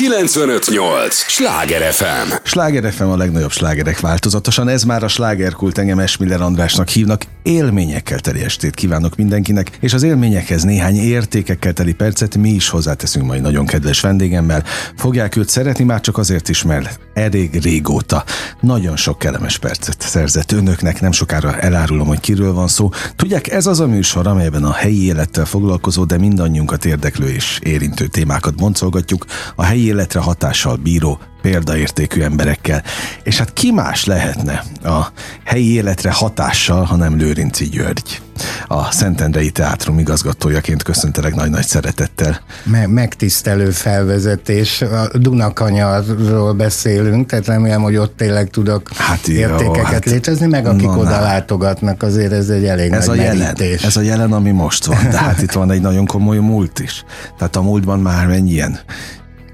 958! 0.00 1.14
Sláger 1.14 1.92
FM! 1.92 2.32
Sláger 2.42 2.92
FM 2.92 3.02
a 3.02 3.16
legnagyobb 3.16 3.50
slágerek 3.50 4.00
változatosan, 4.00 4.68
ez 4.68 4.82
már 4.82 5.02
a 5.02 5.08
slágerkult 5.08 5.78
engem 5.78 5.98
Esmiller 5.98 6.40
Andrásnak 6.40 6.88
hívnak. 6.88 7.24
Élményekkel 7.42 8.18
teli 8.18 8.40
estét 8.40 8.74
kívánok 8.74 9.16
mindenkinek, 9.16 9.78
és 9.80 9.92
az 9.92 10.02
élményekhez 10.02 10.62
néhány 10.62 10.96
értékekkel 10.96 11.72
teli 11.72 11.92
percet 11.92 12.36
mi 12.36 12.50
is 12.50 12.68
hozzáteszünk 12.68 13.26
majd 13.26 13.42
nagyon 13.42 13.66
kedves 13.66 14.00
vendégemmel. 14.00 14.64
Fogják 14.96 15.36
őt 15.36 15.48
szeretni 15.48 15.84
már 15.84 16.00
csak 16.00 16.18
azért 16.18 16.48
is, 16.48 16.62
mert 16.62 17.00
elég 17.14 17.62
régóta 17.62 18.24
nagyon 18.60 18.96
sok 18.96 19.18
kellemes 19.18 19.58
percet 19.58 20.00
szerzett 20.00 20.52
önöknek, 20.52 21.00
nem 21.00 21.12
sokára 21.12 21.58
elárulom, 21.58 22.06
hogy 22.06 22.20
kiről 22.20 22.52
van 22.52 22.68
szó. 22.68 22.90
Tudják, 23.16 23.50
ez 23.50 23.66
az 23.66 23.80
a 23.80 23.86
műsor, 23.86 24.26
amelyben 24.26 24.64
a 24.64 24.72
helyi 24.72 25.04
élettel 25.04 25.44
foglalkozó, 25.44 26.04
de 26.04 26.18
mindannyiunkat 26.18 26.84
érdeklő 26.84 27.28
és 27.28 27.58
érintő 27.62 28.06
témákat 28.06 28.54
boncolgatjuk, 28.54 29.24
a 29.54 29.64
helyi 29.64 29.89
életre 29.90 30.20
hatással 30.20 30.76
bíró 30.76 31.18
példaértékű 31.42 32.22
emberekkel. 32.22 32.82
És 33.22 33.38
hát 33.38 33.52
ki 33.52 33.72
más 33.72 34.04
lehetne 34.04 34.62
a 34.84 35.06
helyi 35.44 35.72
életre 35.72 36.10
hatással, 36.12 36.84
hanem 36.84 37.16
Lőrinci 37.16 37.68
György. 37.68 38.20
A 38.66 38.90
Szentendrei 38.90 39.50
Teátrum 39.50 39.98
igazgatójaként 39.98 40.82
köszöntelek 40.82 41.34
nagy-nagy 41.34 41.66
szeretettel. 41.66 42.40
Me- 42.64 42.86
megtisztelő 42.86 43.70
felvezetés. 43.70 44.82
A 44.82 45.18
Dunakanyarról 45.18 46.52
beszélünk, 46.52 47.30
tehát 47.30 47.46
remélem, 47.46 47.82
hogy 47.82 47.96
ott 47.96 48.16
tényleg 48.16 48.50
tudok 48.50 48.90
hát 48.96 49.26
jó, 49.26 49.34
értékeket 49.34 49.84
hát, 49.84 50.04
létrezni, 50.04 50.46
meg 50.46 50.66
akik 50.66 50.86
na, 50.86 50.96
oda 50.98 51.10
na. 51.10 51.20
látogatnak, 51.20 52.02
azért 52.02 52.32
ez 52.32 52.48
egy 52.48 52.64
elég 52.64 52.92
ez 52.92 53.06
nagy 53.06 53.18
a 53.18 53.22
jelen, 53.22 53.56
Ez 53.82 53.96
a 53.96 54.00
jelen, 54.00 54.32
ami 54.32 54.50
most 54.50 54.84
van, 54.84 55.10
de 55.10 55.18
hát 55.18 55.42
itt 55.42 55.52
van 55.52 55.70
egy 55.70 55.80
nagyon 55.80 56.06
komoly 56.06 56.38
múlt 56.38 56.78
is. 56.78 57.04
Tehát 57.38 57.56
a 57.56 57.62
múltban 57.62 58.00
már 58.00 58.26
mennyien 58.26 58.78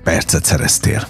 percet 0.07 0.45
szereztél 0.45 1.07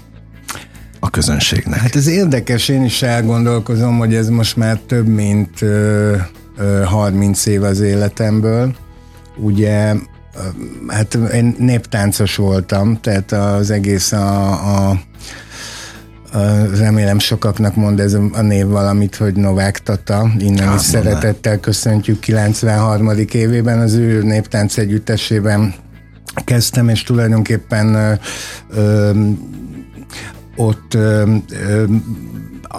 a 1.00 1.10
közönségnek? 1.10 1.80
Hát 1.80 1.96
ez 1.96 2.06
érdekes, 2.06 2.68
én 2.68 2.84
is 2.84 3.02
elgondolkozom, 3.02 3.98
hogy 3.98 4.14
ez 4.14 4.28
most 4.28 4.56
már 4.56 4.78
több 4.78 5.06
mint 5.06 5.62
ö, 5.62 6.16
ö, 6.56 6.82
30 6.84 7.46
év 7.46 7.62
az 7.62 7.80
életemből. 7.80 8.74
Ugye 9.36 9.94
hát 10.88 11.14
én 11.14 11.54
néptáncos 11.58 12.36
voltam, 12.36 13.00
tehát 13.00 13.32
az 13.32 13.70
egész 13.70 14.12
a, 14.12 14.88
a 14.90 15.00
remélem 16.78 17.18
sokaknak 17.18 17.74
mond 17.74 18.00
ez 18.00 18.16
a 18.32 18.40
név 18.40 18.66
valamit, 18.66 19.16
hogy 19.16 19.34
Novák 19.34 19.78
Tata, 19.78 20.30
innen 20.38 20.68
hát, 20.68 20.80
is 20.80 20.86
szeretettel 20.86 21.60
köszöntjük 21.60 22.20
93. 22.20 23.10
évében 23.32 23.78
az 23.78 23.94
ő 23.94 24.22
néptánc 24.22 24.76
együttesében 24.76 25.74
kezdtem, 26.44 26.88
és 26.88 27.02
tulajdonképpen 27.02 27.94
ö, 27.94 28.12
ö, 28.70 29.10
ott 30.56 30.94
ö, 30.94 31.34
ö, 31.50 31.84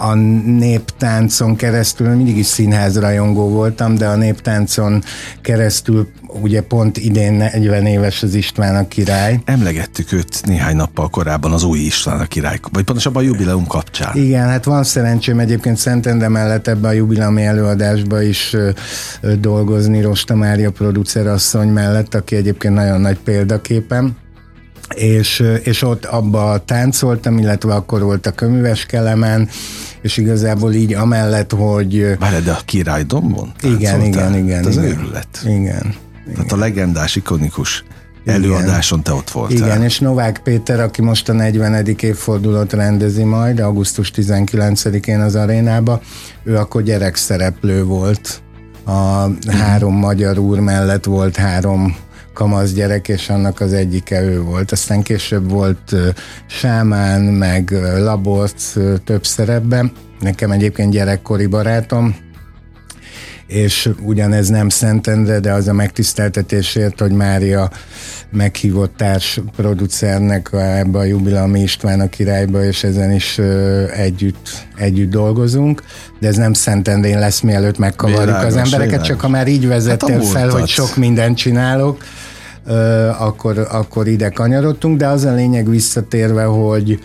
a 0.00 0.14
néptáncon 0.44 1.56
keresztül, 1.56 2.08
mindig 2.08 2.36
is 2.36 2.46
színházrajongó 2.46 3.48
voltam, 3.48 3.94
de 3.94 4.06
a 4.06 4.16
néptáncon 4.16 5.02
keresztül 5.42 6.08
ugye 6.42 6.62
pont 6.62 6.96
idén 6.96 7.32
40 7.32 7.86
éves 7.86 8.22
az 8.22 8.34
István 8.34 8.76
a 8.76 8.88
király. 8.88 9.40
Emlegettük 9.44 10.12
őt 10.12 10.46
néhány 10.46 10.76
nappal 10.76 11.08
korábban 11.08 11.52
az 11.52 11.62
új 11.62 11.78
István 11.78 12.20
a 12.20 12.24
király, 12.24 12.58
vagy 12.72 12.84
pontosabban 12.84 13.22
a 13.22 13.26
jubileum 13.26 13.66
kapcsán. 13.66 14.16
Igen, 14.16 14.46
hát 14.46 14.64
van 14.64 14.84
szerencsém 14.84 15.38
egyébként 15.38 15.76
Szentendre 15.76 16.28
mellett 16.28 16.66
ebbe 16.66 16.88
a 16.88 16.92
jubileumi 16.92 17.44
előadásba 17.44 18.22
is 18.22 18.52
ö, 18.52 18.70
ö, 19.20 19.36
dolgozni 19.36 20.00
Rosta 20.00 20.34
Mária 20.34 20.70
producerasszony 20.70 21.68
mellett, 21.68 22.14
aki 22.14 22.36
egyébként 22.36 22.74
nagyon 22.74 23.00
nagy 23.00 23.18
példaképem 23.18 24.16
és, 24.94 25.44
és 25.62 25.82
ott 25.82 26.04
abba 26.04 26.62
táncoltam, 26.64 27.38
illetve 27.38 27.74
akkor 27.74 28.02
volt 28.02 28.26
a 28.26 28.30
köműves 28.30 28.86
kelemen, 28.86 29.48
és 30.02 30.16
igazából 30.16 30.72
így 30.72 30.94
amellett, 30.94 31.52
hogy... 31.52 32.16
Várj, 32.18 32.44
de 32.44 32.50
a 32.50 32.60
király 32.64 33.02
dombon 33.02 33.52
Igen, 33.62 34.02
igen, 34.02 34.34
igen. 34.34 34.66
Ez 34.66 34.76
igen, 34.76 34.84
őrület. 34.84 35.28
Igen. 35.44 35.94
Tehát 36.34 36.52
a 36.52 36.56
legendás, 36.56 37.16
ikonikus 37.16 37.84
előadáson 38.24 39.02
te 39.02 39.12
ott 39.12 39.30
voltál. 39.30 39.56
Igen, 39.56 39.82
és 39.82 39.98
Novák 39.98 40.40
Péter, 40.44 40.80
aki 40.80 41.02
most 41.02 41.28
a 41.28 41.32
40. 41.32 41.86
évfordulót 42.00 42.72
rendezi 42.72 43.24
majd, 43.24 43.60
augusztus 43.60 44.12
19-én 44.14 45.20
az 45.20 45.34
arénába, 45.34 46.00
ő 46.44 46.56
akkor 46.56 46.82
gyerekszereplő 46.82 47.84
volt. 47.84 48.42
A 48.84 49.28
három 49.50 49.94
magyar 49.94 50.38
úr 50.38 50.58
mellett 50.58 51.04
volt 51.04 51.36
három 51.36 51.96
kamasz 52.38 52.72
gyerek, 52.72 53.08
és 53.08 53.28
annak 53.28 53.60
az 53.60 53.72
egyike 53.72 54.22
ő 54.22 54.40
volt. 54.40 54.72
Aztán 54.72 55.02
később 55.02 55.50
volt 55.50 55.94
Sámán, 56.46 57.20
meg 57.20 57.70
Laborc 57.96 58.72
több 59.04 59.26
szerepben. 59.26 59.92
Nekem 60.20 60.50
egyébként 60.50 60.92
gyerekkori 60.92 61.46
barátom, 61.46 62.16
és 63.46 63.90
ugyanez 64.02 64.48
nem 64.48 64.68
Szentendre, 64.68 65.40
de 65.40 65.52
az 65.52 65.68
a 65.68 65.72
megtiszteltetésért, 65.72 67.00
hogy 67.00 67.12
Mária 67.12 67.70
meghívott 68.30 68.96
társ 68.96 69.40
producernek 69.56 70.48
ebbe 70.52 70.98
a 70.98 71.04
Jubilami 71.04 71.60
István 71.60 72.00
a 72.00 72.08
királyba, 72.08 72.64
és 72.64 72.84
ezen 72.84 73.12
is 73.12 73.38
együtt, 73.96 74.66
együtt 74.76 75.10
dolgozunk, 75.10 75.82
de 76.20 76.28
ez 76.28 76.36
nem 76.36 76.52
Szentendrén 76.52 77.18
lesz, 77.18 77.40
mielőtt 77.40 77.78
megkavarjuk 77.78 78.24
Világos, 78.24 78.46
az 78.46 78.56
embereket, 78.56 78.86
világos. 78.86 79.08
csak 79.08 79.20
ha 79.20 79.28
már 79.28 79.48
így 79.48 79.66
vezettél 79.66 80.18
hát 80.18 80.26
fel, 80.26 80.48
hogy 80.48 80.68
sok 80.68 80.96
mindent 80.96 81.36
csinálok, 81.36 82.02
akkor, 83.18 83.66
akkor 83.70 84.06
ide 84.06 84.28
kanyarodtunk, 84.28 84.98
de 84.98 85.06
az 85.06 85.24
a 85.24 85.34
lényeg 85.34 85.68
visszatérve, 85.68 86.44
hogy, 86.44 86.98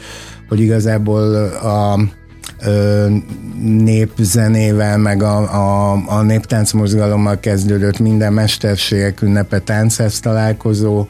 hogy 0.47 0.59
igazából 0.59 1.35
a 1.45 1.99
népzenével, 3.61 4.97
meg 4.97 5.23
a, 5.23 5.37
a, 5.37 5.91
a 6.07 6.21
néptáncmozgalommal 6.21 7.39
kezdődött 7.39 7.99
minden 7.99 8.33
mesterségek 8.33 9.21
ünnepe 9.21 9.59
táncház 9.59 10.19
találkozó, 10.19 11.05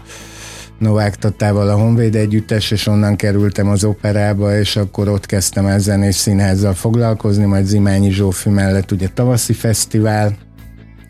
Novák 0.79 1.15
Tatával 1.15 1.69
a 1.69 1.75
Honvéd 1.75 2.15
Együttes, 2.15 2.71
és 2.71 2.87
onnan 2.87 3.15
kerültem 3.15 3.67
az 3.67 3.83
operába, 3.83 4.57
és 4.57 4.75
akkor 4.75 5.07
ott 5.07 5.25
kezdtem 5.25 5.65
el 5.65 5.79
zenés 5.79 6.15
színházzal 6.15 6.73
foglalkozni, 6.73 7.45
majd 7.45 7.65
Zimányi 7.65 8.11
Zsófi 8.11 8.49
mellett 8.49 8.91
ugye 8.91 9.07
tavaszi 9.13 9.53
fesztivál, 9.53 10.35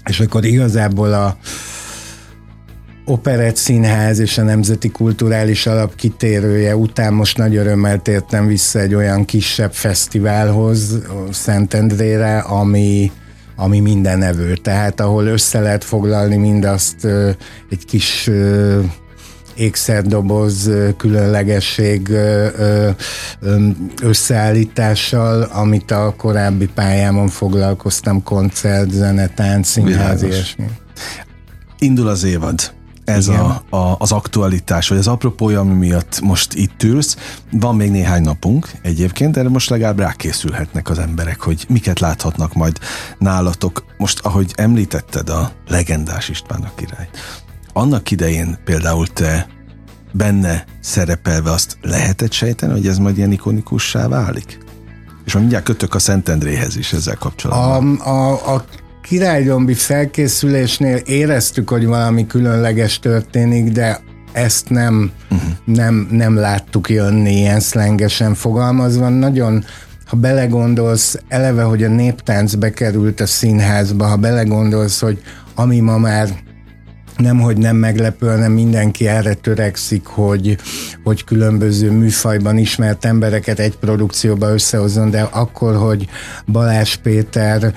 és 0.10 0.20
akkor 0.20 0.46
igazából 0.46 1.14
a, 1.14 1.38
Operett 3.06 3.56
Színház 3.56 4.20
és 4.20 4.38
a 4.38 4.44
Nemzeti 4.44 4.90
Kulturális 4.90 5.66
Alap 5.68 5.96
kitérője 5.96 6.76
után 6.76 7.14
most 7.14 7.38
nagy 7.38 7.56
örömmel 7.56 8.02
tértem 8.02 8.48
vissza 8.48 8.80
egy 8.80 8.94
olyan 8.94 9.26
kisebb 9.26 9.74
fesztiválhoz, 9.74 11.00
Szentendrére, 11.32 12.38
ami, 12.38 13.12
ami 13.56 13.80
minden 13.80 14.18
nevő. 14.18 14.56
Tehát 14.56 15.00
ahol 15.00 15.26
össze 15.26 15.60
lehet 15.60 15.84
foglalni 15.84 16.36
mindazt 16.36 17.06
egy 17.70 17.86
kis 17.86 18.30
ékszerdoboz 19.56 20.70
különlegesség 20.98 22.10
összeállítással, 24.02 25.42
amit 25.42 25.92
a 25.92 26.14
korábbi 26.18 26.68
pályámon 26.68 27.28
foglalkoztam, 27.28 28.24
koncert, 28.24 28.92
zene, 28.92 29.28
tánc, 29.28 29.68
színház, 29.68 30.24
ilyesmi. 30.24 30.66
Indul 31.80 32.08
az 32.08 32.24
évad 32.24 32.74
ez 33.06 33.28
a, 33.28 33.64
a, 33.70 33.96
az 33.98 34.12
aktualitás, 34.12 34.88
vagy 34.88 34.98
az 34.98 35.08
apropója, 35.08 35.60
ami 35.60 35.74
miatt 35.74 36.20
most 36.22 36.54
itt 36.54 36.84
ülsz. 36.84 37.18
Van 37.52 37.76
még 37.76 37.92
néhány 37.92 38.22
napunk 38.22 38.72
egyébként, 38.82 39.34
de 39.34 39.50
most 39.50 39.70
legalább 39.70 40.00
rákészülhetnek 40.00 40.90
az 40.90 41.00
emberek, 41.00 41.42
hogy 41.42 41.66
miket 41.70 42.00
láthatnak 42.00 42.54
majd 42.54 42.80
nálatok. 43.18 43.84
Most, 43.98 44.20
ahogy 44.20 44.54
említetted 44.56 45.30
a 45.30 45.52
legendás 45.68 46.30
István 46.30 46.62
a 46.62 46.72
király, 46.76 47.10
annak 47.74 48.12
idején 48.12 48.58
például 48.66 49.08
te 49.08 49.48
benne 50.12 50.66
szerepelve 50.80 51.52
azt 51.52 51.78
lehetett 51.82 52.32
sejteni, 52.32 52.72
hogy 52.72 52.88
ez 52.88 52.98
majd 52.98 53.18
ilyen 53.18 53.32
ikonikussá 53.32 54.08
válik? 54.08 54.58
És 55.26 55.34
mindjárt 55.34 55.64
kötök 55.64 55.96
a 55.96 56.00
Szentendréhez 56.00 56.78
is 56.78 56.94
ezzel 56.94 57.18
kapcsolatban. 57.18 57.96
A, 57.96 58.10
a, 58.10 58.56
a 58.56 58.66
királydombi 59.04 59.74
felkészülésnél 59.74 60.96
éreztük, 60.96 61.70
hogy 61.70 61.86
valami 61.86 62.28
különleges 62.28 63.00
történik, 63.00 63.72
de 63.72 64.00
ezt 64.32 64.70
nem, 64.70 65.12
uh-huh. 65.32 65.50
nem, 65.66 66.08
nem 66.12 66.36
láttuk 66.36 66.90
jönni 66.90 67.38
ilyen 67.38 67.60
szlengesen 67.60 68.34
fogalmazva. 68.34 69.10
Nagyon, 69.10 69.66
ha 70.06 70.18
belegondolsz, 70.18 71.20
eleve, 71.28 71.64
hogy 71.64 71.84
a 71.84 71.88
néptánc 71.88 72.56
bekerült 72.56 73.20
a 73.20 73.26
színházba, 73.26 74.06
ha 74.06 74.16
belegondolsz, 74.16 75.00
hogy 75.00 75.22
ami 75.56 75.80
ma 75.80 75.98
már 75.98 76.30
nem, 77.18 77.40
hogy 77.40 77.58
nem 77.58 77.76
meglepő, 77.76 78.28
hanem 78.28 78.52
mindenki 78.52 79.08
erre 79.08 79.34
törekszik, 79.34 80.06
hogy, 80.06 80.58
hogy 81.04 81.24
különböző 81.24 81.92
műfajban 81.92 82.58
ismert 82.58 83.06
embereket 83.06 83.60
egy 83.60 83.76
produkcióba 83.78 84.54
összehozzon, 84.54 85.10
de 85.10 85.22
akkor, 85.22 85.76
hogy 85.76 86.08
Balázs 86.46 86.96
Péter, 86.96 87.74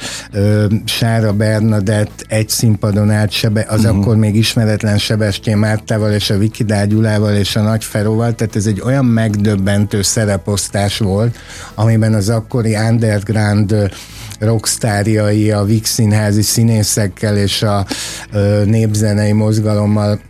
Sára 0.85 1.33
Bernadett 1.33 2.25
egy 2.29 2.49
színpadon 2.49 3.11
át, 3.11 3.31
sebe, 3.31 3.67
az 3.69 3.85
uh-huh. 3.85 3.99
akkor 3.99 4.17
még 4.17 4.37
ismeretlen 4.37 4.99
Sebestyén 4.99 5.59
Mártával 5.59 6.13
és 6.13 6.31
a 6.31 6.39
Vikidár 6.39 6.87
Gyulával 6.87 7.35
és 7.35 7.57
a 7.57 7.63
Nagy 7.63 7.85
Feróval, 7.85 8.35
tehát 8.35 8.57
ez 8.57 8.67
egy 8.67 8.81
olyan 8.81 9.05
megdöbbentő 9.05 10.03
szereposztás 10.03 10.99
volt, 10.99 11.37
amiben 11.75 12.15
az 12.15 12.29
akkori 12.29 12.75
underground 12.75 13.91
rockstárjai, 14.39 15.51
a 15.51 15.65
Vix 15.65 15.91
színházi 15.91 16.43
színészekkel 16.43 17.37
és 17.37 17.63
a 17.63 17.87
ö, 18.33 18.63
népzenei 18.65 19.33
mozgalommal 19.33 20.21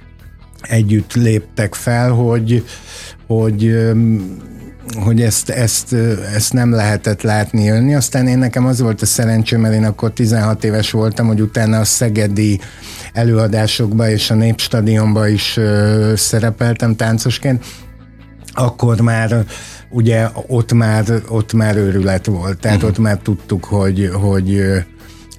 együtt 0.63 1.15
léptek 1.15 1.75
fel, 1.75 2.11
hogy, 2.11 2.65
hogy 3.27 3.75
hogy 5.05 5.23
ezt, 5.23 5.49
ezt, 5.51 5.93
ezt 6.35 6.53
nem 6.53 6.71
lehetett 6.71 7.23
látni 7.23 7.65
jönni. 7.65 7.95
Aztán 7.95 8.27
én 8.27 8.39
nekem 8.39 8.67
az 8.67 8.81
volt 8.81 9.03
a 9.03 9.07
szerencsém, 9.07 9.61
mert 9.61 9.75
én 9.75 9.85
akkor 9.85 10.13
16 10.13 10.65
éves 10.65 10.91
voltam, 10.91 11.27
hogy 11.27 11.41
utána 11.41 11.81
a 11.81 11.85
szegedi 11.85 12.61
előadásokba 13.13 14.11
és 14.11 14.31
a 14.31 14.35
Népstadionba 14.35 15.29
is 15.29 15.57
ö, 15.57 16.13
szerepeltem 16.17 16.97
táncosként, 16.97 17.65
akkor 18.53 19.01
már 19.01 19.45
ugye 19.97 20.29
ott 20.47 20.73
már, 20.73 21.05
ott 21.29 21.53
már 21.53 21.77
őrület 21.77 22.27
volt, 22.27 22.59
tehát 22.59 22.77
uh-huh. 22.77 22.91
ott 22.91 22.99
már 22.99 23.19
tudtuk, 23.19 23.65
hogy, 23.65 24.11
hogy, 24.13 24.63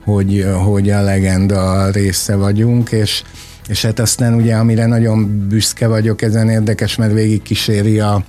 hogy, 0.04 0.46
hogy 0.64 0.90
a 0.90 1.02
legenda 1.02 1.90
része 1.90 2.36
vagyunk, 2.36 2.92
és, 2.92 3.24
és 3.68 3.82
hát 3.82 4.00
aztán 4.00 4.34
ugye, 4.34 4.56
amire 4.56 4.86
nagyon 4.86 5.48
büszke 5.48 5.88
vagyok, 5.88 6.22
ezen 6.22 6.50
érdekes, 6.50 6.96
mert 6.96 7.14
végig 7.14 7.42
kíséri 7.42 8.00
a, 8.00 8.26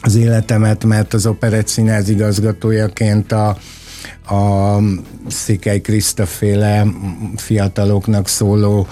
az 0.00 0.14
életemet, 0.14 0.84
mert 0.84 1.14
az 1.14 1.26
Operett 1.26 1.66
Színház 1.66 2.08
igazgatójaként 2.08 3.32
a, 3.32 3.48
a 4.34 4.78
Székely 5.28 5.80
Kriszta 5.80 6.26
féle 6.26 6.86
fiataloknak 7.36 8.28
szóló 8.28 8.86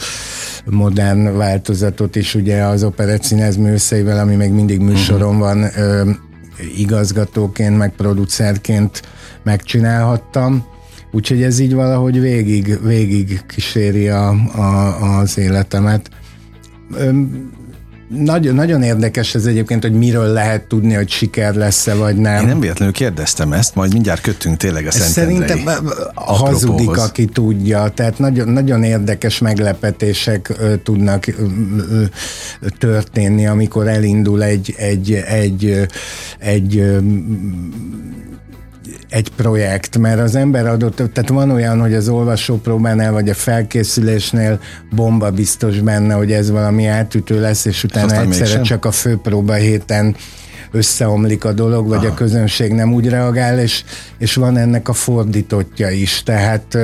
modern 0.64 1.36
változatot 1.36 2.16
is 2.16 2.34
ugye 2.34 2.62
az 2.62 2.82
Operett 2.82 3.22
Színház 3.22 3.56
műszeivel, 3.56 4.18
ami 4.18 4.34
még 4.34 4.50
mindig 4.50 4.80
műsoron 4.80 5.36
uh-huh. 5.36 5.40
van, 5.40 5.70
ö, 5.76 6.10
igazgatóként, 6.76 7.78
meg 7.78 7.94
producerként 7.94 9.02
megcsinálhattam. 9.42 10.64
Úgyhogy 11.12 11.42
ez 11.42 11.58
így 11.58 11.74
valahogy 11.74 12.20
végig, 12.20 12.82
végig 12.82 13.40
kíséri 13.46 14.08
a, 14.08 14.28
a, 14.54 15.18
az 15.18 15.38
életemet. 15.38 16.10
Nagyon, 18.14 18.54
nagyon 18.54 18.82
érdekes 18.82 19.34
ez 19.34 19.46
egyébként, 19.46 19.82
hogy 19.82 19.92
miről 19.92 20.32
lehet 20.32 20.62
tudni, 20.62 20.94
hogy 20.94 21.10
siker 21.10 21.54
lesz-e, 21.54 21.94
vagy 21.94 22.16
nem. 22.16 22.40
Én 22.40 22.46
nem 22.46 22.60
véletlenül 22.60 22.94
kérdeztem 22.94 23.52
ezt, 23.52 23.74
majd 23.74 23.92
mindjárt 23.92 24.20
kötünk 24.20 24.56
tényleg 24.56 24.86
a 24.86 24.90
Szent 24.90 25.10
Szerintem 25.10 25.68
hazudik, 26.14 26.96
aki 26.96 27.24
tudja. 27.24 27.88
Tehát 27.94 28.18
nagyon, 28.18 28.48
nagyon 28.48 28.82
érdekes 28.82 29.38
meglepetések 29.38 30.48
ö, 30.58 30.76
tudnak 30.76 31.26
ö, 31.26 31.32
ö, 31.90 32.04
történni, 32.78 33.46
amikor 33.46 33.88
elindul 33.88 34.42
egy, 34.42 34.74
egy, 34.76 35.12
egy, 35.12 35.64
egy, 35.64 35.86
egy 36.38 37.00
egy 39.08 39.28
projekt, 39.36 39.98
mert 39.98 40.20
az 40.20 40.34
ember 40.34 40.66
adott, 40.66 40.96
tehát 40.96 41.28
van 41.28 41.50
olyan, 41.50 41.80
hogy 41.80 41.94
az 41.94 42.08
olvasópróbánál 42.08 43.12
vagy 43.12 43.28
a 43.28 43.34
felkészülésnél 43.34 44.60
bomba 44.90 45.30
biztos 45.30 45.80
benne, 45.80 46.14
hogy 46.14 46.32
ez 46.32 46.50
valami 46.50 46.86
átütő 46.86 47.40
lesz, 47.40 47.64
és 47.64 47.84
utána 47.84 48.20
egyszerre 48.20 48.60
csak 48.60 48.84
a 48.84 48.90
főpróba 48.90 49.54
héten 49.54 50.16
összeomlik 50.70 51.44
a 51.44 51.52
dolog, 51.52 51.88
vagy 51.88 52.04
Aha. 52.04 52.06
a 52.06 52.14
közönség 52.14 52.72
nem 52.72 52.92
úgy 52.92 53.08
reagál, 53.08 53.58
és, 53.58 53.84
és 54.18 54.34
van 54.34 54.56
ennek 54.56 54.88
a 54.88 54.92
fordítottja 54.92 55.90
is. 55.90 56.22
Tehát 56.22 56.78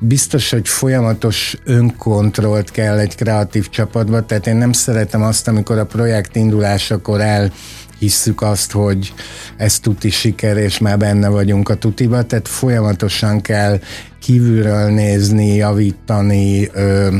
biztos, 0.00 0.50
hogy 0.50 0.68
folyamatos 0.68 1.56
önkontrollt 1.64 2.70
kell 2.70 2.98
egy 2.98 3.14
kreatív 3.14 3.68
csapatba, 3.68 4.26
tehát 4.26 4.46
én 4.46 4.56
nem 4.56 4.72
szeretem 4.72 5.22
azt, 5.22 5.48
amikor 5.48 5.78
a 5.78 5.86
projekt 5.86 6.36
indulásakor 6.36 7.20
el 7.20 7.52
hisszük 7.98 8.42
azt, 8.42 8.72
hogy 8.72 9.12
ez 9.56 9.78
tuti 9.78 10.10
siker, 10.10 10.56
és 10.56 10.78
már 10.78 10.98
benne 10.98 11.28
vagyunk 11.28 11.68
a 11.68 11.74
tutiba, 11.74 12.22
tehát 12.22 12.48
folyamatosan 12.48 13.40
kell 13.40 13.80
kívülről 14.20 14.90
nézni, 14.90 15.54
javítani, 15.54 16.68
ö, 16.72 17.16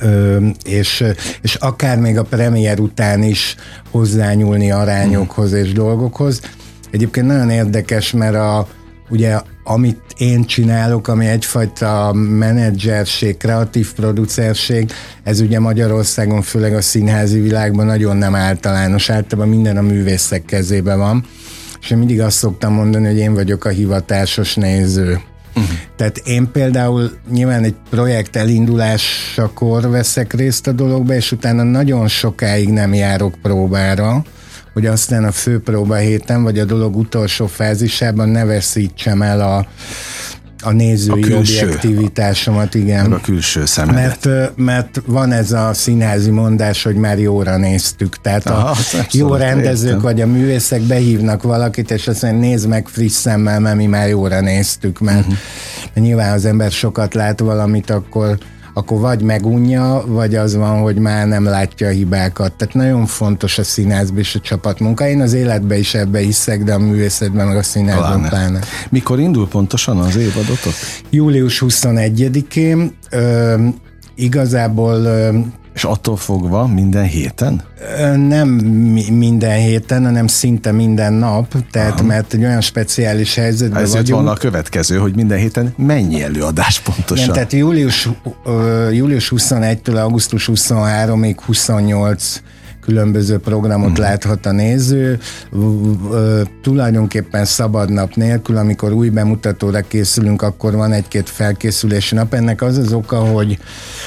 Ö, 0.00 0.46
és, 0.64 1.04
és 1.42 1.54
akár 1.54 1.98
még 1.98 2.18
a 2.18 2.22
premier 2.22 2.80
után 2.80 3.22
is 3.22 3.56
hozzányúlni 3.90 4.70
arányokhoz 4.70 5.52
és 5.52 5.72
dolgokhoz. 5.72 6.40
Egyébként 6.90 7.26
nagyon 7.26 7.50
érdekes, 7.50 8.12
mert 8.12 8.34
a, 8.34 8.68
ugye 9.14 9.40
amit 9.64 10.00
én 10.16 10.44
csinálok, 10.44 11.08
ami 11.08 11.26
egyfajta 11.26 12.12
menedzserség, 12.12 13.36
kreatív 13.36 13.92
producerség, 13.92 14.90
ez 15.22 15.40
ugye 15.40 15.60
Magyarországon, 15.60 16.42
főleg 16.42 16.74
a 16.74 16.80
színházi 16.80 17.40
világban 17.40 17.86
nagyon 17.86 18.16
nem 18.16 18.34
általános, 18.34 19.10
általában 19.10 19.50
minden 19.50 19.76
a 19.76 19.82
művészek 19.82 20.44
kezében 20.44 20.98
van, 20.98 21.24
és 21.80 21.90
én 21.90 21.98
mindig 21.98 22.20
azt 22.20 22.36
szoktam 22.36 22.72
mondani, 22.72 23.06
hogy 23.06 23.18
én 23.18 23.34
vagyok 23.34 23.64
a 23.64 23.68
hivatásos 23.68 24.54
néző. 24.54 25.20
Uh-huh. 25.56 25.72
Tehát 25.96 26.16
én 26.24 26.50
például 26.52 27.10
nyilván 27.30 27.64
egy 27.64 27.76
projekt 27.90 28.36
elindulásakor 28.36 29.90
veszek 29.90 30.32
részt 30.32 30.66
a 30.66 30.72
dologba, 30.72 31.14
és 31.14 31.32
utána 31.32 31.62
nagyon 31.62 32.08
sokáig 32.08 32.68
nem 32.68 32.94
járok 32.94 33.34
próbára, 33.42 34.24
hogy 34.74 34.86
aztán 34.86 35.24
a 35.24 35.32
főpróba 35.32 35.96
héten, 35.96 36.42
vagy 36.42 36.58
a 36.58 36.64
dolog 36.64 36.96
utolsó 36.96 37.46
fázisában 37.46 38.28
ne 38.28 38.44
veszítsem 38.44 39.22
el 39.22 39.40
a, 39.40 39.66
a 40.62 40.72
nézői 40.72 41.22
a 41.22 41.26
külső, 41.26 41.64
objektivitásomat, 41.64 42.74
igen. 42.74 43.12
a 43.12 43.20
külső 43.20 43.64
szemedet. 43.64 44.24
Mert, 44.24 44.56
mert 44.56 45.00
van 45.06 45.32
ez 45.32 45.52
a 45.52 45.74
színházi 45.74 46.30
mondás, 46.30 46.82
hogy 46.82 46.94
már 46.94 47.18
jóra 47.18 47.56
néztük. 47.56 48.20
Tehát 48.20 48.46
Aha, 48.46 48.70
a 48.70 49.06
jó 49.10 49.34
rendezők 49.34 49.86
értem. 49.86 50.02
vagy 50.02 50.20
a 50.20 50.26
művészek 50.26 50.80
behívnak 50.80 51.42
valakit, 51.42 51.90
és 51.90 52.08
azt 52.08 52.22
mondja, 52.22 52.40
nézd 52.40 52.68
meg 52.68 52.88
friss 52.88 53.12
szemmel, 53.12 53.60
mert 53.60 53.76
mi 53.76 53.86
már 53.86 54.08
jóra 54.08 54.40
néztük, 54.40 55.00
mert 55.00 55.26
uh-huh. 55.26 56.04
nyilván 56.04 56.32
az 56.32 56.44
ember 56.44 56.70
sokat 56.70 57.14
lát 57.14 57.40
valamit, 57.40 57.90
akkor 57.90 58.38
akkor 58.74 59.00
vagy 59.00 59.22
megunja, 59.22 60.04
vagy 60.06 60.34
az 60.34 60.54
van, 60.56 60.80
hogy 60.80 60.96
már 60.96 61.26
nem 61.26 61.44
látja 61.44 61.86
a 61.86 61.90
hibákat. 61.90 62.52
Tehát 62.52 62.74
nagyon 62.74 63.06
fontos 63.06 63.58
a 63.58 63.64
színházban 63.64 64.18
és 64.18 64.34
a 64.34 64.40
csapatmunka. 64.40 65.08
Én 65.08 65.20
az 65.20 65.32
életben 65.32 65.78
is 65.78 65.94
ebbe 65.94 66.18
hiszek, 66.18 66.64
de 66.64 66.74
a 66.74 66.78
művészetben 66.78 67.46
meg 67.46 67.56
a 67.56 67.62
színházban 67.62 68.20
pláne. 68.20 68.28
pláne. 68.28 68.60
Mikor 68.90 69.20
indul 69.20 69.48
pontosan 69.48 69.98
az 69.98 70.16
évadotok? 70.16 70.72
Július 71.10 71.62
21-én. 71.66 72.96
Ö, 73.10 73.54
igazából 74.14 74.94
ö, 74.94 75.38
és 75.74 75.84
attól 75.84 76.16
fogva 76.16 76.66
minden 76.66 77.04
héten? 77.04 77.62
Nem 78.16 78.48
minden 79.10 79.58
héten, 79.58 80.04
hanem 80.04 80.26
szinte 80.26 80.72
minden 80.72 81.12
nap, 81.12 81.54
tehát 81.70 81.92
Aha. 81.92 82.02
mert 82.02 82.32
egy 82.32 82.44
olyan 82.44 82.60
speciális 82.60 83.34
helyzetben 83.34 83.82
Ezért 83.82 84.06
vagyunk. 84.06 84.22
van 84.22 84.32
a 84.32 84.36
következő, 84.36 84.96
hogy 84.98 85.14
minden 85.14 85.38
héten 85.38 85.74
mennyi 85.76 86.22
előadás 86.22 86.80
pontosan? 86.80 87.24
Igen, 87.24 87.32
tehát 87.32 87.52
július, 87.52 88.08
július 88.92 89.32
21-től 89.36 89.96
augusztus 90.02 90.50
23-ig 90.52 91.36
28 91.46 92.40
különböző 92.84 93.38
programot 93.38 93.90
uh-huh. 93.90 94.04
láthat 94.04 94.46
a 94.46 94.52
néző, 94.52 95.18
tulajdonképpen 96.62 97.44
szabad 97.44 97.90
nap 97.90 98.14
nélkül, 98.14 98.56
amikor 98.56 98.92
új 98.92 99.08
bemutatóra 99.08 99.80
készülünk, 99.80 100.42
akkor 100.42 100.74
van 100.74 100.92
egy-két 100.92 101.28
felkészülési 101.28 102.14
nap. 102.14 102.34
Ennek 102.34 102.62
az 102.62 102.78
az 102.78 102.92
oka, 102.92 103.16
hogy, 103.16 103.58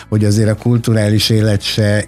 hogy 0.09 0.25
azért 0.25 0.49
a 0.49 0.55
kulturális 0.55 1.29
élet 1.29 1.61
se 1.61 2.05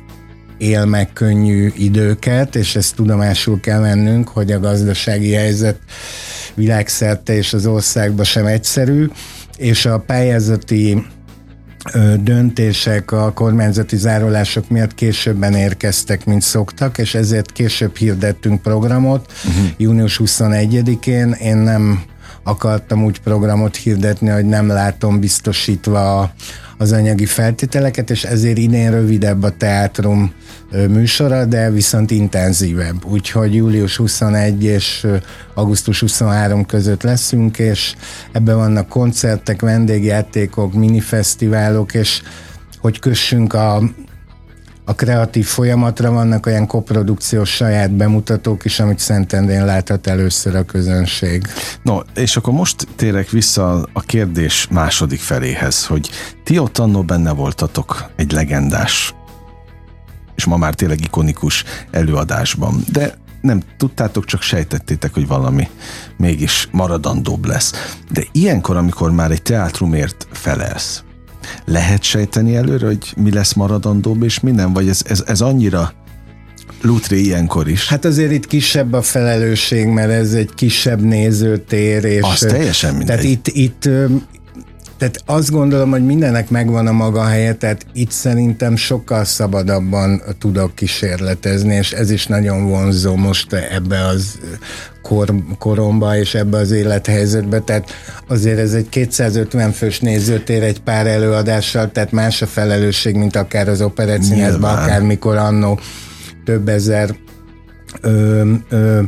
él 0.58 0.86
meg 0.86 1.14
könnyű 1.14 1.72
időket, 1.78 2.56
és 2.56 2.76
ezt 2.76 2.96
tudomásul 2.96 3.60
kell 3.60 3.80
vennünk, 3.80 4.28
hogy 4.28 4.52
a 4.52 4.60
gazdasági 4.60 5.32
helyzet 5.32 5.80
világszerte 6.56 7.36
és 7.36 7.54
az 7.54 7.66
országban 7.66 8.26
sem 8.26 8.46
egyszerű, 8.46 9.08
és 9.58 9.86
a 9.86 10.00
pályázati 10.00 11.06
döntések 12.20 13.12
a 13.12 13.32
kormányzati 13.34 13.98
zárolások 13.98 14.70
miatt 14.70 14.96
későbben 14.96 15.54
érkeztek, 15.54 16.26
mint 16.26 16.42
szoktak, 16.42 16.98
és 16.98 17.16
ezért 17.16 17.52
később 17.52 17.96
hirdettünk 17.96 18.62
programot. 18.62 19.32
Uh-huh. 19.48 19.66
Június 19.78 20.22
21-én 20.24 21.32
én 21.32 21.58
nem 21.58 22.04
akartam 22.44 23.04
úgy 23.04 23.20
programot 23.20 23.76
hirdetni, 23.76 24.30
hogy 24.30 24.46
nem 24.46 24.68
látom 24.68 25.20
biztosítva 25.20 26.34
az 26.82 26.92
anyagi 26.92 27.26
feltételeket, 27.26 28.10
és 28.10 28.24
ezért 28.24 28.58
idén 28.58 28.92
rövidebb 28.92 29.44
a 29.44 29.58
teátrum 29.58 30.34
műsora, 30.72 31.46
de 31.46 31.72
viszont 31.72 32.12
intenzívebb. 32.12 33.06
Úgyhogy 33.06 33.56
július 33.56 33.96
21 33.96 34.64
és 34.64 35.08
augusztus 35.54 36.00
23 36.00 36.66
között 36.66 37.02
leszünk, 37.04 37.60
és 37.60 37.96
ebben 38.32 38.56
vannak 38.56 38.88
koncertek, 38.88 39.62
vendégjátékok, 39.62 40.74
minifesztiválok, 40.74 41.94
és 41.94 42.22
hogy 42.82 43.00
kössünk 43.00 43.54
a 43.54 43.82
a 44.90 44.96
kreatív 44.96 45.46
folyamatra 45.46 46.12
vannak 46.12 46.46
olyan 46.46 46.68
koprodukciós 46.68 47.50
saját 47.50 47.92
bemutatók 47.92 48.66
is, 48.66 48.80
amit 48.80 49.00
Szentendén 49.00 49.66
láthat 49.66 50.08
először 50.08 50.56
a 50.56 50.64
közönség. 50.64 51.48
No, 51.84 52.00
és 52.16 52.38
akkor 52.38 52.54
most 52.54 52.88
térek 52.96 53.30
vissza 53.30 53.88
a 53.94 54.02
kérdés 54.02 54.68
második 54.72 55.20
feléhez, 55.20 55.86
hogy 55.86 56.10
ti 56.44 56.58
ott 56.58 56.78
annó 56.78 57.04
benne 57.04 57.32
voltatok 57.32 58.12
egy 58.16 58.32
legendás 58.32 59.14
és 60.36 60.46
ma 60.46 60.58
már 60.58 60.74
tényleg 60.74 61.02
ikonikus 61.02 61.64
előadásban. 61.92 62.84
De 62.92 63.14
nem 63.42 63.62
tudtátok, 63.78 64.26
csak 64.26 64.42
sejtettétek, 64.42 65.14
hogy 65.14 65.28
valami 65.28 65.70
mégis 66.18 66.68
maradandóbb 66.72 67.46
lesz. 67.46 67.96
De 68.12 68.24
ilyenkor, 68.32 68.78
amikor 68.78 69.12
már 69.12 69.32
egy 69.32 69.42
teátrumért 69.42 70.28
felelsz, 70.32 71.04
lehet 71.66 72.04
sejteni 72.04 72.56
előre, 72.56 72.86
hogy 72.86 73.14
mi 73.18 73.32
lesz 73.32 73.54
maradandóbb, 73.54 74.24
és 74.24 74.40
mi 74.40 74.52
nem? 74.52 74.74
Vagy 74.74 74.88
ez, 74.88 75.02
ez, 75.06 75.24
ez 75.26 75.42
annyira 75.42 75.94
Lutri 76.82 77.26
ilyenkor 77.26 77.68
is. 77.68 77.88
Hát 77.88 78.06
azért 78.06 78.32
itt 78.32 78.48
kisebb 78.48 78.94
a 78.94 79.02
felelősség, 79.02 79.88
mert 79.88 80.12
ez 80.12 80.34
egy 80.34 80.50
kisebb 80.56 81.02
nézőtér. 81.02 82.04
És 82.04 82.22
Az 82.22 82.40
teljesen 82.40 82.96
mindegy. 82.96 83.08
Tehát 83.08 83.24
itt, 83.24 83.48
itt 83.48 83.90
tehát 85.00 85.22
azt 85.26 85.52
gondolom, 85.52 85.90
hogy 85.90 86.06
mindennek 86.06 86.50
megvan 86.50 86.88
a 86.88 86.92
maga 86.92 87.24
helye, 87.24 87.54
tehát 87.54 87.86
itt 87.94 88.12
szerintem 88.12 88.76
sokkal 88.76 89.24
szabadabban 89.24 90.22
tudok 90.40 90.76
kísérletezni, 90.76 91.76
és 91.76 91.92
ez 91.92 92.10
is 92.10 92.28
nagyon 92.28 92.70
vonzó 92.70 93.16
most 93.16 93.54
ebbe 93.54 94.06
az 94.06 94.40
kor, 95.02 95.34
koromba 95.60 96.18
és 96.18 96.36
ebbe 96.36 96.58
az 96.58 96.72
élethelyzetbe, 96.72 97.60
tehát 97.60 97.90
azért 98.28 98.60
ez 98.60 98.74
egy 98.74 98.90
250 98.90 99.72
fős 99.72 100.00
nézőtér 100.00 100.64
egy 100.64 100.82
pár 100.82 101.08
előadással, 101.08 101.92
tehát 101.92 102.12
más 102.12 102.42
a 102.42 102.48
felelősség, 102.48 103.16
mint 103.16 103.36
akár 103.36 103.70
az 103.70 103.82
operetszínházban, 103.82 104.78
akár 104.78 105.02
mikor 105.02 105.38
annó 105.38 105.80
több 106.46 106.70
ezer 106.70 107.16
ö, 108.02 108.52
ö, 108.70 109.02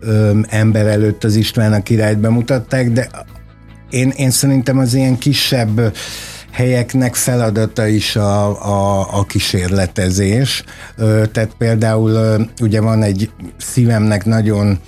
ö, 0.00 0.38
ember 0.48 0.86
előtt 0.86 1.24
az 1.24 1.34
István 1.34 1.72
a 1.72 1.82
királyt 1.82 2.18
bemutatták, 2.18 2.90
de 2.90 3.08
én, 3.90 4.12
én 4.16 4.30
szerintem 4.30 4.78
az 4.78 4.94
ilyen 4.94 5.18
kisebb 5.18 5.94
helyeknek 6.50 7.14
feladata 7.14 7.86
is 7.86 8.16
a, 8.16 8.46
a, 8.64 9.08
a 9.18 9.24
kísérletezés. 9.24 10.64
Tehát 11.32 11.50
például 11.58 12.40
ugye 12.60 12.80
van 12.80 13.02
egy 13.02 13.30
szívemnek 13.56 14.24
nagyon 14.24 14.78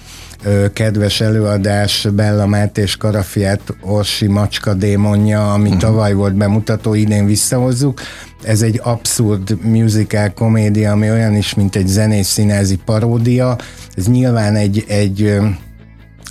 kedves 0.73 1.21
előadás 1.21 2.09
Bella 2.13 2.47
Máté 2.47 2.83
és 2.83 2.97
Karafiát 2.97 3.61
Orsi 3.81 4.27
Macska 4.27 4.75
démonja, 4.75 5.53
ami 5.53 5.67
uh-huh. 5.67 5.81
tavaly 5.81 6.13
volt 6.13 6.35
bemutató, 6.35 6.95
idén 6.95 7.27
visszahozzuk. 7.27 8.01
Ez 8.43 8.63
egy 8.63 8.81
abszurd 8.83 9.65
musical 9.65 10.33
komédia, 10.33 10.93
ami 10.93 11.11
olyan 11.11 11.37
is, 11.37 11.55
mint 11.55 11.77
egy 11.77 11.87
zenés 11.87 12.27
színázi 12.27 12.79
paródia. 12.85 13.57
Ez 13.97 14.07
nyilván 14.07 14.55
egy, 14.57 14.85
egy 14.89 15.39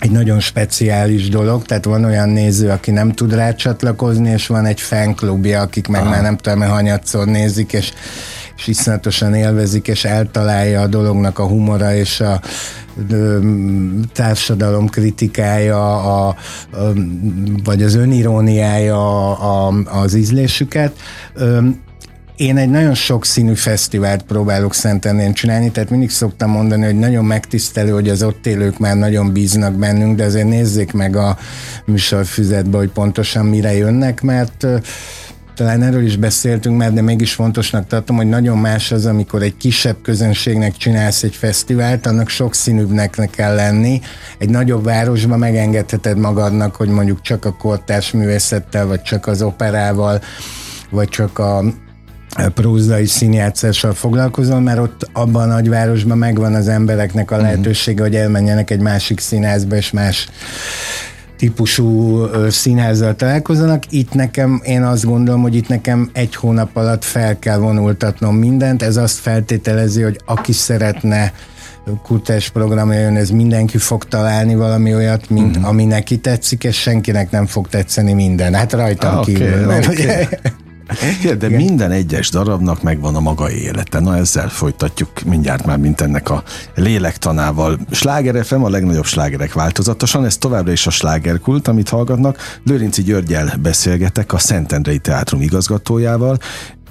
egy 0.01 0.11
nagyon 0.11 0.39
speciális 0.39 1.29
dolog, 1.29 1.63
tehát 1.63 1.85
van 1.85 2.03
olyan 2.03 2.29
néző, 2.29 2.69
aki 2.69 2.91
nem 2.91 3.11
tud 3.11 3.33
rá 3.33 3.53
csatlakozni, 3.53 4.29
és 4.29 4.47
van 4.47 4.65
egy 4.65 4.81
fanklubja, 4.81 5.61
akik 5.61 5.87
meg 5.87 6.01
Aha. 6.01 6.09
már 6.09 6.21
nem 6.21 6.37
tudom, 6.37 6.61
hanyatszor 6.61 7.25
nézik, 7.27 7.73
és, 7.73 7.91
és 8.57 8.67
iszonyatosan 8.67 9.33
élvezik, 9.33 9.87
és 9.87 10.05
eltalálja 10.05 10.81
a 10.81 10.87
dolognak 10.87 11.39
a 11.39 11.47
humora 11.47 11.95
és 11.95 12.19
a 12.19 12.41
társadalom 14.13 14.87
kritikája, 14.87 15.95
a, 15.95 16.27
a, 16.27 16.35
vagy 17.63 17.83
az 17.83 17.95
öniróniája 17.95 19.29
a, 19.29 19.67
a, 19.67 19.73
az 20.01 20.13
ízlésüket 20.13 20.93
én 22.41 22.57
egy 22.57 22.69
nagyon 22.69 22.93
sokszínű 22.93 23.53
fesztivált 23.53 24.23
próbálok 24.23 24.73
Szentendén 24.73 25.33
csinálni, 25.33 25.71
tehát 25.71 25.89
mindig 25.89 26.09
szoktam 26.09 26.49
mondani, 26.49 26.85
hogy 26.85 26.99
nagyon 26.99 27.25
megtisztelő, 27.25 27.91
hogy 27.91 28.09
az 28.09 28.23
ott 28.23 28.45
élők 28.45 28.79
már 28.79 28.95
nagyon 28.95 29.33
bíznak 29.33 29.73
bennünk, 29.73 30.15
de 30.15 30.23
azért 30.23 30.47
nézzék 30.47 30.93
meg 30.93 31.15
a 31.15 31.37
műsorfüzetbe, 31.85 32.77
hogy 32.77 32.89
pontosan 32.89 33.45
mire 33.45 33.73
jönnek, 33.75 34.21
mert 34.21 34.67
talán 35.55 35.81
erről 35.81 36.03
is 36.03 36.17
beszéltünk 36.17 36.77
már, 36.77 36.93
de 36.93 37.01
mégis 37.01 37.33
fontosnak 37.33 37.87
tartom, 37.87 38.15
hogy 38.15 38.29
nagyon 38.29 38.57
más 38.57 38.91
az, 38.91 39.05
amikor 39.05 39.41
egy 39.41 39.57
kisebb 39.57 39.97
közönségnek 40.01 40.77
csinálsz 40.77 41.23
egy 41.23 41.35
fesztivált, 41.35 42.05
annak 42.05 42.29
sokszínűbbnek 42.29 43.29
kell 43.31 43.55
lenni. 43.55 44.01
Egy 44.37 44.49
nagyobb 44.49 44.83
városban 44.83 45.39
megengedheted 45.39 46.17
magadnak, 46.17 46.75
hogy 46.75 46.89
mondjuk 46.89 47.21
csak 47.21 47.45
a 47.45 47.53
kortárs 47.53 48.11
művészettel, 48.11 48.85
vagy 48.85 49.01
csak 49.01 49.27
az 49.27 49.41
operával, 49.41 50.21
vagy 50.89 51.09
csak 51.09 51.39
a 51.39 51.63
prózai 52.53 53.05
színjátszással 53.05 53.93
foglalkozol, 53.93 54.59
mert 54.59 54.79
ott 54.79 55.09
abban 55.13 55.49
a 55.49 55.53
nagyvárosban 55.53 56.17
megvan 56.17 56.53
az 56.53 56.67
embereknek 56.67 57.31
a 57.31 57.35
mhm. 57.35 57.43
lehetősége, 57.43 58.01
hogy 58.01 58.15
elmenjenek 58.15 58.69
egy 58.69 58.79
másik 58.79 59.19
színházba, 59.19 59.75
és 59.75 59.91
más 59.91 60.29
típusú 61.37 62.21
színházzal 62.49 63.15
találkozanak. 63.15 63.83
Itt 63.89 64.13
nekem, 64.13 64.61
én 64.63 64.83
azt 64.83 65.05
gondolom, 65.05 65.41
hogy 65.41 65.55
itt 65.55 65.67
nekem 65.67 66.09
egy 66.13 66.35
hónap 66.35 66.75
alatt 66.75 67.03
fel 67.03 67.39
kell 67.39 67.57
vonultatnom 67.57 68.35
mindent. 68.35 68.81
Ez 68.81 68.97
azt 68.97 69.17
feltételezi, 69.17 70.01
hogy 70.01 70.19
aki 70.25 70.51
szeretne 70.51 71.33
kultúrás 72.03 72.49
programja 72.49 72.99
jön, 72.99 73.15
ez 73.15 73.29
mindenki 73.29 73.77
fog 73.77 74.03
találni 74.03 74.55
valami 74.55 74.95
olyat, 74.95 75.29
mint 75.29 75.55
uh-huh. 75.55 75.69
ami 75.69 75.85
neki 75.85 76.17
tetszik, 76.17 76.63
és 76.63 76.75
senkinek 76.75 77.31
nem 77.31 77.45
fog 77.45 77.67
tetszeni 77.67 78.13
minden. 78.13 78.53
Hát 78.53 78.73
rajtam 78.73 79.17
ah, 79.17 79.25
kívül. 79.25 79.47
Okay, 79.47 79.65
mert 79.65 79.87
okay. 79.87 80.03
Ugye, 80.03 80.27
igen, 81.19 81.37
de 81.37 81.47
Igen. 81.47 81.61
minden 81.61 81.91
egyes 81.91 82.29
darabnak 82.29 82.81
megvan 82.81 83.15
a 83.15 83.19
maga 83.19 83.51
élete. 83.51 83.99
Na 83.99 84.17
ezzel 84.17 84.49
folytatjuk 84.49 85.21
mindjárt 85.21 85.65
már, 85.65 85.77
mint 85.77 86.01
ennek 86.01 86.29
a 86.29 86.43
lélektanával. 86.75 87.79
Sláger 87.91 88.45
FM 88.45 88.63
a 88.63 88.69
legnagyobb 88.69 89.05
slágerek 89.05 89.53
változatosan, 89.53 90.25
ez 90.25 90.37
továbbra 90.37 90.71
is 90.71 90.87
a 90.87 90.89
slágerkult, 90.89 91.67
amit 91.67 91.89
hallgatnak. 91.89 92.37
Lőrinci 92.63 93.03
Györgyel 93.03 93.53
beszélgetek, 93.61 94.33
a 94.33 94.37
Szentendrei 94.37 94.97
Teátrum 94.97 95.41
igazgatójával, 95.41 96.37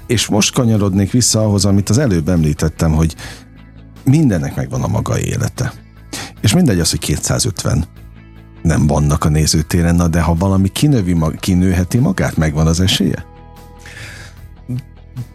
és 0.07 0.27
most 0.27 0.53
kanyarodnék 0.53 1.11
vissza 1.11 1.39
ahhoz, 1.39 1.65
amit 1.65 1.89
az 1.89 1.97
előbb 1.97 2.29
említettem, 2.29 2.91
hogy 2.91 3.15
mindennek 4.03 4.55
megvan 4.55 4.83
a 4.83 4.87
maga 4.87 5.19
élete. 5.19 5.73
És 6.41 6.53
mindegy 6.53 6.79
az, 6.79 6.89
hogy 6.89 6.99
250 6.99 7.85
nem 8.61 8.87
vannak 8.87 9.25
a 9.25 9.29
nézőtéren, 9.29 9.95
na 9.95 10.07
de 10.07 10.21
ha 10.21 10.35
valami 10.35 10.69
kinövi, 10.69 11.17
kinőheti 11.39 11.97
magát, 11.97 12.37
megvan 12.37 12.67
az 12.67 12.79
esélye? 12.79 13.30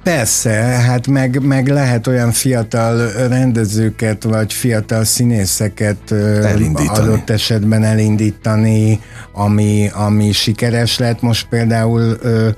Persze, 0.03 0.51
hát 0.61 1.07
meg, 1.07 1.43
meg 1.43 1.69
lehet 1.69 2.07
olyan 2.07 2.31
fiatal 2.31 3.11
rendezőket, 3.29 4.23
vagy 4.23 4.53
fiatal 4.53 5.05
színészeket 5.05 6.13
elindítani. 6.13 6.89
adott 6.99 7.31
esetben 7.31 7.83
elindítani, 7.83 9.01
ami, 9.33 9.91
ami 9.95 10.33
sikeres 10.33 10.99
lett. 10.99 11.21
Most 11.21 11.49
például 11.49 12.17
ö, 12.21 12.49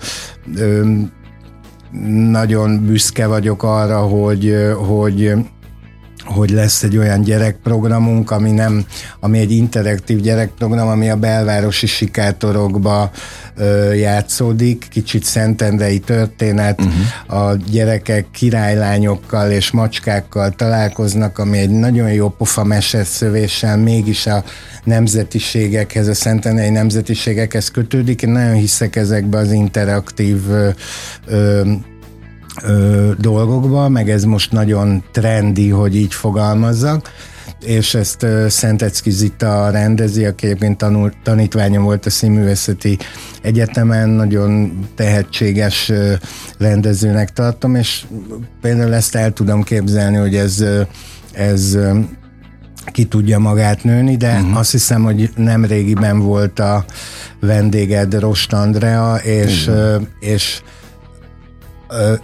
ö, 0.57 0.91
nagyon 2.31 2.85
büszke 2.87 3.27
vagyok 3.27 3.63
arra, 3.63 3.99
hogy, 3.99 4.55
hogy 4.87 5.35
hogy 6.29 6.51
lesz 6.51 6.83
egy 6.83 6.97
olyan 6.97 7.21
gyerekprogramunk, 7.21 8.31
ami 8.31 8.51
nem, 8.51 8.85
ami 9.21 9.39
egy 9.39 9.51
interaktív 9.51 10.21
gyerekprogram, 10.21 10.89
ami 10.89 11.11
a 11.11 11.17
belvárosi 11.17 11.87
sikátorokba 11.87 13.11
ö, 13.57 13.93
játszódik, 13.93 14.87
kicsit 14.91 15.25
szentendrei 15.25 15.99
történet, 15.99 16.81
uh-huh. 16.81 17.41
a 17.41 17.57
gyerekek 17.71 18.27
királylányokkal 18.31 19.51
és 19.51 19.71
macskákkal 19.71 20.51
találkoznak, 20.51 21.39
ami 21.39 21.59
egy 21.59 21.71
nagyon 21.71 22.13
jó 22.13 22.29
pofa 22.29 22.65
meseszövéssel 22.65 23.77
mégis 23.77 24.27
a 24.27 24.45
nemzetiségekhez, 24.85 26.09
a 26.09 26.15
szentendrei 26.15 26.71
nemzetiségekhez 26.71 27.71
kötődik. 27.71 28.23
Én 28.23 28.31
nagyon 28.31 28.55
hiszek 28.55 28.97
ezekbe 28.97 29.39
az 29.39 29.53
interaktív 29.53 30.51
ö, 30.51 30.69
ö, 31.27 31.63
ö, 32.63 33.11
dolgokba, 33.19 33.89
meg 33.89 34.11
ez 34.11 34.25
most 34.25 34.53
nagyon 34.53 35.03
trendi, 35.13 35.69
hogy 35.69 35.97
így 35.97 36.15
fogalmazzak 36.15 37.11
és 37.65 37.95
ezt 37.95 38.23
uh, 38.23 38.47
Szentecki 38.47 39.11
Zita 39.11 39.71
rendezi, 39.71 40.25
aki 40.25 40.47
egyébként 40.47 40.77
tanult, 40.77 41.17
tanítványom 41.23 41.83
volt 41.83 42.07
a 42.07 42.11
Színművészeti 42.11 42.99
Egyetemen, 43.43 44.09
nagyon 44.09 44.79
tehetséges 44.95 45.89
uh, 45.89 46.13
rendezőnek 46.59 47.33
tartom, 47.33 47.75
és 47.75 48.05
például 48.61 48.95
ezt 48.95 49.15
el 49.15 49.33
tudom 49.33 49.63
képzelni, 49.63 50.17
hogy 50.17 50.37
ez, 50.37 50.61
uh, 50.61 50.81
ez 51.33 51.75
uh, 51.75 51.99
ki 52.93 53.05
tudja 53.05 53.39
magát 53.39 53.85
nőni, 53.85 54.17
de 54.17 54.33
uh-huh. 54.33 54.59
azt 54.59 54.71
hiszem, 54.71 55.03
hogy 55.03 55.31
nem 55.37 55.65
régiben 55.65 56.19
volt 56.19 56.59
a 56.59 56.85
vendéged 57.41 58.21
Rost 58.21 58.53
Andrea, 58.53 59.17
és, 59.17 59.67
uh-huh. 59.67 60.03
és 60.21 60.63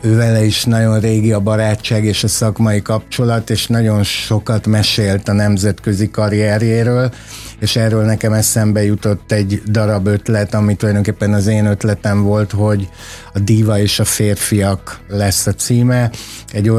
ő 0.01 0.17
vele 0.17 0.45
is 0.45 0.65
nagyon 0.65 1.01
régi 1.01 1.33
a 1.33 1.41
barátság 1.41 2.05
és 2.05 2.25
a 2.25 2.29
szakmai 2.29 2.83
kapcsolat, 2.83 3.51
és 3.51 3.67
nagyon 3.67 4.03
sokat 4.03 4.67
mesélt 4.67 5.29
a 5.29 5.33
nemzetközi 5.33 6.11
karrierjéről, 6.11 7.13
és 7.59 7.77
erről 7.77 8.05
nekem 8.05 8.33
eszembe 8.33 8.85
jutott 8.85 9.33
egy 9.33 9.63
darab 9.67 10.07
ötlet, 10.07 10.55
ami 10.55 10.75
tulajdonképpen 10.75 11.33
az 11.33 11.47
én 11.47 11.67
ötletem 11.67 12.23
volt, 12.23 12.51
hogy 12.51 12.89
a 13.33 13.39
Diva 13.39 13.79
és 13.79 13.99
a 13.99 14.05
férfiak 14.05 15.01
lesz 15.09 15.47
a 15.47 15.53
címe, 15.53 16.11
egy 16.53 16.73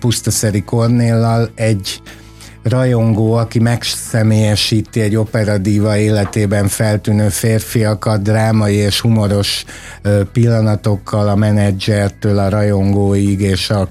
pusztaszeri 0.00 0.62
Kornéllal 0.62 1.50
egy 1.54 2.02
rajongó, 2.62 3.32
aki 3.32 3.58
megszemélyesíti 3.58 5.00
egy 5.00 5.16
operadíva 5.16 5.96
életében 5.96 6.68
feltűnő 6.68 7.28
férfiakat 7.28 8.22
drámai 8.22 8.74
és 8.74 9.00
humoros 9.00 9.64
pillanatokkal 10.32 11.28
a 11.28 11.34
menedzsertől 11.34 12.38
a 12.38 12.48
rajongóig 12.48 13.40
és 13.40 13.70
a 13.70 13.88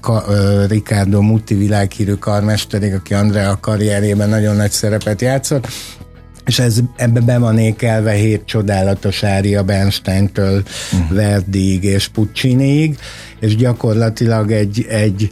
Ricardo 0.68 1.20
Muti 1.20 1.54
világhírű 1.54 2.14
karmesterig, 2.14 2.94
aki 2.94 3.14
Andrea 3.14 3.58
karrierében 3.60 4.28
nagyon 4.28 4.56
nagy 4.56 4.70
szerepet 4.70 5.20
játszott, 5.20 5.68
és 6.46 6.58
ez, 6.58 6.78
ebbe 6.96 7.20
be 7.20 7.38
van 7.38 7.58
ékelve 7.58 8.12
hét 8.12 8.42
csodálatos 8.44 9.22
ária 9.22 9.62
Bernsteintől 9.62 10.62
uh-huh. 10.92 11.16
Verdiig 11.16 11.84
és 11.84 12.08
Pucciniig, 12.08 12.98
és 13.40 13.56
gyakorlatilag 13.56 14.52
egy, 14.52 14.86
egy 14.88 15.30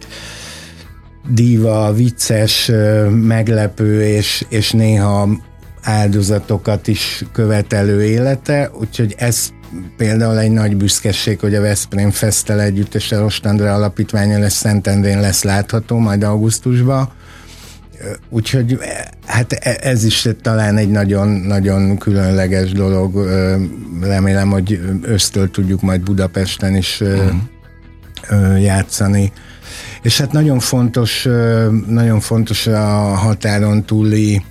díva, 1.28 1.92
vicces, 1.92 2.70
meglepő 3.10 4.02
és, 4.02 4.44
és 4.48 4.70
néha 4.70 5.28
áldozatokat 5.82 6.88
is 6.88 7.24
követelő 7.32 8.04
élete, 8.04 8.70
úgyhogy 8.80 9.14
ez 9.18 9.50
például 9.96 10.38
egy 10.38 10.50
nagy 10.50 10.76
büszkeség, 10.76 11.40
hogy 11.40 11.54
a 11.54 11.60
Veszprém 11.60 12.10
Fesztel 12.10 12.60
együtt 12.60 12.94
és 12.94 13.12
a 13.12 13.18
Rostandra 13.18 13.74
alapítványa 13.74 14.38
lesz 14.38 14.54
Szentendrén 14.54 15.20
lesz 15.20 15.42
látható 15.42 15.98
majd 15.98 16.22
augusztusban. 16.22 17.10
Úgyhogy 18.28 18.78
hát 19.26 19.52
e, 19.52 19.78
ez 19.80 20.04
is 20.04 20.28
talán 20.42 20.76
egy 20.76 20.90
nagyon-nagyon 20.90 21.98
különleges 21.98 22.72
dolog. 22.72 23.28
Remélem, 24.00 24.50
hogy 24.50 24.80
ösztől 25.02 25.50
tudjuk 25.50 25.80
majd 25.80 26.00
Budapesten 26.00 26.76
is 26.76 27.00
uh-huh. 27.00 28.62
játszani 28.62 29.32
és 30.02 30.18
hát 30.18 30.32
nagyon 30.32 30.58
fontos, 30.58 31.28
nagyon 31.86 32.20
fontos 32.20 32.66
a 32.66 33.14
határon 33.14 33.84
túli 33.84 34.42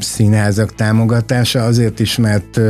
színházak 0.00 0.74
támogatása, 0.74 1.64
azért 1.64 2.00
is, 2.00 2.16
mert 2.16 2.60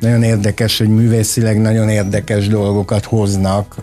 nagyon 0.00 0.22
érdekes, 0.22 0.78
hogy 0.78 0.88
művészileg 0.88 1.60
nagyon 1.60 1.88
érdekes 1.88 2.48
dolgokat 2.48 3.04
hoznak, 3.04 3.76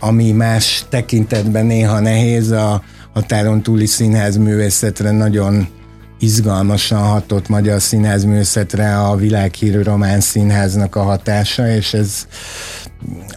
ami 0.00 0.32
más 0.32 0.84
tekintetben 0.88 1.66
néha 1.66 2.00
nehéz, 2.00 2.50
a 2.50 2.82
határon 3.14 3.62
túli 3.62 3.86
színház 3.86 4.36
művészetre 4.36 5.10
nagyon 5.10 5.68
izgalmasan 6.18 7.02
hatott 7.02 7.48
magyar 7.48 7.80
színházművészetre 7.80 8.98
a 8.98 9.16
világhírű 9.16 9.82
román 9.82 10.20
színháznak 10.20 10.96
a 10.96 11.02
hatása, 11.02 11.68
és 11.68 11.94
ez 11.94 12.26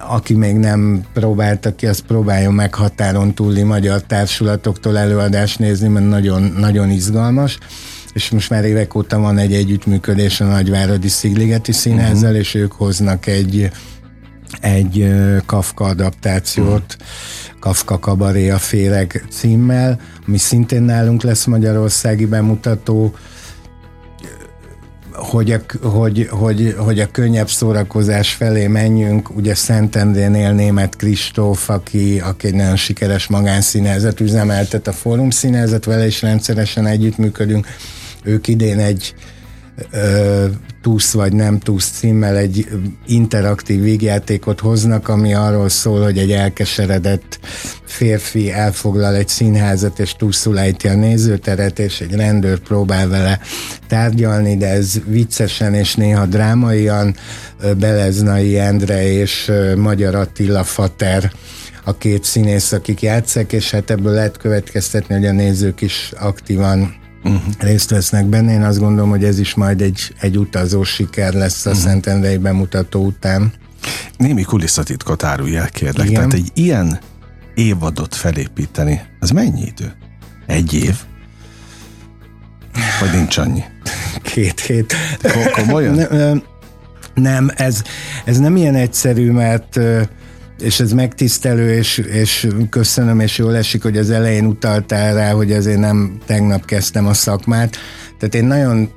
aki 0.08 0.34
még 0.34 0.56
nem 0.56 1.06
próbálta 1.13 1.75
ki, 1.75 1.88
az 1.88 2.00
próbáljon 2.00 2.53
meg 2.53 2.74
határon 2.74 3.34
túli 3.34 3.63
magyar 3.63 4.01
társulatoktól 4.03 4.98
előadást 4.98 5.60
nézni, 5.60 5.88
mert 5.88 6.08
nagyon, 6.08 6.41
nagyon 6.41 6.89
izgalmas 6.89 7.58
és 8.13 8.30
most 8.30 8.50
már 8.50 8.65
évek 8.65 8.96
óta 8.96 9.20
van 9.20 9.38
egy 9.38 9.53
együttműködés 9.53 10.41
a 10.41 10.46
Nagyváradi 10.46 11.08
Szigligeti 11.08 11.72
Színházzal, 11.72 12.30
uh-huh. 12.30 12.39
és 12.39 12.53
ők 12.53 12.72
hoznak 12.72 13.27
egy 13.27 13.72
egy 14.60 15.13
Kafka 15.46 15.86
adaptációt, 15.86 16.96
uh-huh. 17.00 17.60
Kafka 17.60 18.00
Kabaré 18.00 18.50
a 18.50 18.58
Féreg 18.58 19.25
címmel, 19.30 20.00
ami 20.27 20.38
szintén 20.38 20.82
nálunk 20.82 21.22
lesz 21.22 21.46
magyarországi 21.46 22.25
bemutató, 22.25 23.13
hogy 25.13 25.51
a, 25.51 25.88
hogy, 25.88 26.27
hogy, 26.30 26.75
hogy 26.77 27.00
a 27.00 27.12
könnyebb 27.12 27.50
szórakozás 27.50 28.34
felé 28.34 28.68
menjünk, 28.68 29.36
ugye 29.36 29.56
Szentendrénél 29.56 30.51
német 30.51 30.96
Kristóf, 30.96 31.70
aki, 31.70 32.20
aki 32.20 32.48
egy 32.48 32.53
nagyon 32.53 32.75
sikeres 32.75 33.27
magánszínezet 33.27 34.20
üzemeltet 34.20 34.88
a 34.88 34.91
Fórum 34.91 35.30
színezet, 35.30 35.86
vele 35.86 36.06
is 36.06 36.22
rendszeresen 36.22 36.86
együttműködünk. 36.86 37.68
Ők 38.24 38.48
idén 38.48 38.80
egy 38.80 39.13
Tusz 40.81 41.11
vagy 41.11 41.33
nem 41.33 41.59
Tusz 41.59 41.89
címmel 41.89 42.38
egy 42.38 42.67
interaktív 43.07 43.81
vígjátékot 43.81 44.59
hoznak, 44.59 45.07
ami 45.07 45.33
arról 45.33 45.69
szól, 45.69 46.03
hogy 46.03 46.17
egy 46.17 46.31
elkeseredett 46.31 47.39
férfi 47.85 48.51
elfoglal 48.51 49.15
egy 49.15 49.27
színházat, 49.27 50.00
és 50.00 50.13
túszul 50.13 50.59
ejti 50.59 50.88
a 50.88 50.95
nézőteret, 50.95 51.79
és 51.79 52.01
egy 52.01 52.15
rendőr 52.15 52.59
próbál 52.59 53.07
vele 53.07 53.39
tárgyalni, 53.88 54.57
de 54.57 54.67
ez 54.67 54.93
viccesen 55.05 55.73
és 55.73 55.95
néha 55.95 56.25
drámaian 56.25 57.15
Beleznai 57.77 58.59
Endre 58.59 59.11
és 59.11 59.51
Magyar 59.75 60.15
Attila 60.15 60.63
Fater 60.63 61.31
a 61.83 61.98
két 61.98 62.24
színész, 62.24 62.72
akik 62.72 63.01
játszák, 63.01 63.53
és 63.53 63.72
hát 63.72 63.89
ebből 63.89 64.13
lehet 64.13 64.37
következtetni, 64.37 65.15
hogy 65.15 65.25
a 65.25 65.31
nézők 65.31 65.81
is 65.81 66.11
aktívan 66.20 67.00
uh-huh. 67.24 67.42
részt 67.60 67.90
vesznek 67.90 68.25
benne. 68.25 68.53
Én 68.53 68.64
azt 68.64 68.79
gondolom, 68.79 69.10
hogy 69.10 69.24
ez 69.24 69.40
is 69.40 69.53
majd 69.53 69.81
egy, 69.81 70.14
egy 70.20 70.38
utazó 70.38 70.84
siker 70.84 71.34
lesz 71.34 71.66
a 71.66 71.70
uh-huh. 71.70 71.86
Szentendrei 71.86 72.38
bemutató 72.38 73.05
után. 73.05 73.53
Némi 74.18 74.42
kulisszatitkot 74.42 75.24
árulj 75.24 75.55
el, 75.57 75.70
kérlek. 75.70 76.10
Igen. 76.10 76.14
Tehát 76.14 76.34
egy 76.34 76.51
ilyen 76.53 77.00
évadot 77.55 78.16
felépíteni, 78.16 79.01
az 79.20 79.29
mennyi 79.29 79.62
idő? 79.62 79.94
Egy 80.46 80.74
év? 80.74 80.96
Vagy 83.00 83.12
nincs 83.12 83.38
annyi? 83.38 83.64
Két 84.34 84.60
hét. 84.60 84.96
Komolyan? 85.51 85.94
Nem, 85.94 86.44
nem 87.14 87.51
ez, 87.55 87.84
ez 88.25 88.40
nem 88.40 88.55
ilyen 88.55 88.75
egyszerű, 88.75 89.31
mert 89.31 89.79
és 90.59 90.79
ez 90.79 90.92
megtisztelő, 90.92 91.74
és, 91.74 91.98
és 91.98 92.48
köszönöm, 92.70 93.20
és 93.20 93.37
jól 93.37 93.55
esik, 93.55 93.83
hogy 93.83 93.98
az 93.98 94.09
elején 94.09 94.46
utaltál 94.46 95.14
rá, 95.14 95.31
hogy 95.31 95.51
azért 95.51 95.79
nem 95.79 96.18
tegnap 96.25 96.66
kezdtem 96.66 97.07
a 97.07 97.14
szakmát. 97.14 97.77
Tehát 98.18 98.35
én 98.35 98.46
nagyon 98.46 98.90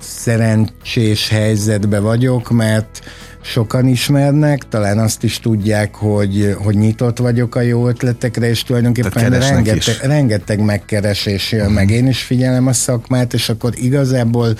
szerencsés 0.00 1.28
helyzetbe 1.28 1.98
vagyok, 1.98 2.50
mert 2.50 3.00
sokan 3.42 3.86
ismernek, 3.86 4.68
talán 4.68 4.98
azt 4.98 5.22
is 5.22 5.38
tudják, 5.38 5.94
hogy, 5.94 6.56
hogy 6.62 6.76
nyitott 6.76 7.18
vagyok 7.18 7.54
a 7.54 7.60
jó 7.60 7.88
ötletekre, 7.88 8.48
és 8.48 8.62
tulajdonképpen 8.62 9.30
rengeteg, 9.30 9.96
rengeteg 10.02 10.64
megkeresés 10.64 11.52
jön, 11.52 11.70
mm. 11.70 11.74
meg 11.74 11.90
én 11.90 12.06
is 12.06 12.22
figyelem 12.22 12.66
a 12.66 12.72
szakmát, 12.72 13.34
és 13.34 13.48
akkor 13.48 13.72
igazából 13.76 14.56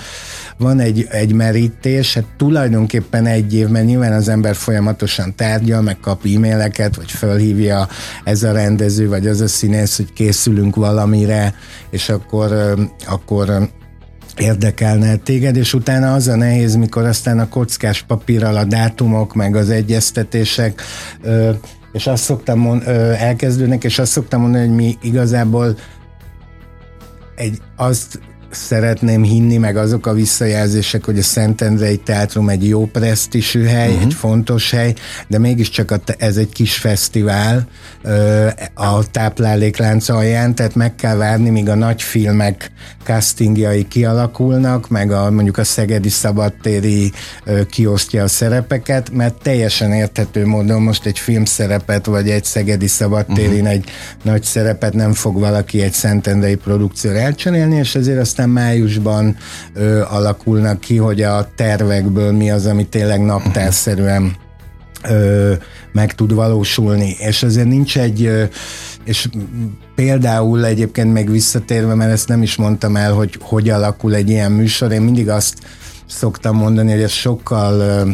van 0.57 0.79
egy, 0.79 1.07
egy 1.09 1.33
merítés, 1.33 2.13
hát 2.13 2.25
tulajdonképpen 2.37 3.25
egy 3.25 3.53
év, 3.53 3.67
mert 3.67 3.85
nyilván 3.85 4.13
az 4.13 4.27
ember 4.27 4.55
folyamatosan 4.55 5.35
tárgyal, 5.35 5.81
meg 5.81 5.99
kap 5.99 6.25
e-maileket, 6.35 6.95
vagy 6.95 7.11
fölhívja 7.11 7.87
ez 8.23 8.43
a 8.43 8.51
rendező, 8.51 9.07
vagy 9.07 9.27
az 9.27 9.41
a 9.41 9.47
színész, 9.47 9.97
hogy 9.97 10.13
készülünk 10.13 10.75
valamire, 10.75 11.53
és 11.89 12.09
akkor, 12.09 12.75
akkor 13.07 13.69
érdekelne 14.37 15.15
téged, 15.15 15.55
és 15.55 15.73
utána 15.73 16.13
az 16.13 16.27
a 16.27 16.35
nehéz, 16.35 16.75
mikor 16.75 17.05
aztán 17.05 17.39
a 17.39 17.49
kockás 17.49 18.01
papírral 18.01 18.55
a 18.55 18.63
dátumok, 18.63 19.33
meg 19.33 19.55
az 19.55 19.69
egyeztetések, 19.69 20.81
és 21.91 22.07
azt 22.07 22.23
szoktam 22.23 22.59
mond, 22.59 22.83
elkezdődnek, 23.17 23.83
és 23.83 23.99
azt 23.99 24.11
szoktam 24.11 24.41
mondani, 24.41 24.67
hogy 24.67 24.75
mi 24.75 24.97
igazából 25.01 25.75
egy, 27.35 27.61
azt 27.75 28.19
szeretném 28.51 29.23
hinni, 29.23 29.57
meg 29.57 29.77
azok 29.77 30.05
a 30.05 30.13
visszajelzések, 30.13 31.05
hogy 31.05 31.19
a 31.19 31.23
Szentendrei 31.23 31.97
Teátrum 31.97 32.49
egy 32.49 32.67
jó 32.67 32.85
presztisű 32.85 33.63
hely, 33.63 33.89
uh-huh. 33.89 34.03
egy 34.03 34.13
fontos 34.13 34.71
hely, 34.71 34.93
de 35.27 35.39
mégiscsak 35.39 35.91
a, 35.91 35.99
ez 36.17 36.37
egy 36.37 36.49
kis 36.49 36.77
fesztivál 36.77 37.67
a 38.73 39.09
tápláléklánc 39.11 40.09
alján, 40.09 40.55
tehát 40.55 40.75
meg 40.75 40.95
kell 40.95 41.15
várni, 41.15 41.49
míg 41.49 41.69
a 41.69 41.75
nagy 41.75 42.01
filmek 42.01 42.71
castingjai 43.03 43.87
kialakulnak, 43.87 44.89
meg 44.89 45.11
a, 45.11 45.31
mondjuk 45.31 45.57
a 45.57 45.63
Szegedi 45.63 46.09
Szabadtéri 46.09 47.11
kiosztja 47.69 48.23
a 48.23 48.27
szerepeket, 48.27 49.09
mert 49.11 49.41
teljesen 49.41 49.91
érthető 49.91 50.45
módon 50.45 50.81
most 50.81 51.05
egy 51.05 51.19
filmszerepet, 51.19 52.05
vagy 52.05 52.29
egy 52.29 52.43
Szegedi 52.43 52.87
Szabadtérin 52.87 53.51
uh-huh. 53.51 53.69
egy 53.69 53.89
nagy 54.23 54.43
szerepet 54.43 54.93
nem 54.93 55.13
fog 55.13 55.39
valaki 55.39 55.81
egy 55.81 55.93
Szentendrei 55.93 56.55
produkcióra 56.55 57.17
elcsenélni, 57.17 57.75
és 57.75 57.95
ezért 57.95 58.19
aztán 58.19 58.40
aztán 58.41 58.63
májusban 58.63 59.35
ö, 59.73 60.01
alakulnak 60.01 60.79
ki, 60.79 60.97
hogy 60.97 61.21
a 61.21 61.47
tervekből 61.55 62.31
mi 62.31 62.51
az, 62.51 62.65
ami 62.65 62.85
tényleg 62.87 63.21
naptárszerűen 63.21 64.35
ö, 65.09 65.53
meg 65.91 66.15
tud 66.15 66.33
valósulni. 66.33 67.15
És 67.19 67.43
ezért 67.43 67.67
nincs 67.67 67.97
egy, 67.97 68.25
ö, 68.25 68.43
és 69.03 69.29
például 69.95 70.65
egyébként 70.65 71.13
meg 71.13 71.29
visszatérve, 71.29 71.93
mert 71.95 72.11
ezt 72.11 72.27
nem 72.27 72.41
is 72.41 72.55
mondtam 72.55 72.95
el, 72.95 73.13
hogy 73.13 73.37
hogy 73.41 73.69
alakul 73.69 74.15
egy 74.15 74.29
ilyen 74.29 74.51
műsor, 74.51 74.91
én 74.91 75.01
mindig 75.01 75.29
azt 75.29 75.53
szoktam 76.05 76.55
mondani, 76.55 76.91
hogy 76.91 77.01
ez 77.01 77.11
sokkal 77.11 77.79
ö, 77.79 78.09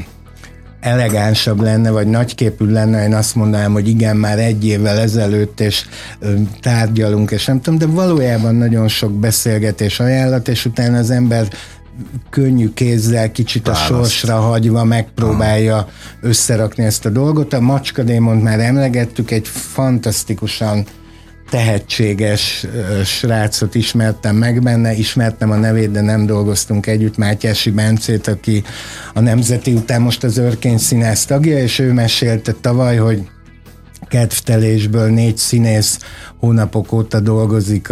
elegánsabb 0.88 1.62
lenne, 1.62 1.90
vagy 1.90 2.08
nagyképű 2.08 2.66
lenne, 2.66 3.04
én 3.04 3.14
azt 3.14 3.36
mondanám, 3.36 3.72
hogy 3.72 3.88
igen, 3.88 4.18
már 4.18 4.40
egy 4.40 4.66
évvel 4.66 4.98
ezelőtt, 4.98 5.60
és 5.60 5.86
tárgyalunk, 6.62 7.32
és 7.32 7.46
nem 7.46 7.62
tudom, 7.62 7.80
de 7.80 7.86
valójában 7.86 8.56
nagyon 8.56 8.88
sok 8.88 9.12
beszélgetés 9.12 10.00
ajánlat, 10.00 10.48
és 10.48 10.66
utána 10.66 10.98
az 10.98 11.12
ember 11.12 11.48
könnyű 12.30 12.74
kézzel, 12.74 13.32
kicsit 13.32 13.68
a 13.68 13.72
Választ. 13.72 13.88
sorsra 13.88 14.40
hagyva 14.40 14.84
megpróbálja 14.84 15.88
összerakni 16.22 16.84
ezt 16.84 17.06
a 17.06 17.10
dolgot. 17.10 17.54
A 17.54 17.60
macskadémont 17.60 18.44
már 18.44 18.60
emlegettük, 18.60 19.32
egy 19.32 19.48
fantasztikusan 19.48 20.86
tehetséges 21.50 22.66
srácot 23.06 23.76
ismertem 23.76 24.36
meg 24.36 24.62
benne, 24.62 24.94
ismertem 24.94 25.52
a 25.52 25.56
nevét, 25.56 25.92
de 25.92 26.02
nem 26.02 26.26
dolgoztunk 26.26 26.88
együtt, 26.88 27.18
Mátyási 27.18 27.72
Bencét, 27.72 28.28
aki 28.28 28.64
a 29.14 29.20
Nemzeti 29.20 29.74
után 29.74 30.02
most 30.02 30.24
az 30.24 30.38
Örkény 30.38 30.78
színász 30.78 31.26
tagja, 31.26 31.58
és 31.58 31.80
ő 31.80 31.94
mesélte 31.94 32.52
tavaly, 32.62 32.98
hogy 32.98 33.28
kedvtelésből 34.10 35.10
négy 35.10 35.38
színész 35.38 36.00
hónapok 36.40 36.92
óta 36.92 37.20
dolgozik 37.20 37.90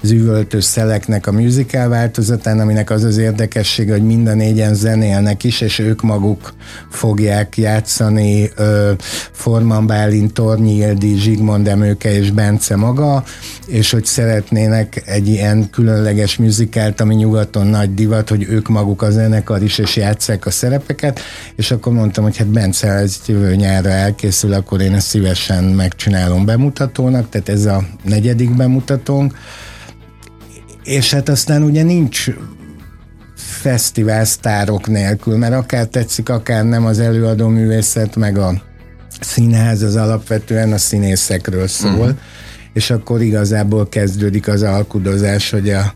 az 0.00 0.10
üvöltő 0.10 0.60
szeleknek 0.60 1.26
a 1.26 1.32
musical 1.32 1.88
változatán, 1.88 2.60
aminek 2.60 2.90
az 2.90 3.04
az 3.04 3.16
érdekessége, 3.16 3.92
hogy 3.92 4.06
mind 4.06 4.26
a 4.28 4.34
négyen 4.34 4.74
zenélnek 4.74 5.44
is, 5.44 5.60
és 5.60 5.78
ők 5.78 6.02
maguk 6.02 6.52
fogják 6.90 7.56
játszani 7.56 8.50
Forman 9.32 9.86
Bálint, 9.86 10.32
Tornyi 10.32 10.74
Ildi, 10.74 11.14
Zsigmond 11.16 11.68
Emőke 11.68 12.12
és 12.12 12.30
Bence 12.30 12.76
maga, 12.76 13.24
és 13.66 13.90
hogy 13.90 14.04
szeretnének 14.04 15.02
egy 15.06 15.28
ilyen 15.28 15.70
különleges 15.70 16.36
musicalt, 16.36 17.00
ami 17.00 17.14
nyugaton 17.14 17.66
nagy 17.66 17.94
divat, 17.94 18.28
hogy 18.28 18.46
ők 18.48 18.68
maguk 18.68 19.02
a 19.02 19.10
zenekar 19.10 19.62
is, 19.62 19.78
és 19.78 19.96
játsszák 19.96 20.46
a 20.46 20.50
szerepeket, 20.50 21.20
és 21.56 21.70
akkor 21.70 21.92
mondtam, 21.92 22.24
hogy 22.24 22.36
hát 22.36 22.46
Bence, 22.46 22.88
ez 22.88 23.16
jövő 23.26 23.54
nyárra 23.54 23.90
elkészül, 23.90 24.52
akkor 24.52 24.80
én 24.80 24.94
ezt 24.94 25.06
szívesen 25.06 25.51
megcsinálom 25.60 26.44
bemutatónak, 26.44 27.28
tehát 27.28 27.48
ez 27.48 27.64
a 27.64 27.84
negyedik 28.04 28.56
bemutatónk, 28.56 29.34
és 30.84 31.12
hát 31.12 31.28
aztán 31.28 31.62
ugye 31.62 31.82
nincs 31.82 32.30
fesztivál 33.34 34.24
sztárok 34.24 34.86
nélkül, 34.86 35.36
mert 35.36 35.54
akár 35.54 35.86
tetszik, 35.86 36.28
akár 36.28 36.64
nem 36.64 36.84
az 36.84 36.98
előadó 36.98 37.48
művészet, 37.48 38.16
meg 38.16 38.38
a 38.38 38.62
színház 39.20 39.82
az 39.82 39.96
alapvetően 39.96 40.72
a 40.72 40.78
színészekről 40.78 41.66
szól, 41.66 41.90
uh-huh. 41.90 42.16
és 42.72 42.90
akkor 42.90 43.22
igazából 43.22 43.88
kezdődik 43.88 44.48
az 44.48 44.62
alkudozás, 44.62 45.50
hogy 45.50 45.70
a 45.70 45.94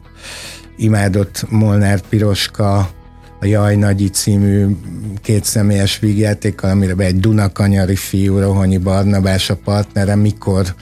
imádott 0.76 1.44
Molnár 1.50 2.00
Piroska 2.00 2.90
a 3.40 3.46
Jaj 3.46 3.77
Nagyi 3.77 4.09
című 4.09 4.66
kétszemélyes 5.22 5.99
vígjátékkal, 5.99 6.70
amire 6.70 6.94
egy 6.96 7.20
Dunakanyari 7.20 7.96
fiú, 7.96 8.38
Rohonyi 8.38 8.79
Barnabás 8.79 9.51
a 9.51 9.57
partnere, 9.57 10.14
mikor 10.14 10.75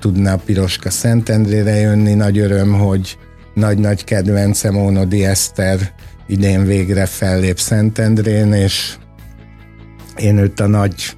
tudna 0.00 0.32
a 0.32 0.40
Piroska 0.44 0.90
Szentendrére 0.90 1.74
jönni. 1.74 2.14
Nagy 2.14 2.38
öröm, 2.38 2.72
hogy 2.72 3.18
nagy-nagy 3.54 4.04
kedvencem 4.04 4.76
Ónodi 4.76 5.24
Eszter 5.24 5.92
idén 6.26 6.64
végre 6.64 7.06
fellép 7.06 7.58
Szentendrén, 7.58 8.52
és 8.52 8.96
én 10.16 10.38
őt 10.38 10.60
a 10.60 10.66
nagy 10.66 11.16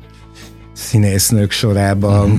színésznők 0.74 1.50
sorába 1.50 2.26
mm. 2.26 2.36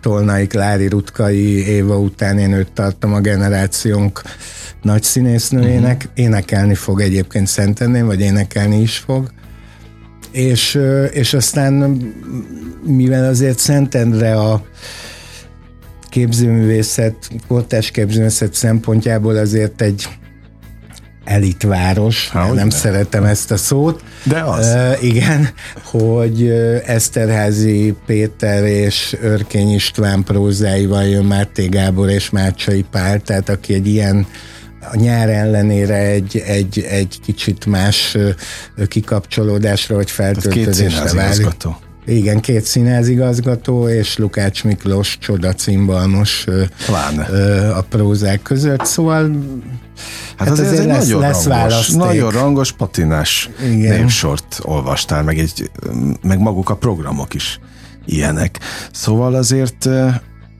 Tolnai 0.00 0.46
Klári 0.46 0.88
Rutkai 0.88 1.66
Éva 1.66 1.98
után 1.98 2.38
én 2.38 2.52
őt 2.52 2.72
tartom 2.72 3.14
a 3.14 3.20
generációnk 3.20 4.22
nagy 4.82 5.02
színésznőjének, 5.02 5.96
uh-huh. 5.96 6.24
énekelni 6.24 6.74
fog 6.74 7.00
egyébként 7.00 7.46
Szentendén, 7.46 8.06
vagy 8.06 8.20
énekelni 8.20 8.80
is 8.80 8.96
fog. 8.96 9.30
És, 10.30 10.80
és 11.10 11.34
aztán 11.34 11.72
mivel 12.84 13.28
azért 13.28 13.58
Szentendre 13.58 14.34
a 14.34 14.64
képzőművészet, 16.08 17.30
kortás 17.48 17.90
képzőművészet 17.90 18.54
szempontjából 18.54 19.36
azért 19.36 19.82
egy 19.82 20.08
elitváros, 21.26 22.28
Há, 22.28 22.46
nem 22.52 22.66
ne. 22.66 22.74
szeretem 22.74 23.24
ezt 23.24 23.50
a 23.50 23.56
szót. 23.56 24.02
De 24.22 24.40
az. 24.40 24.66
Uh, 24.66 25.04
igen, 25.04 25.48
hogy 25.92 26.48
Eszterházi 26.86 27.94
Péter 28.06 28.64
és 28.64 29.16
Örkény 29.20 29.74
István 29.74 30.24
prózáival 30.24 31.04
jön 31.04 31.24
Máté 31.24 31.66
Gábor 31.66 32.10
és 32.10 32.30
Márcsai 32.30 32.84
Pál, 32.90 33.20
tehát 33.20 33.48
aki 33.48 33.74
egy 33.74 33.86
ilyen 33.86 34.26
a 34.92 34.96
nyár 34.96 35.28
ellenére 35.28 35.96
egy, 35.96 36.42
egy, 36.46 36.86
egy 36.88 37.20
kicsit 37.24 37.66
más 37.66 38.16
kikapcsolódásra 38.88 39.94
vagy 39.94 40.10
feltöltődésre 40.10 41.12
válik. 41.12 41.46
Igen, 42.06 42.40
két 42.40 42.64
színházigazgató 42.64 43.88
és 43.88 44.16
Lukács 44.16 44.64
Miklós 44.64 45.18
csoda 45.18 45.52
cimbalmos 45.52 46.46
a 47.76 47.80
prózák 47.80 48.42
között, 48.42 48.84
szóval 48.84 49.30
Hát, 50.36 50.48
hát 50.48 50.58
azért, 50.58 50.70
azért 50.70 50.86
lesz, 50.86 51.06
nagyon 51.06 51.20
lesz 51.20 51.44
rangos, 51.44 51.88
nagyon 51.88 52.30
rangos 52.30 52.72
patinás 52.72 53.50
Igen. 53.62 54.08
olvastál, 54.62 55.22
meg, 55.22 55.38
egy, 55.38 55.70
meg 56.22 56.38
maguk 56.38 56.70
a 56.70 56.76
programok 56.76 57.34
is 57.34 57.60
ilyenek. 58.04 58.58
Szóval 58.92 59.34
azért 59.34 59.88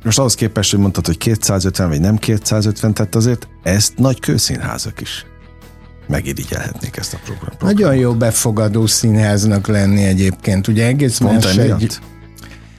most 0.04 0.18
ahhoz 0.18 0.34
képest, 0.34 0.70
hogy 0.70 0.80
mondtad, 0.80 1.06
hogy 1.06 1.18
250 1.18 1.88
vagy 1.88 2.00
nem 2.00 2.16
250, 2.16 2.94
tehát 2.94 3.14
azért 3.14 3.48
ezt 3.62 3.92
nagy 3.96 4.20
kőszínházak 4.20 5.00
is 5.00 5.26
megirigyelhetnék 6.08 6.96
ezt 6.96 7.14
a 7.14 7.18
programot. 7.24 7.60
Nagyon 7.60 7.96
jó 7.96 8.14
befogadó 8.14 8.86
színháznak 8.86 9.66
lenni 9.66 10.04
egyébként. 10.04 10.68
Ugye 10.68 10.86
egész 10.86 11.18
Pont 11.18 11.44
más 11.44 11.56
egy, 11.56 11.98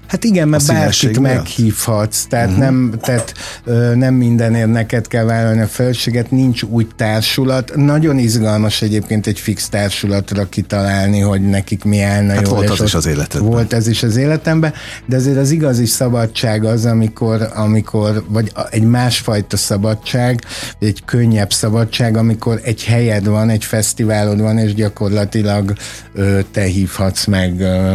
Hát 0.08 0.24
igen, 0.24 0.48
mert 0.48 0.68
bárkit 0.68 1.20
meghívhatsz, 1.20 2.26
tehát, 2.26 2.48
uh-huh. 2.48 2.64
nem, 2.64 2.94
tehát 3.02 3.34
ö, 3.64 3.96
nem 3.96 4.14
mindenért 4.14 4.72
neked 4.72 5.08
kell 5.08 5.24
vállalni 5.24 5.62
a 5.62 5.68
felséget, 5.68 6.32
nincs 6.32 6.64
úgy 6.64 6.88
társulat. 6.96 7.76
Nagyon 7.76 8.18
izgalmas 8.18 8.82
egyébként 8.82 9.28
egy 9.28 9.40
fix 9.40 9.70
társulatra 9.70 10.50
kitalálni, 10.50 11.20
hogy 11.20 11.42
nekik 11.42 11.84
mi 11.84 12.02
állna 12.02 12.34
hát 12.34 12.48
jó. 12.48 12.54
volt 12.54 12.70
az 12.70 12.82
is 12.82 12.94
az 12.94 13.06
életemben. 13.06 13.52
Volt 13.52 13.74
ez 13.74 13.88
is 13.88 14.04
az 14.04 14.16
életemben, 14.16 14.74
de 15.06 15.16
azért 15.16 15.38
az 15.38 15.52
igazi 15.52 15.86
szabadság 15.86 16.64
az, 16.64 16.86
amikor, 16.86 17.50
amikor 17.54 18.24
vagy 18.28 18.52
egy 18.70 18.84
másfajta 18.84 19.58
szabadság, 19.58 20.42
egy 20.80 21.02
könnyebb 21.06 21.54
szabadság, 21.54 22.18
amikor 22.18 22.60
egy 22.64 22.84
helyed 22.84 23.28
van, 23.28 23.50
egy 23.50 23.66
fesztiválod 23.66 24.42
van, 24.42 24.58
és 24.58 24.74
gyakorlatilag 24.74 25.74
ö, 26.14 26.40
te 26.52 26.62
hívhatsz 26.62 27.26
meg, 27.26 27.60
ö, 27.60 27.94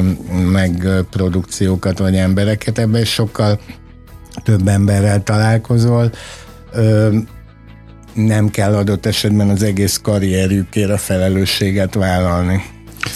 meg 0.50 0.88
produkciókat 1.10 2.00
vagy 2.02 2.16
embereket, 2.16 2.78
ebben 2.78 3.04
sokkal 3.04 3.60
több 4.44 4.68
emberrel 4.68 5.22
találkozol, 5.22 6.12
ö, 6.72 7.16
nem 8.14 8.50
kell 8.50 8.74
adott 8.74 9.06
esetben 9.06 9.48
az 9.48 9.62
egész 9.62 10.00
karrierjükért 10.02 10.90
a 10.90 10.98
felelősséget 10.98 11.94
vállalni. 11.94 12.62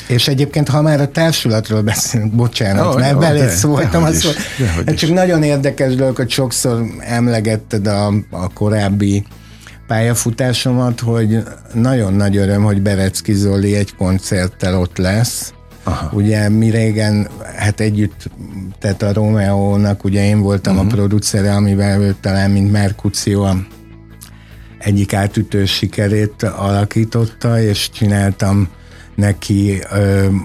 És 0.09 0.29
egyébként, 0.29 0.68
ha 0.68 0.83
már 0.83 1.01
a 1.01 1.09
társulatról 1.09 1.83
beszélünk, 1.83 2.33
bocsánat, 2.33 2.94
oh, 2.94 3.01
mert 3.01 3.18
belét 3.18 3.49
szóltam, 3.49 4.03
az 4.03 4.37
hát 4.87 4.96
csak 4.96 5.11
nagyon 5.11 5.42
érdekes 5.42 5.94
dolog, 5.94 6.16
hogy 6.16 6.31
sokszor 6.31 6.87
emlegetted 6.99 7.87
a, 7.87 8.07
a 8.31 8.53
korábbi 8.55 9.25
pályafutásomat, 9.87 11.01
hogy 11.01 11.42
nagyon 11.72 12.14
nagy 12.14 12.37
öröm, 12.37 12.62
hogy 12.62 12.83
Berecki 12.83 13.33
Zoli 13.33 13.75
egy 13.75 13.94
koncerttel 13.94 14.79
ott 14.79 14.96
lesz, 14.96 15.53
Aha. 15.87 16.11
Ugye 16.12 16.49
mi 16.49 16.70
régen, 16.70 17.29
hát 17.57 17.81
együtt, 17.81 18.31
tehát 18.79 19.03
a 19.03 19.12
Romeo-nak 19.12 20.05
ugye 20.05 20.25
én 20.25 20.40
voltam 20.40 20.72
uh-huh. 20.72 20.88
a 20.88 20.90
mhm. 20.90 20.99
producere, 20.99 21.55
amivel 21.55 22.01
ő 22.01 22.16
talán, 22.20 22.51
mint 22.51 22.72
Mercutio 22.72 23.42
a 23.42 23.57
egyik 24.79 25.14
átütő 25.14 25.64
sikerét 25.64 26.42
alakította, 26.42 27.61
és 27.61 27.90
csináltam 27.90 28.68
neki 29.16 29.83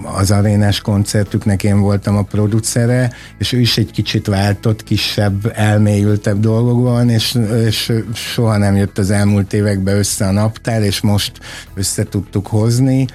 az 0.02 0.30
arénás 0.30 0.80
koncertüknek 0.80 1.64
én 1.64 1.80
voltam 1.80 2.16
a 2.16 2.22
producere, 2.22 3.12
és 3.38 3.52
ő 3.52 3.60
is 3.60 3.78
egy 3.78 3.90
kicsit 3.90 4.26
váltott, 4.26 4.84
kisebb, 4.84 5.52
elmélyültebb 5.54 6.40
dolgokban, 6.40 7.08
és, 7.08 7.38
és 7.66 7.92
soha 8.14 8.56
nem 8.56 8.76
jött 8.76 8.98
az 8.98 9.10
elmúlt 9.10 9.52
években 9.52 9.96
össze 9.96 10.26
a 10.26 10.30
naptár, 10.30 10.82
és 10.82 11.00
most 11.00 11.32
össze 11.74 12.04
tudtuk 12.04 12.46
hozni, 12.46 13.06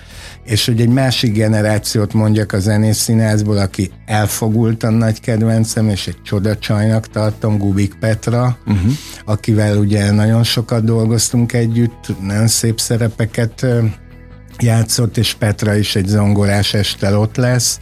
és 0.47 0.65
hogy 0.65 0.81
egy 0.81 0.89
másik 0.89 1.33
generációt 1.33 2.13
mondjak 2.13 2.53
a 2.53 2.59
zenész 2.59 2.97
színházból, 2.97 3.57
aki 3.57 3.91
elfogultan 4.05 4.93
nagy 4.93 5.19
kedvencem, 5.19 5.89
és 5.89 6.07
egy 6.07 6.21
csodacsajnak 6.21 7.07
tartom, 7.07 7.57
Gubik 7.57 7.95
Petra, 7.99 8.57
uh-huh. 8.65 8.91
akivel 9.25 9.77
ugye 9.77 10.11
nagyon 10.11 10.43
sokat 10.43 10.83
dolgoztunk 10.83 11.53
együtt, 11.53 12.21
nagyon 12.21 12.47
szép 12.47 12.79
szerepeket 12.79 13.65
játszott, 14.61 15.17
és 15.17 15.33
Petra 15.33 15.75
is 15.75 15.95
egy 15.95 16.05
zongorás 16.07 16.73
estel 16.73 17.17
ott 17.19 17.35
lesz. 17.35 17.79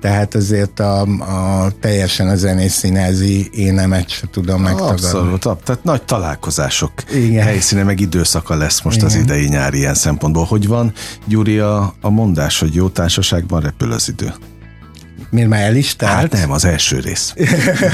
tehát 0.00 0.34
azért 0.34 0.80
a, 0.80 1.00
a 1.00 1.70
teljesen 1.80 2.28
a 2.28 2.36
zenés 2.36 2.72
színházi 2.72 3.48
énemet 3.52 4.08
se 4.08 4.26
tudom 4.30 4.62
megtagadni. 4.62 5.04
Abszolút, 5.04 5.40
tehát 5.40 5.84
nagy 5.84 6.02
találkozások 6.02 6.92
Igen. 7.14 7.44
helyszíne, 7.44 7.82
meg 7.82 8.00
időszaka 8.00 8.56
lesz 8.56 8.82
most 8.82 8.96
Igen. 8.96 9.08
az 9.08 9.14
idei 9.14 9.46
nyári 9.46 9.78
ilyen 9.78 9.94
szempontból. 9.94 10.44
Hogy 10.44 10.66
van, 10.66 10.92
Gyuri, 11.26 11.58
a, 11.58 11.94
a 12.00 12.10
mondás, 12.10 12.58
hogy 12.58 12.74
jó 12.74 12.88
társaságban 12.88 13.60
repül 13.60 13.92
az 13.92 14.08
idő? 14.08 14.32
Miért 15.30 15.48
már 15.48 15.62
elistált? 15.62 16.12
Hát 16.12 16.32
nem, 16.32 16.50
az 16.50 16.64
első 16.64 16.98
rész. 16.98 17.34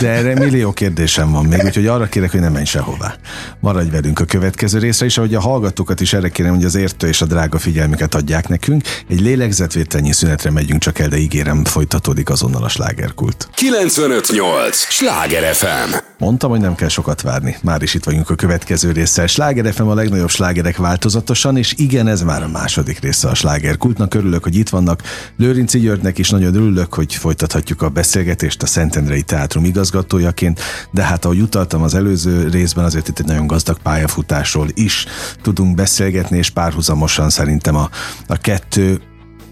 De 0.00 0.08
erre 0.08 0.34
millió 0.34 0.72
kérdésem 0.72 1.30
van 1.30 1.44
még, 1.44 1.62
úgyhogy 1.64 1.86
arra 1.86 2.06
kérek, 2.06 2.30
hogy 2.30 2.40
ne 2.40 2.48
menj 2.48 2.64
sehová. 2.64 3.14
Maradj 3.60 3.90
velünk 3.90 4.20
a 4.20 4.24
következő 4.24 4.78
részre, 4.78 5.06
és 5.06 5.18
ahogy 5.18 5.34
a 5.34 5.40
hallgatókat 5.40 6.00
is 6.00 6.12
erre 6.12 6.28
kérem, 6.28 6.54
hogy 6.54 6.64
az 6.64 6.74
értő 6.74 7.08
és 7.08 7.20
a 7.20 7.26
drága 7.26 7.58
figyelmüket 7.58 8.14
adják 8.14 8.48
nekünk. 8.48 8.82
Egy 9.08 9.20
lélegzetvételnyi 9.20 10.12
szünetre 10.12 10.50
megyünk 10.50 10.80
csak 10.80 10.98
el, 10.98 11.08
de 11.08 11.16
ígérem, 11.16 11.64
folytatódik 11.64 12.30
azonnal 12.30 12.64
a 12.64 12.68
slágerkult. 12.68 13.48
958! 13.54 14.76
Sláger 14.76 15.54
FM! 15.54 15.94
Mondtam, 16.18 16.50
hogy 16.50 16.60
nem 16.60 16.74
kell 16.74 16.88
sokat 16.88 17.20
várni. 17.20 17.56
Már 17.62 17.82
is 17.82 17.94
itt 17.94 18.04
vagyunk 18.04 18.30
a 18.30 18.34
következő 18.34 18.92
résszel. 18.92 19.26
Sláger 19.26 19.72
FM 19.72 19.82
a 19.82 19.94
legnagyobb 19.94 20.28
slágerek 20.28 20.76
változatosan, 20.76 21.56
és 21.56 21.74
igen, 21.76 22.06
ez 22.06 22.22
már 22.22 22.42
a 22.42 22.48
második 22.48 22.98
része 22.98 23.28
a 23.28 23.34
slágerkultnak. 23.34 24.14
Örülök, 24.14 24.42
hogy 24.42 24.56
itt 24.56 24.68
vannak. 24.68 25.02
Lőrinci 25.36 25.78
Györgynek 25.78 26.18
is 26.18 26.30
nagyon 26.30 26.54
örülök, 26.54 26.94
hogy 26.94 27.14
folytathatjuk 27.24 27.82
a 27.82 27.88
beszélgetést 27.88 28.62
a 28.62 28.66
Szentendrei 28.66 29.22
Teátrum 29.22 29.64
igazgatójaként, 29.64 30.60
de 30.90 31.02
hát 31.02 31.24
ahogy 31.24 31.40
utaltam 31.40 31.82
az 31.82 31.94
előző 31.94 32.48
részben, 32.48 32.84
azért 32.84 33.08
itt 33.08 33.18
egy 33.18 33.26
nagyon 33.26 33.46
gazdag 33.46 33.78
pályafutásról 33.78 34.68
is 34.74 35.06
tudunk 35.42 35.74
beszélgetni, 35.74 36.36
és 36.36 36.50
párhuzamosan 36.50 37.30
szerintem 37.30 37.76
a, 37.76 37.90
a 38.26 38.36
kettő 38.36 39.00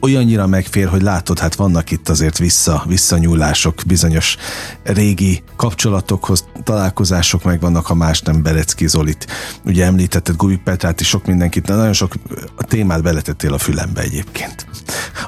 olyannyira 0.00 0.46
megfér, 0.46 0.88
hogy 0.88 1.02
látod, 1.02 1.38
hát 1.38 1.54
vannak 1.54 1.90
itt 1.90 2.08
azért 2.08 2.38
vissza, 2.38 2.84
visszanyúlások, 2.86 3.82
bizonyos 3.86 4.36
régi 4.82 5.42
kapcsolatokhoz, 5.56 6.44
találkozások 6.62 7.44
meg 7.44 7.60
vannak, 7.60 7.86
ha 7.86 7.94
más 7.94 8.20
nem 8.20 8.42
Berecki 8.42 8.86
Zolit. 8.86 9.26
Ugye 9.64 9.84
említetted 9.84 10.36
Gubi 10.36 10.56
Petrát 10.56 11.00
is 11.00 11.08
sok 11.08 11.26
mindenkit, 11.26 11.64
de 11.64 11.74
nagyon 11.74 11.92
sok 11.92 12.14
témát 12.56 13.02
beletettél 13.02 13.52
a 13.52 13.58
fülembe 13.58 14.00
egyébként. 14.00 14.66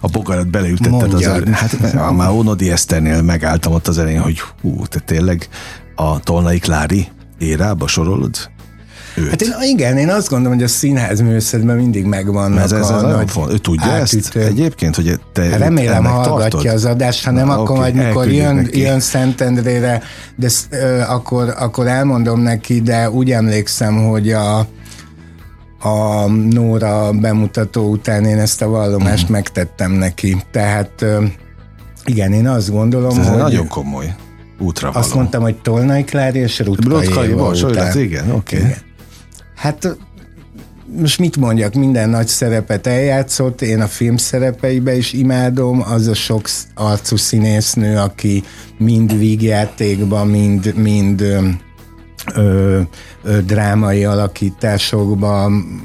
A 0.05 0.09
bogarat 0.13 0.51
beleütetted 0.51 1.13
az 1.13 1.27
elő. 1.27 1.53
Hát 1.53 2.13
már 2.17 2.31
Onodi 2.31 2.71
Eszternél 2.71 3.23
megálltam 3.23 3.73
ott 3.73 3.89
az 3.89 3.99
elején, 3.99 4.21
hogy 4.21 4.41
hú, 4.61 4.87
te 4.87 4.99
tényleg 4.99 5.49
a 5.95 6.21
Tolnai 6.21 6.59
Klári 6.59 7.09
érába 7.39 7.87
sorolod? 7.87 8.53
őt. 9.17 9.31
Hát 9.31 9.43
én, 9.43 9.53
igen, 9.63 9.97
én 9.97 10.09
azt 10.09 10.29
gondolom, 10.29 10.55
hogy 10.55 10.67
a 10.67 10.69
színház 10.69 11.21
művészetben 11.21 11.77
mindig 11.77 12.05
megvan. 12.05 12.59
Ez, 12.59 12.73
ez, 12.73 12.81
ez 12.81 12.91
a, 12.91 13.23
font, 13.27 13.53
ő 13.53 13.59
tudja 13.59 13.91
átütő. 13.91 14.41
ezt 14.41 14.49
egyébként, 14.49 14.97
hogy 14.97 15.21
te 15.33 15.43
hát 15.43 15.59
Remélem 15.59 16.05
hallgatja 16.05 16.49
tartod? 16.49 16.67
az 16.67 16.85
adást, 16.85 17.25
ha 17.25 17.31
nem, 17.31 17.47
Na, 17.47 17.53
akkor 17.53 17.79
okay, 17.79 17.79
majd 17.79 17.95
mikor 18.07 18.29
jön, 18.29 18.69
jön 18.73 19.01
Szentendrére, 19.01 20.03
de 20.37 20.49
ö, 20.71 21.01
akkor, 21.01 21.55
akkor 21.59 21.87
elmondom 21.87 22.41
neki, 22.41 22.81
de 22.81 23.11
úgy 23.11 23.31
emlékszem, 23.31 24.07
hogy 24.07 24.33
a 24.33 24.67
a 25.85 26.27
Nóra 26.29 27.13
bemutató 27.13 27.89
után 27.89 28.25
én 28.25 28.39
ezt 28.39 28.63
a 28.63 28.69
vallomást 28.69 29.29
mm. 29.29 29.33
megtettem 29.33 29.93
neki. 29.93 30.37
Tehát 30.51 31.05
igen, 32.05 32.33
én 32.33 32.49
azt 32.49 32.71
gondolom, 32.71 33.19
Ez 33.19 33.29
hogy... 33.29 33.39
nagyon 33.39 33.69
komoly 33.69 34.15
útra 34.59 34.87
való. 34.87 35.01
Azt 35.01 35.15
mondtam, 35.15 35.43
hogy 35.43 35.57
Tolnai 35.57 36.05
Klári 36.05 36.39
és 36.39 36.59
Rutka 36.59 36.89
Rutka 36.89 37.27
Éva 37.27 37.49
után. 37.49 37.99
Igen, 37.99 38.31
oké. 38.31 38.57
Okay. 38.57 38.75
Hát 39.55 39.97
most 41.01 41.19
mit 41.19 41.37
mondjak, 41.37 41.75
minden 41.75 42.09
nagy 42.09 42.27
szerepet 42.27 42.87
eljátszott, 42.87 43.63
én 43.63 43.81
a 43.81 43.87
film 43.87 44.17
szerepeibe 44.17 44.97
is 44.97 45.13
imádom, 45.13 45.83
az 45.87 46.07
a 46.07 46.15
sok 46.15 46.49
arcú 46.75 47.17
színésznő, 47.17 47.97
aki 47.97 48.43
mind 48.79 49.19
vígjátékban, 49.19 50.27
mind, 50.27 50.75
mind 50.77 51.25
ö, 52.35 52.41
ö, 52.41 52.81
ö, 53.23 53.41
drámai 53.41 54.05
alakításokban 54.05 55.83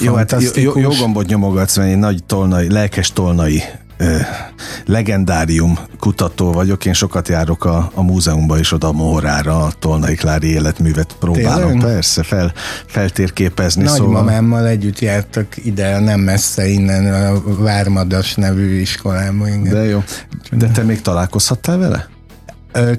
jó, 0.00 0.14
hát 0.14 0.36
jó, 0.54 0.78
jó 0.78 0.90
gombot 0.90 1.26
nyomogatsz, 1.26 1.76
mert 1.76 1.90
egy 1.90 1.98
nagy 1.98 2.24
tolnai, 2.24 2.70
lelkes 2.70 3.12
tolnai 3.12 3.62
legendárium 4.84 5.78
kutató 6.00 6.52
vagyok, 6.52 6.84
én 6.84 6.92
sokat 6.92 7.28
járok 7.28 7.64
a, 7.64 7.90
a 7.94 8.02
múzeumban 8.02 8.58
is 8.58 8.72
oda 8.72 8.88
a 8.88 8.92
Mohorára, 8.92 9.64
a 9.64 9.72
Tolnai 9.78 10.14
Klári 10.14 10.48
életművet 10.48 11.16
próbálom 11.20 11.70
Tényleg? 11.70 11.92
persze 11.92 12.22
fel, 12.22 12.52
feltérképezni. 12.86 13.82
Nagymamámmal 13.82 14.58
szóval... 14.58 14.72
együtt 14.72 14.98
jártak 14.98 15.46
ide, 15.64 15.98
nem 15.98 16.20
messze 16.20 16.68
innen, 16.68 17.34
a 17.34 17.42
Vármadas 17.62 18.34
nevű 18.34 18.80
iskolába. 18.80 19.48
Igen. 19.48 19.62
De 19.62 19.84
jó. 19.84 20.02
De 20.50 20.68
te 20.68 20.82
még 20.82 21.00
találkozhattál 21.00 21.78
vele? 21.78 22.08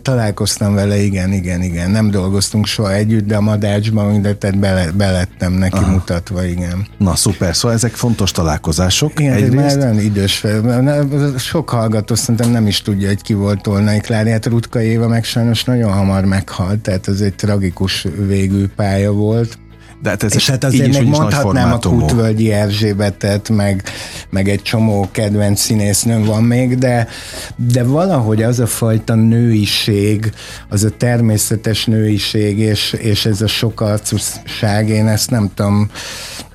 Találkoztam 0.01 0.73
vele, 0.73 0.97
igen, 0.97 1.33
igen, 1.33 1.61
igen. 1.61 1.91
Nem 1.91 2.09
dolgoztunk 2.11 2.65
soha 2.65 2.93
együtt, 2.93 3.25
de 3.27 3.35
a 3.35 3.41
madácsban 3.41 4.11
mindent 4.11 4.59
bele, 4.59 4.91
belettem 4.91 5.53
neki 5.53 5.77
Aha. 5.77 5.91
mutatva, 5.91 6.45
igen. 6.45 6.87
Na 6.97 7.15
szuper, 7.15 7.55
szóval 7.55 7.77
ezek 7.77 7.91
fontos 7.91 8.31
találkozások. 8.31 9.19
Igen, 9.19 9.33
Egyrészt... 9.33 9.53
már 9.53 9.77
olyan 9.77 9.99
idős 9.99 10.37
fel. 10.37 11.35
Sok 11.37 11.69
hallgató 11.69 12.15
szerintem 12.15 12.51
nem 12.51 12.67
is 12.67 12.81
tudja, 12.81 13.07
hogy 13.07 13.21
ki 13.21 13.33
volt 13.33 13.61
Tolnai 13.61 13.99
Klári. 13.99 14.29
Hát 14.29 14.45
Rutka 14.45 14.81
Éva 14.81 15.07
meg 15.07 15.23
sajnos 15.23 15.63
nagyon 15.63 15.91
hamar 15.91 16.25
meghalt, 16.25 16.79
tehát 16.79 17.07
ez 17.07 17.21
egy 17.21 17.35
tragikus 17.35 18.07
végű 18.27 18.67
pálya 18.75 19.11
volt. 19.11 19.57
De 20.01 20.09
hát 20.09 20.23
ez 20.23 20.35
és 20.35 20.49
hát 20.49 20.63
azért 20.63 20.99
még 20.99 21.07
mondhatnám 21.07 21.73
a 21.73 21.79
Kutvölgyi 21.79 22.51
Erzsébetet, 22.51 23.49
meg, 23.49 23.83
meg 24.29 24.49
egy 24.49 24.61
csomó 24.61 25.07
kedvenc 25.11 25.59
színésznőm 25.59 26.23
van 26.23 26.43
még, 26.43 26.77
de, 26.77 27.07
de 27.55 27.83
valahogy 27.83 28.43
az 28.43 28.59
a 28.59 28.67
fajta 28.67 29.15
nőiség, 29.15 30.31
az 30.69 30.83
a 30.83 30.89
természetes 30.89 31.85
nőiség, 31.85 32.59
és, 32.59 32.93
és 32.93 33.25
ez 33.25 33.41
a 33.41 33.47
sokarcúság, 33.47 34.89
én 34.89 35.07
ezt 35.07 35.29
nem 35.29 35.51
tudom, 35.53 35.89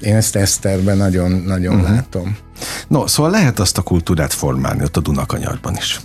én 0.00 0.14
ezt 0.14 0.36
Eszterben 0.36 0.96
nagyon, 0.96 1.30
nagyon 1.30 1.74
uh-huh. 1.74 1.90
látom. 1.90 2.36
No, 2.88 3.06
szóval 3.06 3.30
lehet 3.30 3.58
azt 3.58 3.78
a 3.78 3.82
kultúrát 3.82 4.32
formálni 4.32 4.82
ott 4.82 4.96
a 4.96 5.00
Dunakanyarban 5.00 5.76
is. 5.76 6.00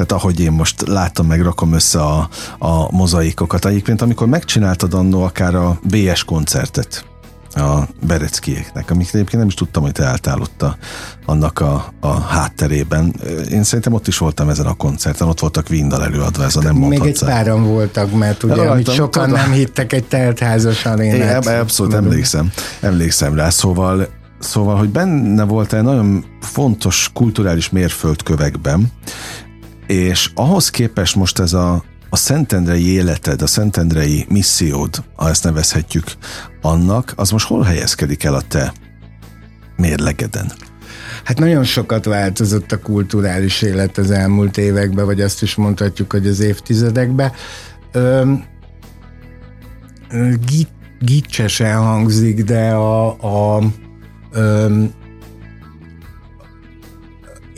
Tehát 0.00 0.22
ahogy 0.22 0.40
én 0.40 0.52
most 0.52 0.88
látom, 0.88 1.26
meg 1.26 1.42
rakom 1.42 1.72
össze 1.72 2.00
a, 2.00 2.28
a 2.58 2.92
mozaikokat. 2.92 3.64
Egyébként, 3.64 4.02
amikor 4.02 4.26
megcsináltad 4.26 4.94
annó 4.94 5.22
akár 5.22 5.54
a 5.54 5.78
BS 5.82 6.24
koncertet, 6.24 7.04
a 7.54 7.80
Bereckieknek, 8.06 8.90
amit 8.90 9.06
egyébként 9.06 9.38
nem 9.38 9.46
is 9.46 9.54
tudtam, 9.54 9.82
hogy 9.82 9.92
te 9.92 10.04
álltál 10.04 10.40
ott 10.40 10.62
a, 10.62 10.76
annak 11.26 11.60
a, 11.60 11.92
a 12.00 12.20
hátterében. 12.20 13.14
Én 13.50 13.62
szerintem 13.62 13.92
ott 13.92 14.06
is 14.06 14.18
voltam 14.18 14.48
ezen 14.48 14.66
a 14.66 14.74
koncerten, 14.74 15.28
ott 15.28 15.40
voltak 15.40 15.68
Vindal 15.68 16.04
előadva, 16.04 16.44
ez 16.44 16.56
a 16.56 16.62
nem 16.62 16.76
Még 16.76 17.00
egy 17.00 17.24
páran 17.24 17.64
voltak, 17.64 18.12
mert 18.12 18.42
ugye, 18.42 18.54
Rajtam, 18.54 18.72
amit 18.72 18.90
sokan 18.90 19.24
tudom. 19.24 19.40
nem 19.40 19.52
hittek 19.52 19.92
egy 19.92 20.04
teltházas 20.04 20.86
arénát. 20.86 21.44
Igen, 21.44 21.60
abszolút 21.60 21.94
emlékszem, 21.94 22.52
emlékszem 22.80 23.34
rá, 23.34 23.50
szóval 23.50 24.08
Szóval, 24.40 24.76
hogy 24.76 24.88
benne 24.88 25.44
volt 25.44 25.72
egy 25.72 25.82
nagyon 25.82 26.24
fontos 26.40 27.10
kulturális 27.14 27.70
mérföldkövekben, 27.70 28.92
és 29.90 30.30
ahhoz 30.34 30.70
képest 30.70 31.16
most 31.16 31.38
ez 31.38 31.52
a, 31.52 31.84
a 32.10 32.16
szentendrei 32.16 32.86
életed, 32.86 33.42
a 33.42 33.46
szentendrei 33.46 34.26
missziód, 34.28 35.02
ha 35.14 35.28
ezt 35.28 35.44
nevezhetjük 35.44 36.04
annak, 36.60 37.12
az 37.16 37.30
most 37.30 37.46
hol 37.46 37.62
helyezkedik 37.62 38.24
el 38.24 38.34
a 38.34 38.40
te 38.40 38.72
mérlegeden? 39.76 40.52
Hát 41.24 41.38
nagyon 41.38 41.64
sokat 41.64 42.04
változott 42.04 42.72
a 42.72 42.78
kulturális 42.80 43.62
élet 43.62 43.98
az 43.98 44.10
elmúlt 44.10 44.58
években, 44.58 45.04
vagy 45.04 45.20
azt 45.20 45.42
is 45.42 45.54
mondhatjuk, 45.54 46.12
hogy 46.12 46.26
az 46.26 46.40
évtizedekben. 46.40 47.32
Öm, 47.92 48.44
gicsesen 51.00 51.76
hangzik, 51.76 52.44
de 52.44 52.70
a, 52.70 53.06
a 53.56 53.62
öm, 54.32 54.92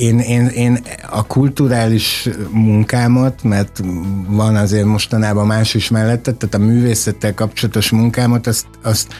én, 0.03 0.19
én, 0.19 0.47
én 0.47 0.79
a 1.11 1.27
kulturális 1.27 2.29
munkámat, 2.51 3.43
mert 3.43 3.81
van 4.27 4.57
azért 4.57 4.85
mostanában 4.85 5.47
más 5.47 5.75
is 5.75 5.89
mellette, 5.89 6.33
tehát 6.33 6.55
a 6.55 6.59
művészettel 6.59 7.35
kapcsolatos 7.35 7.91
munkámat, 7.91 8.47
azt, 8.47 8.67
azt 8.83 9.15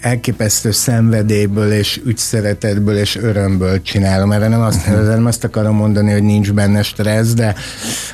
elképesztő 0.00 0.70
szenvedélyből 0.70 1.72
és 1.72 2.00
ügyszeretetből 2.04 2.96
és 2.96 3.16
örömből 3.16 3.82
csinálom. 3.82 4.32
Erre 4.32 4.48
nem 4.48 4.60
azt, 4.60 4.86
nem 4.86 5.26
azt 5.26 5.44
akarom 5.44 5.76
mondani, 5.76 6.12
hogy 6.12 6.22
nincs 6.22 6.52
benne 6.52 6.82
stressz, 6.82 7.32
de 7.32 7.54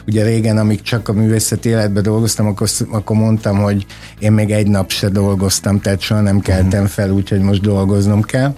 ugye 0.06 0.24
régen, 0.24 0.58
amíg 0.58 0.82
csak 0.82 1.08
a 1.08 1.12
művészeti 1.12 1.68
életben 1.68 2.02
dolgoztam, 2.02 2.46
akkor, 2.46 2.68
akkor 2.90 3.16
mondtam, 3.16 3.58
hogy 3.58 3.86
én 4.18 4.32
még 4.32 4.50
egy 4.50 4.68
nap 4.68 4.90
se 4.90 5.08
dolgoztam, 5.08 5.80
tehát 5.80 6.00
soha 6.00 6.20
nem 6.20 6.40
keltem 6.40 6.86
fel 6.86 7.10
úgy, 7.10 7.28
hogy 7.28 7.40
most 7.40 7.60
dolgoznom 7.60 8.22
kell. 8.22 8.54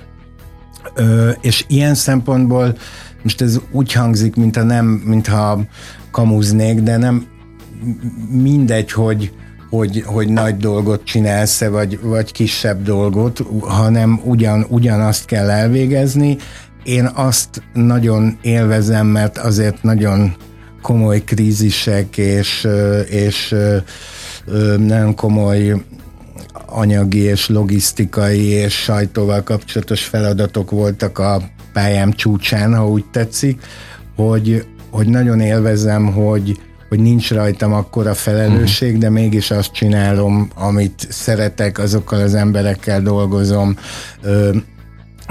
Ö, 0.99 1.31
és 1.41 1.65
ilyen 1.69 1.95
szempontból 1.95 2.77
most 3.23 3.41
ez 3.41 3.59
úgy 3.71 3.93
hangzik, 3.93 4.37
mintha 4.37 4.63
nem, 4.63 4.87
mintha 4.87 5.61
kamuznék, 6.11 6.81
de 6.81 6.97
nem 6.97 7.27
mindegy, 8.31 8.93
hogy, 8.93 9.33
hogy, 9.71 10.03
hogy 10.07 10.29
nagy 10.29 10.57
dolgot 10.57 11.05
csinálsz 11.05 11.65
vagy, 11.65 12.01
vagy 12.03 12.33
kisebb 12.33 12.83
dolgot, 12.83 13.45
hanem 13.61 14.21
ugyan, 14.25 14.67
ugyanazt 14.69 15.25
kell 15.25 15.51
elvégezni, 15.51 16.37
én 16.85 17.11
azt 17.15 17.63
nagyon 17.73 18.39
élvezem, 18.43 19.07
mert 19.07 19.39
azért 19.39 19.83
nagyon 19.83 20.37
komoly 20.83 21.25
krízisek 21.25 22.17
és, 22.17 22.69
és 23.09 23.55
nagyon 24.79 25.15
komoly 25.15 25.75
anyagi 26.71 27.19
és 27.19 27.49
logisztikai 27.49 28.45
és 28.45 28.75
sajtóval 28.75 29.43
kapcsolatos 29.43 30.05
feladatok 30.05 30.71
voltak 30.71 31.19
a 31.19 31.43
pályám 31.73 32.13
csúcsán, 32.13 32.75
ha 32.75 32.89
úgy 32.89 33.05
tetszik, 33.11 33.63
hogy, 34.17 34.67
hogy 34.91 35.09
nagyon 35.09 35.41
élvezem, 35.41 36.13
hogy, 36.13 36.61
hogy 36.89 37.01
nincs 37.01 37.31
rajtam 37.31 37.73
akkora 37.73 38.15
felelősség, 38.15 38.89
uh-huh. 38.89 39.03
de 39.03 39.11
mégis 39.11 39.51
azt 39.51 39.73
csinálom, 39.73 40.51
amit 40.55 41.07
szeretek, 41.09 41.79
azokkal 41.79 42.21
az 42.21 42.35
emberekkel 42.35 43.03
dolgozom, 43.03 43.77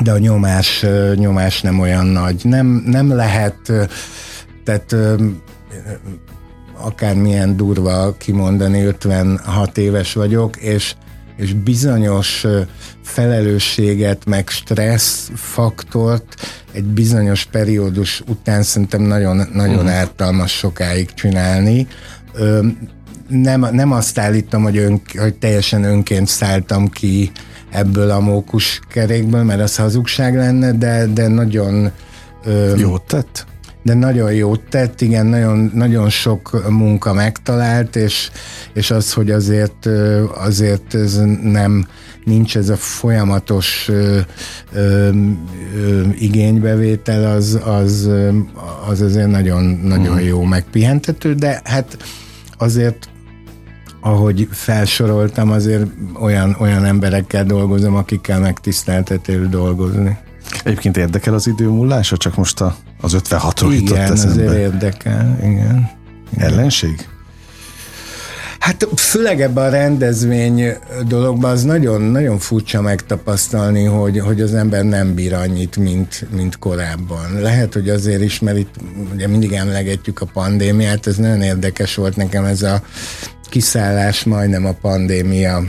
de 0.03 0.11
a 0.11 0.17
nyomás, 0.17 0.85
nyomás 1.15 1.61
nem 1.61 1.79
olyan 1.79 2.05
nagy. 2.05 2.41
Nem, 2.43 2.83
nem 2.85 3.15
lehet, 3.15 3.71
tehát 4.63 4.95
akármilyen 6.79 7.57
durva 7.57 8.15
kimondani, 8.17 8.83
56 8.83 9.77
éves 9.77 10.13
vagyok, 10.13 10.57
és 10.57 10.95
és 11.37 11.53
bizonyos 11.53 12.45
felelősséget, 13.03 14.25
meg 14.25 14.49
stressz 14.49 15.29
faktort 15.35 16.35
egy 16.71 16.83
bizonyos 16.83 17.45
periódus 17.45 18.23
után 18.27 18.63
szerintem 18.63 19.01
nagyon, 19.01 19.47
nagyon 19.53 19.75
uh-huh. 19.75 19.91
ártalmas 19.91 20.51
sokáig 20.51 21.13
csinálni. 21.13 21.87
Nem, 23.27 23.67
nem 23.71 23.91
azt 23.91 24.19
állítom, 24.19 24.63
hogy, 24.63 24.77
ön, 24.77 25.01
hogy 25.17 25.35
teljesen 25.35 25.83
önként 25.83 26.27
szálltam 26.27 26.89
ki 26.89 27.31
ebből 27.71 28.09
a 28.09 28.19
mókus 28.19 28.79
kerékből, 28.89 29.43
mert 29.43 29.61
az 29.61 29.75
hazugság 29.75 30.35
lenne, 30.35 30.71
de, 30.71 31.05
de 31.05 31.27
nagyon... 31.27 31.91
Jót 32.77 33.01
tett? 33.01 33.45
De 33.83 33.93
nagyon 33.93 34.33
jót 34.33 34.61
tett, 34.69 35.01
igen, 35.01 35.25
nagyon, 35.25 35.71
nagyon 35.73 36.09
sok 36.09 36.69
munka 36.69 37.13
megtalált, 37.13 37.95
és, 37.95 38.31
és 38.73 38.91
az, 38.91 39.13
hogy 39.13 39.31
azért, 39.31 39.85
azért 40.35 40.93
ez 40.93 41.21
nem, 41.41 41.87
nincs 42.23 42.57
ez 42.57 42.69
a 42.69 42.75
folyamatos 42.75 43.87
ö, 43.89 44.19
ö, 44.73 45.09
ö, 45.75 46.01
igénybevétel, 46.19 47.31
az, 47.35 47.59
az, 47.65 48.09
az 48.89 49.01
azért 49.01 49.29
nagyon, 49.29 49.63
nagyon 49.63 50.07
uh-huh. 50.07 50.27
jó 50.27 50.43
megpihentető, 50.43 51.33
de 51.33 51.61
hát 51.63 51.97
azért 52.57 53.09
ahogy 54.01 54.47
felsoroltam, 54.51 55.51
azért 55.51 55.85
olyan, 56.19 56.55
olyan 56.59 56.85
emberekkel 56.85 57.43
dolgozom, 57.43 57.95
akikkel 57.95 58.39
megtiszteltető 58.39 59.47
dolgozni. 59.49 60.17
Egyébként 60.63 60.97
érdekel 60.97 61.33
az 61.33 61.47
idő 61.47 61.67
múlása, 61.67 62.17
csak 62.17 62.35
most 62.35 62.61
a, 62.61 62.75
az 63.01 63.15
56-ról 63.19 63.73
jutott 63.73 63.97
eszembe. 63.97 64.43
azért 64.43 64.53
érdekel, 64.53 65.37
igen. 65.39 65.51
igen. 65.51 65.89
Ellenség? 66.37 67.07
Hát 68.59 68.87
főleg 68.95 69.41
ebben 69.41 69.65
a 69.65 69.69
rendezvény 69.69 70.73
dologban 71.07 71.51
az 71.51 71.63
nagyon, 71.63 72.01
nagyon 72.01 72.37
furcsa 72.37 72.81
megtapasztalni, 72.81 73.83
hogy, 73.83 74.19
hogy 74.19 74.41
az 74.41 74.53
ember 74.53 74.83
nem 74.83 75.13
bír 75.13 75.33
annyit, 75.33 75.77
mint, 75.77 76.25
mint 76.35 76.59
korábban. 76.59 77.41
Lehet, 77.41 77.73
hogy 77.73 77.89
azért 77.89 78.21
is, 78.21 78.39
mert 78.39 78.57
itt 78.57 78.75
ugye 79.13 79.27
mindig 79.27 79.51
emlegetjük 79.51 80.21
a 80.21 80.25
pandémiát, 80.25 81.07
ez 81.07 81.15
nagyon 81.15 81.41
érdekes 81.41 81.95
volt 81.95 82.15
nekem 82.15 82.45
ez 82.45 82.61
a 82.61 82.81
kiszállás 83.49 84.23
majdnem 84.23 84.65
a 84.65 84.73
pandémia 84.81 85.63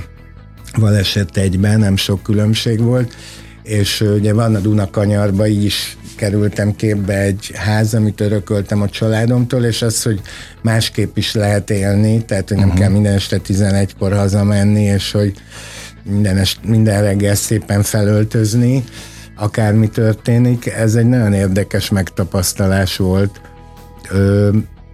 esett 0.83 1.37
egyben, 1.37 1.79
nem 1.79 1.97
sok 1.97 2.23
különbség 2.23 2.81
volt, 2.81 3.14
és 3.62 4.01
ugye 4.01 4.33
van 4.33 4.55
a 4.55 4.59
Dunakanyarba, 4.59 5.47
így 5.47 5.64
is 5.64 5.97
kerültem 6.18 6.76
képbe 6.76 7.18
egy 7.18 7.50
ház, 7.54 7.94
amit 7.94 8.20
örököltem 8.20 8.83
a 8.83 8.88
családomtól, 8.88 9.64
és 9.64 9.83
az, 9.83 10.02
hogy 10.02 10.20
másképp 10.62 11.16
is 11.16 11.35
lehet 11.35 11.70
élni, 11.70 12.24
tehát 12.24 12.48
hogy 12.48 12.57
nem 12.57 12.66
uh-huh. 12.66 12.83
kell 12.83 12.90
minden 12.90 13.14
este 13.14 13.40
11-kor 13.46 14.12
hazamenni, 14.12 14.83
és 14.83 15.12
hogy 15.12 15.33
minden, 16.04 16.37
est, 16.37 16.59
minden 16.64 17.02
reggel 17.02 17.35
szépen 17.35 17.83
felöltözni, 17.83 18.85
akármi 19.37 19.88
történik, 19.88 20.66
ez 20.66 20.94
egy 20.94 21.07
nagyon 21.09 21.33
érdekes 21.33 21.90
megtapasztalás 21.90 22.96
volt. 22.96 23.40
Ö, 24.11 24.48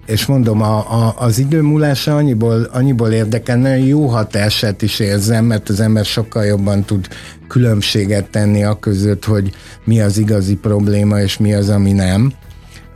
és 0.06 0.26
mondom, 0.26 0.62
a, 0.62 0.76
a, 0.76 1.14
az 1.18 1.38
idő 1.38 1.60
múlása 1.60 2.16
annyiból, 2.16 2.68
annyiból 2.72 3.10
érdekel, 3.10 3.56
nagyon 3.56 3.86
jó 3.86 4.06
hatását 4.06 4.82
is 4.82 4.98
érzem, 4.98 5.44
mert 5.44 5.68
az 5.68 5.80
ember 5.80 6.04
sokkal 6.04 6.44
jobban 6.44 6.84
tud 6.84 7.08
különbséget 7.48 8.30
tenni 8.30 8.64
a 8.64 8.78
között, 8.78 9.24
hogy 9.24 9.50
mi 9.84 10.00
az 10.00 10.18
igazi 10.18 10.56
probléma, 10.56 11.20
és 11.20 11.38
mi 11.38 11.54
az, 11.54 11.68
ami 11.68 11.92
nem. 11.92 12.32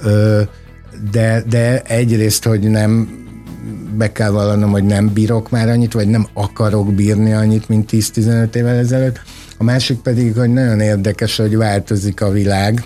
Ö, 0.02 0.42
de, 1.10 1.42
de 1.48 1.82
egyrészt, 1.82 2.44
hogy 2.44 2.60
nem 2.60 3.08
be 3.96 4.12
kell 4.12 4.30
vallanom, 4.30 4.70
hogy 4.70 4.84
nem 4.84 5.12
bírok 5.12 5.50
már 5.50 5.68
annyit, 5.68 5.92
vagy 5.92 6.08
nem 6.08 6.26
akarok 6.32 6.94
bírni 6.94 7.32
annyit, 7.32 7.68
mint 7.68 7.90
10-15 7.92 8.54
évvel 8.54 8.76
ezelőtt. 8.76 9.20
A 9.58 9.64
másik 9.64 9.98
pedig, 9.98 10.34
hogy 10.36 10.52
nagyon 10.52 10.80
érdekes, 10.80 11.36
hogy 11.36 11.56
változik 11.56 12.20
a 12.20 12.30
világ, 12.30 12.84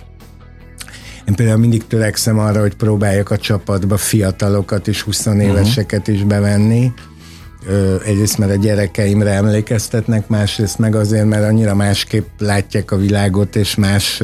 én 1.33 1.39
például 1.39 1.61
mindig 1.61 1.87
törekszem 1.87 2.39
arra, 2.39 2.61
hogy 2.61 2.75
próbáljak 2.75 3.31
a 3.31 3.37
csapatba 3.37 3.97
fiatalokat 3.97 4.89
és 4.89 5.01
20 5.01 5.27
éveseket 5.27 6.09
is 6.09 6.25
bevenni, 6.25 6.93
egyrészt 8.05 8.39
mert 8.39 8.53
a 8.53 8.57
gyerekeimre 8.57 9.31
emlékeztetnek, 9.31 10.29
másrészt 10.29 10.79
meg 10.79 10.95
azért, 10.95 11.25
mert 11.27 11.45
annyira 11.45 11.75
másképp 11.75 12.27
látják 12.39 12.91
a 12.91 12.97
világot, 12.97 13.57
és 13.57 13.75
más, 13.75 14.23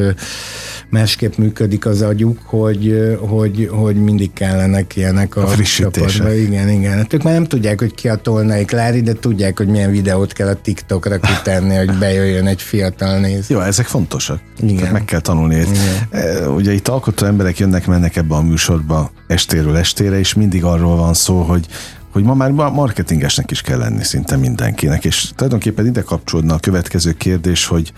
másképp 0.91 1.37
működik 1.37 1.87
az 1.87 2.03
agyuk, 2.03 2.39
hogy, 2.45 3.17
hogy, 3.19 3.69
hogy 3.73 3.97
mindig 3.97 4.33
kellenek 4.33 4.97
ilyenek 4.97 5.37
a, 5.37 5.47
a 5.47 5.57
csapatba. 5.57 6.35
Igen, 6.35 6.69
igen. 6.69 6.97
Hát 6.97 7.13
ők 7.13 7.23
már 7.23 7.35
nem 7.35 7.45
tudják, 7.45 7.81
hogy 7.81 7.95
ki 7.95 8.09
a 8.09 8.17
Tolnai 8.17 8.65
Klári, 8.65 9.01
de 9.01 9.13
tudják, 9.13 9.59
hogy 9.59 9.69
milyen 9.69 9.91
videót 9.91 10.33
kell 10.33 10.49
a 10.49 10.55
TikTokra 10.55 11.19
kitenni, 11.19 11.75
hogy 11.75 11.99
bejöjjön 11.99 12.47
egy 12.47 12.63
fiatal 12.63 13.19
néz. 13.19 13.49
Jó, 13.49 13.61
ezek 13.61 13.87
fontosak. 13.87 14.41
Igen. 14.61 14.77
Tehát 14.77 14.93
meg 14.93 15.05
kell 15.05 15.21
tanulni. 15.21 15.55
Igen. 15.55 16.51
Ugye 16.51 16.73
itt 16.73 16.89
alkotó 16.89 17.27
emberek 17.27 17.59
jönnek, 17.59 17.87
mennek 17.87 18.17
ebbe 18.17 18.35
a 18.35 18.43
műsorba 18.43 19.11
estéről 19.27 19.77
estére, 19.77 20.19
és 20.19 20.35
mindig 20.35 20.65
arról 20.65 20.97
van 20.97 21.15
szó, 21.15 21.41
hogy 21.43 21.67
hogy 22.13 22.23
ma 22.23 22.35
már 22.35 22.51
marketingesnek 22.51 23.51
is 23.51 23.61
kell 23.61 23.79
lenni 23.79 24.05
szinte 24.05 24.37
mindenkinek, 24.37 25.05
és 25.05 25.31
tulajdonképpen 25.35 25.87
ide 25.87 26.01
kapcsolódna 26.01 26.55
a 26.55 26.59
következő 26.59 27.13
kérdés, 27.13 27.67
hogy 27.67 27.93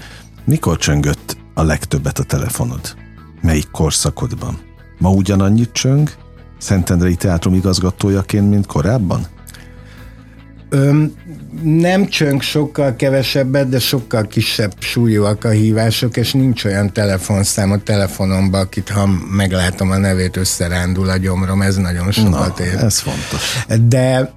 mikor 0.45 0.79
csöngött 0.79 1.37
a 1.61 1.65
legtöbbet 1.65 2.19
a 2.19 2.23
telefonod? 2.23 2.97
Melyik 3.41 3.71
korszakodban? 3.71 4.59
Ma 4.99 5.11
ugyanannyit 5.11 5.73
csöng, 5.73 6.11
Szentendrei 6.59 7.15
Teátrum 7.15 7.55
igazgatójaként, 7.55 8.51
mint 8.51 8.67
korábban? 8.67 9.27
Öm, 10.69 11.13
nem 11.63 12.07
csönk 12.07 12.43
sokkal 12.43 12.97
kevesebbet, 12.97 13.69
de 13.69 13.79
sokkal 13.79 14.27
kisebb 14.27 14.73
súlyúak 14.79 15.45
a 15.45 15.49
hívások, 15.49 16.17
és 16.17 16.33
nincs 16.33 16.65
olyan 16.65 16.93
telefonszám 16.93 17.71
a 17.71 17.79
telefonomban, 17.79 18.61
akit 18.61 18.89
ha 18.89 19.09
meglátom 19.31 19.91
a 19.91 19.97
nevét, 19.97 20.37
összerándul 20.37 21.09
a 21.09 21.17
gyomrom, 21.17 21.63
ez 21.63 21.77
nagyon 21.77 22.13
sokat 22.13 22.61
ér. 22.61 22.75
ez 22.75 22.99
fontos. 22.99 23.65
De, 23.89 24.33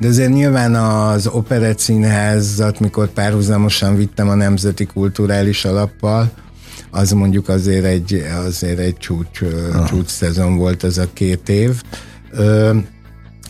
de 0.00 0.08
azért 0.08 0.32
nyilván 0.32 0.74
az 0.74 1.26
Operett 1.26 1.78
Színházat, 1.78 2.80
mikor 2.80 3.08
párhuzamosan 3.08 3.96
vittem 3.96 4.28
a 4.28 4.34
Nemzeti 4.34 4.84
Kulturális 4.84 5.64
Alappal, 5.64 6.30
az 6.90 7.10
mondjuk 7.10 7.48
azért 7.48 7.84
egy, 7.84 8.26
azért 8.46 8.78
egy 8.78 8.96
csúcs, 8.96 9.38
csúcs 9.88 10.08
szezon 10.10 10.56
volt 10.56 10.84
ez 10.84 10.98
a 10.98 11.06
két 11.12 11.48
év. 11.48 11.82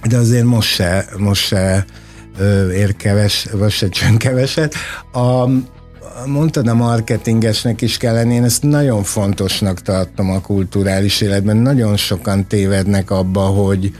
De 0.08 0.16
azért 0.16 0.44
most 0.44 0.68
se, 0.68 1.04
most 1.18 1.46
se 1.46 1.84
ér 2.72 2.96
keves, 2.96 3.46
vagy 3.52 3.70
se 3.70 3.88
keveset. 4.16 4.74
A, 5.12 5.48
mondtad 6.26 6.68
a 6.68 6.74
marketingesnek 6.74 7.80
is 7.80 7.96
kell 7.96 8.30
én 8.30 8.44
ezt 8.44 8.62
nagyon 8.62 9.02
fontosnak 9.02 9.82
tartom 9.82 10.30
a 10.30 10.40
kulturális 10.40 11.20
életben. 11.20 11.56
Nagyon 11.56 11.96
sokan 11.96 12.46
tévednek 12.46 13.10
abba, 13.10 13.40
hogy, 13.40 13.92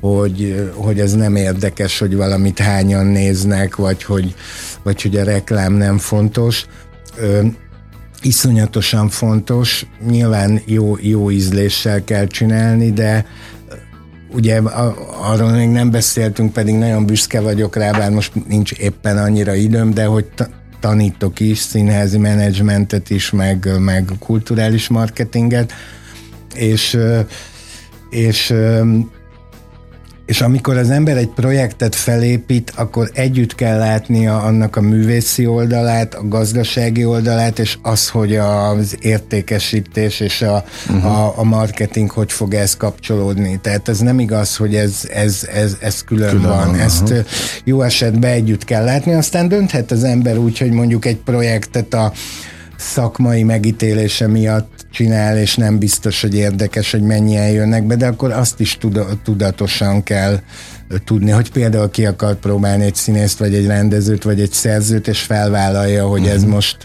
hogy, 0.00 0.70
hogy 0.74 1.00
ez 1.00 1.12
nem 1.12 1.36
érdekes, 1.36 1.98
hogy 1.98 2.16
valamit 2.16 2.58
hányan 2.58 3.06
néznek, 3.06 3.76
vagy 3.76 4.02
hogy, 4.02 4.34
vagy 4.82 5.02
hogy 5.02 5.16
a 5.16 5.24
reklám 5.24 5.72
nem 5.72 5.98
fontos. 5.98 6.66
Ö, 7.18 7.46
iszonyatosan 8.22 9.08
fontos, 9.08 9.86
nyilván 10.06 10.60
jó, 10.64 10.96
jó 11.00 11.30
ízléssel 11.30 12.04
kell 12.04 12.26
csinálni, 12.26 12.92
de 12.92 13.26
ugye 14.36 14.60
arról 15.20 15.50
még 15.50 15.68
nem 15.68 15.90
beszéltünk, 15.90 16.52
pedig 16.52 16.74
nagyon 16.74 17.06
büszke 17.06 17.40
vagyok 17.40 17.76
rá, 17.76 17.90
bár 17.90 18.10
most 18.10 18.32
nincs 18.48 18.72
éppen 18.72 19.18
annyira 19.18 19.54
időm, 19.54 19.94
de 19.94 20.04
hogy 20.04 20.26
tanítok 20.80 21.40
is 21.40 21.58
színházi 21.58 22.18
menedzsmentet 22.18 23.10
is, 23.10 23.30
meg, 23.30 23.68
meg 23.78 24.10
kulturális 24.18 24.88
marketinget, 24.88 25.72
és, 26.54 26.98
és 28.10 28.54
és 30.26 30.40
amikor 30.40 30.76
az 30.76 30.90
ember 30.90 31.16
egy 31.16 31.28
projektet 31.28 31.94
felépít, 31.94 32.72
akkor 32.76 33.10
együtt 33.14 33.54
kell 33.54 33.78
látnia 33.78 34.42
annak 34.42 34.76
a 34.76 34.80
művészi 34.80 35.46
oldalát, 35.46 36.14
a 36.14 36.28
gazdasági 36.28 37.04
oldalát, 37.04 37.58
és 37.58 37.78
az, 37.82 38.08
hogy 38.08 38.36
az 38.36 38.96
értékesítés 39.00 40.20
és 40.20 40.42
a, 40.42 40.64
uh-huh. 40.88 41.18
a, 41.18 41.38
a 41.38 41.44
marketing 41.44 42.10
hogy 42.10 42.32
fog 42.32 42.54
ez 42.54 42.76
kapcsolódni. 42.76 43.58
Tehát 43.62 43.88
ez 43.88 43.98
nem 43.98 44.18
igaz, 44.18 44.56
hogy 44.56 44.74
ez, 44.74 45.00
ez, 45.12 45.48
ez, 45.52 45.76
ez 45.80 46.02
külön, 46.02 46.30
külön 46.30 46.48
van. 46.48 46.68
Uh-huh. 46.68 46.84
Ezt 46.84 47.14
jó 47.64 47.82
esetben 47.82 48.30
együtt 48.30 48.64
kell 48.64 48.84
látni, 48.84 49.14
aztán 49.14 49.48
dönthet 49.48 49.90
az 49.90 50.04
ember 50.04 50.36
úgy, 50.38 50.58
hogy 50.58 50.70
mondjuk 50.70 51.04
egy 51.04 51.16
projektet 51.16 51.94
a 51.94 52.12
szakmai 52.76 53.42
megítélése 53.42 54.26
miatt 54.26 54.75
csinál, 54.96 55.38
és 55.38 55.56
nem 55.56 55.78
biztos, 55.78 56.20
hogy 56.20 56.34
érdekes, 56.34 56.90
hogy 56.90 57.02
mennyien 57.02 57.50
jönnek 57.50 57.84
be, 57.84 57.96
de 57.96 58.06
akkor 58.06 58.32
azt 58.32 58.60
is 58.60 58.78
tudatosan 59.24 60.02
kell 60.02 60.40
tudni, 61.04 61.30
hogy 61.30 61.50
például 61.50 61.90
ki 61.90 62.06
akar 62.06 62.34
próbálni 62.34 62.84
egy 62.84 62.94
színészt, 62.94 63.38
vagy 63.38 63.54
egy 63.54 63.66
rendezőt, 63.66 64.22
vagy 64.22 64.40
egy 64.40 64.52
szerzőt, 64.52 65.08
és 65.08 65.20
felvállalja, 65.20 66.06
hogy 66.06 66.26
ez 66.26 66.42
mhm. 66.42 66.50
most 66.50 66.76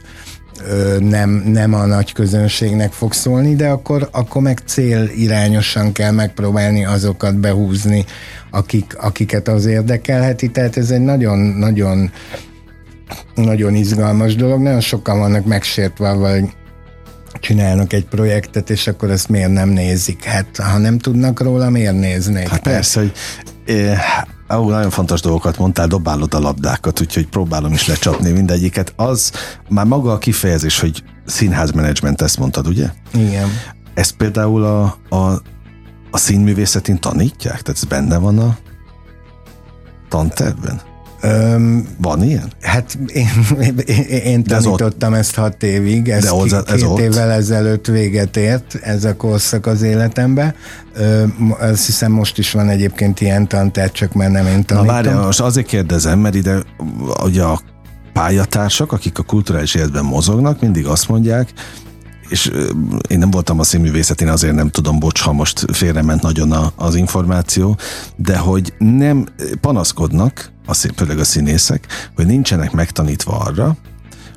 nem, 0.99 1.29
nem 1.29 1.73
a 1.73 1.85
nagy 1.85 2.11
közönségnek 2.13 2.91
fog 2.91 3.13
szólni, 3.13 3.55
de 3.55 3.67
akkor, 3.67 4.09
akkor 4.11 4.41
meg 4.41 4.61
cél 4.65 5.09
irányosan 5.15 5.91
kell 5.91 6.11
megpróbálni 6.11 6.85
azokat 6.85 7.37
behúzni, 7.37 8.05
akik, 8.49 8.97
akiket 8.97 9.47
az 9.47 9.65
érdekelheti, 9.65 10.51
tehát 10.51 10.77
ez 10.77 10.91
egy 10.91 11.01
nagyon-nagyon 11.01 12.11
nagyon 13.35 13.75
izgalmas 13.75 14.35
dolog, 14.35 14.61
nagyon 14.61 14.79
sokan 14.79 15.19
vannak 15.19 15.45
megsértve, 15.45 16.13
vagy 16.13 16.43
csinálnak 17.39 17.93
egy 17.93 18.05
projektet, 18.05 18.69
és 18.69 18.87
akkor 18.87 19.09
ezt 19.09 19.29
miért 19.29 19.51
nem 19.51 19.69
nézik? 19.69 20.23
Hát, 20.23 20.57
ha 20.57 20.77
nem 20.77 20.97
tudnak 20.97 21.39
róla, 21.39 21.69
miért 21.69 21.99
néznék? 21.99 22.47
Hát 22.47 22.61
persze, 22.61 22.99
hogy 22.99 23.11
eh, 23.65 23.99
ó, 24.59 24.69
nagyon 24.69 24.89
fontos 24.89 25.21
dolgokat 25.21 25.57
mondtál, 25.57 25.87
dobálod 25.87 26.33
a 26.33 26.39
labdákat, 26.39 27.01
úgyhogy 27.01 27.27
próbálom 27.27 27.73
is 27.73 27.87
lecsapni 27.87 28.31
mindegyiket. 28.31 28.93
Az 28.95 29.31
már 29.69 29.85
maga 29.85 30.11
a 30.11 30.17
kifejezés, 30.17 30.79
hogy 30.79 31.03
színházmenedzsment, 31.25 32.21
ezt 32.21 32.37
mondtad, 32.37 32.67
ugye? 32.67 32.89
Igen. 33.13 33.49
Ezt 33.93 34.11
például 34.11 34.63
a, 34.63 34.97
a, 35.09 35.41
a 36.11 36.17
színművészetén 36.17 36.99
tanítják? 36.99 37.61
Tehát 37.61 37.81
ez 37.81 37.83
benne 37.83 38.17
van 38.17 38.39
a 38.39 38.57
tantervben? 40.09 40.90
Öm, 41.21 41.87
Van 41.97 42.23
ilyen? 42.23 42.51
Hát 42.61 42.97
én, 43.07 43.27
én, 43.85 44.03
én 44.23 44.43
tanítottam 44.43 45.13
ezt 45.13 45.35
hat 45.35 45.63
évig, 45.63 46.09
ez, 46.09 46.23
de 46.23 46.33
ott, 46.33 46.51
ez 46.51 46.79
két 46.79 46.83
ott? 46.83 46.99
évvel 46.99 47.31
ezelőtt 47.31 47.87
véget 47.87 48.37
ért 48.37 48.75
ez 48.81 49.03
a 49.03 49.15
korszak 49.15 49.65
az 49.65 49.81
életembe. 49.81 50.55
Öm, 50.93 51.55
azt 51.59 51.85
hiszem 51.85 52.11
most 52.11 52.37
is 52.37 52.51
van 52.51 52.69
egyébként 52.69 53.21
ilyen 53.21 53.47
tantár, 53.47 53.91
csak 53.91 54.13
már 54.13 54.31
nem 54.31 54.45
én 54.45 54.65
tanítom. 54.65 54.85
Na 54.85 54.91
várjál, 54.91 55.25
most 55.25 55.39
azért 55.39 55.67
kérdezem, 55.67 56.19
mert 56.19 56.35
ide 56.35 56.59
ugye 57.23 57.43
a 57.43 57.61
pályatársak, 58.13 58.91
akik 58.91 59.19
a 59.19 59.23
kulturális 59.23 59.75
életben 59.75 60.05
mozognak, 60.05 60.61
mindig 60.61 60.85
azt 60.85 61.07
mondják, 61.07 61.53
és 62.31 62.51
én 63.07 63.17
nem 63.17 63.31
voltam 63.31 63.59
a 63.59 63.63
színművészetén, 63.63 64.27
azért 64.27 64.55
nem 64.55 64.69
tudom, 64.69 64.99
bocs, 64.99 65.21
ha 65.21 65.33
most 65.33 65.65
félrement 65.73 66.21
nagyon 66.21 66.51
a, 66.51 66.71
az 66.75 66.95
információ, 66.95 67.77
de 68.15 68.37
hogy 68.37 68.73
nem 68.77 69.27
panaszkodnak, 69.61 70.51
a, 70.65 70.73
főleg 70.73 71.19
a 71.19 71.23
színészek, 71.23 71.87
hogy 72.15 72.25
nincsenek 72.25 72.71
megtanítva 72.71 73.37
arra 73.37 73.77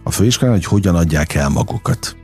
a 0.03 0.11
főiskolán, 0.11 0.55
hogy 0.55 0.65
hogyan 0.65 0.95
adják 0.95 1.35
el 1.35 1.49
magukat. 1.49 2.17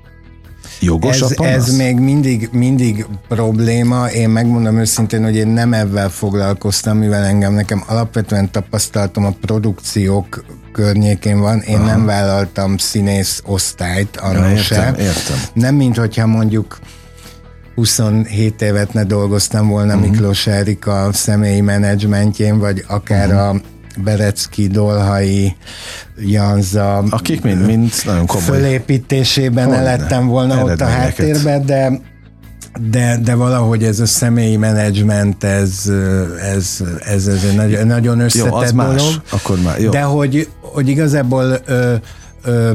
Jogos 0.81 1.20
ez, 1.20 1.31
a 1.31 1.35
panasz? 1.35 1.55
Ez 1.55 1.76
még 1.76 1.97
mindig, 1.97 2.49
mindig 2.53 3.07
probléma. 3.28 4.11
Én 4.11 4.28
megmondom 4.28 4.78
őszintén, 4.78 5.22
hogy 5.22 5.37
én 5.37 5.49
nem 5.49 5.72
ebben 5.72 6.11
foglalkoztam, 6.11 6.99
mivel 6.99 7.24
engem 7.24 7.53
nekem 7.53 7.83
alapvetően 7.87 8.51
tapasztaltam 8.51 9.24
a 9.24 9.35
produkciók 9.41 10.45
környékén 10.72 11.41
van. 11.41 11.61
Én 11.61 11.76
Aha. 11.76 11.87
nem 11.87 12.07
vállaltam 12.07 12.76
színész 12.76 13.43
osztályt, 13.47 14.16
arra 14.16 14.49
ja, 14.49 14.57
értem, 14.57 14.95
értem. 14.95 15.37
Nem, 15.53 15.74
mint 15.74 15.97
hogyha 15.97 16.26
mondjuk 16.26 16.78
27 17.74 18.62
évet 18.62 18.93
ne 18.93 19.05
dolgoztam 19.05 19.68
volna 19.68 19.95
uh-huh. 19.95 20.11
Miklós 20.11 20.47
Erika 20.47 21.09
személyi 21.12 21.61
menedzsmentjén, 21.61 22.59
vagy 22.59 22.85
akár 22.89 23.28
uh-huh. 23.28 23.49
a 23.49 23.61
Berecki, 24.03 24.67
Dolhai, 24.67 25.57
Janza 26.19 26.97
akik 27.11 27.43
mind, 27.43 27.67
mind 27.67 27.93
nagyon 28.05 28.27
komoly 28.27 28.45
fölépítésében 28.45 29.73
elettem 29.73 30.27
volna 30.27 30.65
ott 30.65 30.81
a 30.81 30.87
háttérben, 30.87 31.67
de 31.67 32.01
de, 32.91 33.19
de 33.23 33.35
valahogy 33.35 33.85
ez 33.85 34.01
a 34.01 34.07
személyi 34.07 34.57
menedzsment, 34.57 35.45
ez, 35.45 35.93
ez, 36.55 36.85
ez, 37.01 37.27
ez 37.27 37.45
egy 37.45 37.55
nagyon, 37.57 37.87
nagyon 37.87 38.21
összetett 38.21 38.51
jó, 38.51 38.57
az 38.57 38.73
dolog. 38.73 38.93
Más. 38.93 39.21
Akkor 39.31 39.59
már, 39.61 39.81
jó. 39.81 39.91
De 39.91 40.03
hogy, 40.03 40.49
hogy 40.61 40.89
igazából 40.89 41.59
ö, 41.67 41.95
ö, 42.45 42.71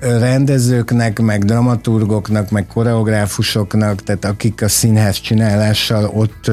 rendezőknek, 0.00 1.18
meg 1.18 1.44
dramaturgoknak, 1.44 2.50
meg 2.50 2.66
koreográfusoknak, 2.66 4.02
tehát 4.02 4.24
akik 4.24 4.62
a 4.62 4.68
színház 4.68 5.20
csinálással 5.20 6.10
ott, 6.14 6.50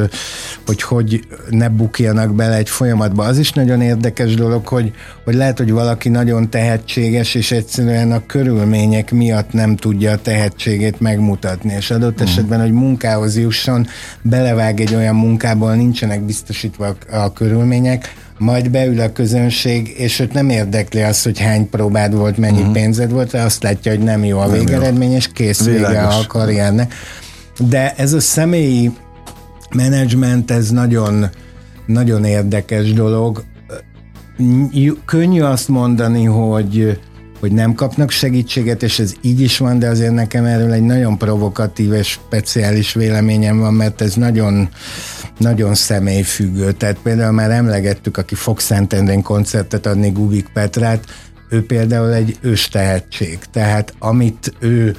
hogy 0.66 0.82
hogy 0.82 1.28
ne 1.49 1.70
bukjanak 1.70 2.36
bele 2.36 2.56
egy 2.56 2.70
folyamatba. 2.70 3.24
Az 3.24 3.38
is 3.38 3.51
nagyon 3.51 3.82
érdekes 3.82 4.36
dolog, 4.36 4.68
hogy, 4.68 4.91
hogy 5.24 5.34
lehet, 5.34 5.58
hogy 5.58 5.72
valaki 5.72 6.10
nagyon 6.10 6.49
tehetséges, 6.49 7.36
és 7.36 7.51
egyszerűen 7.51 8.12
a 8.12 8.26
körülmények 8.26 9.12
miatt 9.12 9.51
nem 9.51 9.76
tudja 9.76 10.12
a 10.12 10.22
tehetségét 10.22 10.99
megmutatni, 10.99 11.74
és 11.74 11.91
adott 11.91 12.22
mm. 12.22 12.24
esetben, 12.24 12.62
hogy 12.62 12.72
munkához 12.72 13.38
jusson, 13.38 13.88
belevág 14.22 14.80
egy 14.80 14.95
olyan 14.95 15.16
munkából, 15.16 15.76
nincsenek 15.76 16.22
biztosítva 16.22 16.95
a, 17.10 17.16
a 17.16 17.34
körülmények, 17.34 18.14
majd 18.44 18.70
beül 18.70 19.00
a 19.00 19.12
közönség, 19.12 19.94
és 19.98 20.20
őt 20.20 20.34
nem 20.34 20.50
érdekli 20.50 21.02
az, 21.02 21.24
hogy 21.24 21.39
hány 21.39 21.70
próbád 21.70 22.16
volt, 22.16 22.38
mennyi 22.38 22.60
uh-huh. 22.60 22.74
pénzed 22.74 23.12
volt, 23.12 23.34
azt 23.34 23.64
látja, 23.64 23.91
hogy 23.91 24.04
nem 24.04 24.24
jó 24.24 24.39
a 24.39 24.50
végeredmény, 24.50 25.12
és 25.12 25.32
kész 25.34 25.64
Világos. 25.64 25.88
vége 25.88 26.02
a 26.02 26.28
karriernek. 26.28 26.94
De 27.60 27.94
ez 27.98 28.14
a 28.14 28.20
személyi 28.20 28.91
menedzsment, 29.76 30.52
ez 30.52 30.70
nagyon, 30.70 31.30
nagyon 31.86 32.26
érdekes 32.26 32.94
dolog. 32.94 33.44
Könnyű 35.06 35.41
azt 35.41 35.68
mondani, 35.68 36.24
hogy 36.24 37.00
hogy 37.44 37.52
nem 37.52 37.74
kapnak 37.74 38.12
segítséget, 38.12 38.84
és 38.84 39.00
ez 39.00 39.14
így 39.22 39.41
is 39.41 39.58
van, 39.58 39.80
de 39.80 39.88
azért 39.88 40.14
nekem 40.14 40.46
erről 40.46 40.72
egy 40.72 40.82
nagyon 40.82 41.18
provokatív 41.18 41.94
és 41.94 42.08
speciális 42.08 42.94
véleményem 42.94 43.60
van, 43.60 43.74
mert 43.74 44.02
ez 44.02 44.14
nagyon, 44.14 44.70
nagyon 45.38 45.76
személyfüggő. 45.76 46.72
Tehát 46.72 46.98
például 47.04 47.32
már 47.32 47.52
emlegettük, 47.52 48.18
aki 48.18 48.36
fog 48.36 48.60
Szentendrén 48.60 49.22
koncertet 49.22 49.86
adni 49.86 50.10
Gubik 50.10 50.50
Petrát, 50.54 51.06
ő 51.50 51.66
például 51.66 52.14
egy 52.14 52.38
őstehetség. 52.41 53.39
Tehát 53.52 53.94
amit 54.00 54.54
ő 54.60 54.96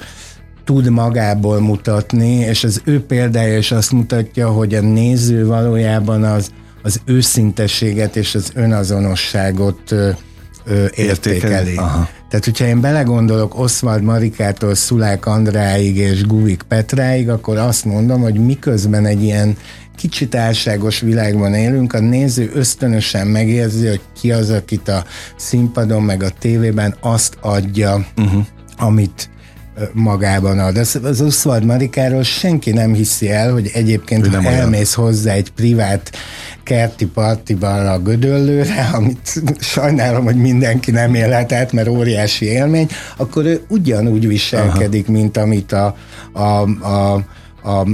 tud 0.63 0.89
magából 0.89 1.59
mutatni, 1.59 2.35
és 2.35 2.63
az 2.63 2.81
ő 2.83 3.05
példája 3.05 3.57
is 3.57 3.71
azt 3.71 3.91
mutatja, 3.91 4.49
hogy 4.49 4.75
a 4.75 4.81
néző 4.81 5.45
valójában 5.45 6.23
az, 6.23 6.51
az 6.81 7.01
őszintességet 7.05 8.15
és 8.15 8.35
az 8.35 8.51
önazonosságot 8.55 9.95
ö, 10.65 10.85
értékeli. 10.95 11.75
Aha. 11.75 12.09
Tehát, 12.29 12.45
hogyha 12.45 12.65
én 12.65 12.81
belegondolok 12.81 13.59
Oswald 13.59 14.03
Marikától 14.03 14.75
Szulák 14.75 15.25
Andráig 15.25 15.97
és 15.97 16.25
Guvik 16.25 16.61
Petráig, 16.61 17.29
akkor 17.29 17.57
azt 17.57 17.85
mondom, 17.85 18.21
hogy 18.21 18.45
miközben 18.45 19.05
egy 19.05 19.23
ilyen 19.23 19.57
kicsit 19.95 20.35
álságos 20.35 20.99
világban 20.99 21.53
élünk, 21.53 21.93
a 21.93 21.99
néző 21.99 22.51
ösztönösen 22.53 23.27
megérzi, 23.27 23.87
hogy 23.87 24.01
ki 24.21 24.31
az, 24.31 24.49
akit 24.49 24.87
a 24.87 25.03
színpadon 25.35 26.03
meg 26.03 26.23
a 26.23 26.29
tévében 26.39 26.95
azt 26.99 27.37
adja, 27.41 28.05
uh-huh. 28.17 28.45
amit 28.77 29.29
magában 29.93 30.59
ad. 30.59 30.77
Az, 30.77 30.99
az 31.03 31.21
Oswald 31.21 31.65
Marikáról 31.65 32.23
senki 32.23 32.71
nem 32.71 32.93
hiszi 32.93 33.31
el, 33.31 33.51
hogy 33.51 33.71
egyébként 33.73 34.35
ha 34.35 34.49
elmész 34.49 34.93
hozzá 34.93 35.33
egy 35.33 35.51
privát 35.51 36.11
kerti 36.65 37.05
partiban 37.05 37.87
a 37.87 37.99
Gödöllőre, 37.99 38.89
amit 38.93 39.41
sajnálom, 39.59 40.23
hogy 40.23 40.35
mindenki 40.35 40.91
nem 40.91 41.13
élhet 41.15 41.51
át, 41.51 41.71
mert 41.71 41.87
óriási 41.87 42.45
élmény, 42.45 42.87
akkor 43.17 43.45
ő 43.45 43.61
ugyanúgy 43.67 44.27
viselkedik, 44.27 45.07
Aha. 45.07 45.17
mint 45.17 45.37
amit 45.37 45.71
a, 45.71 45.95
a, 46.33 46.61
a 46.87 47.23
a, 47.65 47.87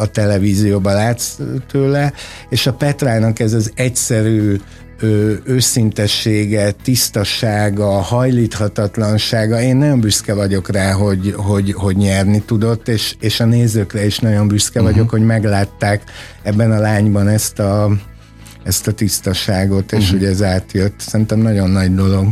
a 0.00 0.06
televízióban 0.06 0.94
látsz 0.94 1.38
tőle, 1.70 2.12
és 2.48 2.66
a 2.66 2.72
Petrának 2.72 3.40
ez 3.40 3.52
az 3.52 3.72
egyszerű 3.74 4.56
ő, 5.00 5.42
őszintessége, 5.44 6.70
tisztassága, 6.70 7.88
hajlíthatatlansága, 7.88 9.60
én 9.60 9.76
nagyon 9.76 10.00
büszke 10.00 10.34
vagyok 10.34 10.70
rá, 10.70 10.92
hogy, 10.92 11.34
hogy, 11.36 11.72
hogy 11.72 11.96
nyerni 11.96 12.42
tudott, 12.46 12.88
és, 12.88 13.14
és 13.20 13.40
a 13.40 13.44
nézőkre 13.44 14.06
is 14.06 14.18
nagyon 14.18 14.48
büszke 14.48 14.80
uh-huh. 14.80 14.94
vagyok, 14.94 15.10
hogy 15.10 15.24
meglátták 15.24 16.02
ebben 16.42 16.72
a 16.72 16.78
lányban 16.78 17.28
ezt 17.28 17.58
a, 17.58 17.90
ezt 18.68 18.86
a 18.86 18.92
tisztaságot, 18.92 19.92
és 19.92 20.04
uh-huh. 20.04 20.18
hogy 20.18 20.28
ez 20.28 20.42
átjött. 20.42 21.00
Szerintem 21.00 21.38
nagyon 21.38 21.70
nagy 21.70 21.94
dolog. 21.94 22.26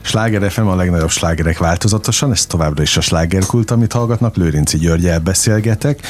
Sláger 0.00 0.50
FM 0.50 0.66
a 0.66 0.74
legnagyobb 0.74 1.10
slágerek 1.10 1.58
változatosan, 1.58 2.32
ez 2.32 2.46
továbbra 2.46 2.82
is 2.82 2.96
a 2.96 3.00
slágerkult, 3.00 3.70
amit 3.70 3.92
hallgatnak. 3.92 4.36
Lőrinci 4.36 4.78
Györgyel 4.78 5.20
beszélgetek, 5.20 6.00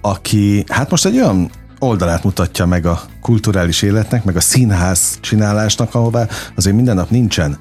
aki 0.00 0.64
hát 0.68 0.90
most 0.90 1.06
egy 1.06 1.16
olyan 1.16 1.50
oldalát 1.78 2.24
mutatja 2.24 2.66
meg 2.66 2.86
a 2.86 3.02
kulturális 3.20 3.82
életnek, 3.82 4.24
meg 4.24 4.36
a 4.36 4.40
színház 4.40 5.18
csinálásnak, 5.20 5.94
ahová 5.94 6.26
azért 6.54 6.76
minden 6.76 6.94
nap 6.94 7.10
nincsen 7.10 7.58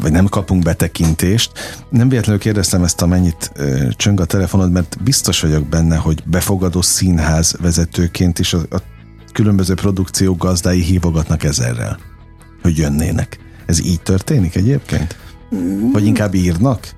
vagy 0.00 0.12
nem 0.12 0.26
kapunk 0.26 0.62
betekintést. 0.62 1.50
Nem 1.90 2.08
véletlenül 2.08 2.40
kérdeztem 2.40 2.82
ezt 2.84 3.02
a 3.02 3.06
mennyit 3.06 3.52
csöng 3.96 4.20
a 4.20 4.24
telefonod, 4.24 4.72
mert 4.72 5.02
biztos 5.02 5.40
vagyok 5.40 5.66
benne, 5.66 5.96
hogy 5.96 6.22
befogadó 6.24 6.82
színház 6.82 7.56
vezetőként 7.60 8.38
is 8.38 8.52
a, 8.52 8.58
a 8.70 8.82
különböző 9.32 9.74
produkciók 9.74 10.38
gazdái 10.38 10.80
hívogatnak 10.80 11.44
ezerrel, 11.44 11.98
hogy 12.62 12.76
jönnének. 12.76 13.38
Ez 13.66 13.84
így 13.84 14.00
történik 14.00 14.56
egyébként? 14.56 15.16
Vagy 15.92 16.06
inkább 16.06 16.34
írnak? 16.34 16.88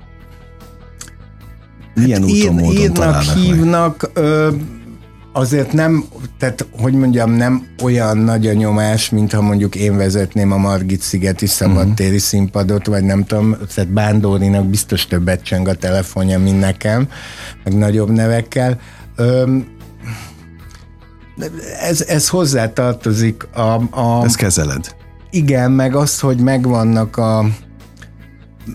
Milyen 1.94 2.20
hát 2.20 2.30
úton, 2.30 2.36
ír, 2.36 2.50
módon 2.50 2.80
írnak, 2.80 3.22
hívnak, 3.22 4.10
ö, 4.12 4.50
azért 5.32 5.72
nem, 5.72 6.04
tehát 6.38 6.66
hogy 6.80 6.92
mondjam, 6.92 7.30
nem 7.30 7.66
olyan 7.82 8.18
nagy 8.18 8.46
a 8.46 8.52
nyomás, 8.52 9.10
mint 9.10 9.32
ha 9.32 9.40
mondjuk 9.40 9.74
én 9.74 9.96
vezetném 9.96 10.52
a 10.52 10.56
Margit 10.56 11.00
szigeti 11.00 11.46
szabadtéri 11.46 12.08
uh-huh. 12.08 12.24
színpadot, 12.24 12.86
vagy 12.86 13.04
nem 13.04 13.24
tudom, 13.24 13.56
tehát 13.74 13.90
Bándórinak 13.90 14.66
biztos 14.66 15.06
többet 15.06 15.42
cseng 15.42 15.68
a 15.68 15.74
telefonja, 15.74 16.38
mint 16.38 16.60
nekem, 16.60 17.08
meg 17.64 17.74
nagyobb 17.74 18.10
nevekkel. 18.10 18.80
Ö, 19.16 19.56
ez, 21.80 22.00
ez 22.00 22.28
hozzá 22.28 22.72
tartozik 22.72 23.48
a, 23.54 23.98
a... 24.00 24.24
Ez 24.24 24.34
kezeled. 24.34 24.94
Igen, 25.30 25.70
meg 25.70 25.94
az, 25.94 26.20
hogy 26.20 26.38
megvannak 26.38 27.16
a 27.16 27.44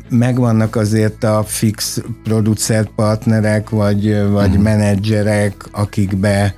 megvannak 0.09 0.76
azért 0.76 1.24
a 1.24 1.43
fix 1.47 2.01
producer 2.24 2.89
partnerek, 2.95 3.70
vagy, 3.70 4.03
vagy 4.30 4.49
uh-huh. 4.49 4.63
menedzserek, 4.63 5.68
akikbe, 5.72 6.55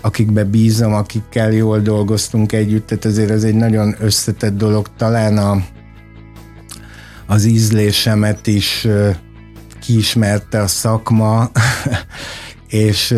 akikbe 0.00 0.44
bízom, 0.44 0.94
akikkel 0.94 1.52
jól 1.52 1.80
dolgoztunk 1.80 2.52
együtt, 2.52 2.86
tehát 2.86 3.04
azért 3.04 3.30
ez 3.30 3.42
egy 3.42 3.54
nagyon 3.54 3.96
összetett 4.00 4.56
dolog. 4.56 4.88
Talán 4.96 5.38
a, 5.38 5.56
az 7.26 7.44
ízlésemet 7.44 8.46
is 8.46 8.86
kiismerte 9.80 10.60
a 10.60 10.66
szakma, 10.66 11.50
és 12.68 13.14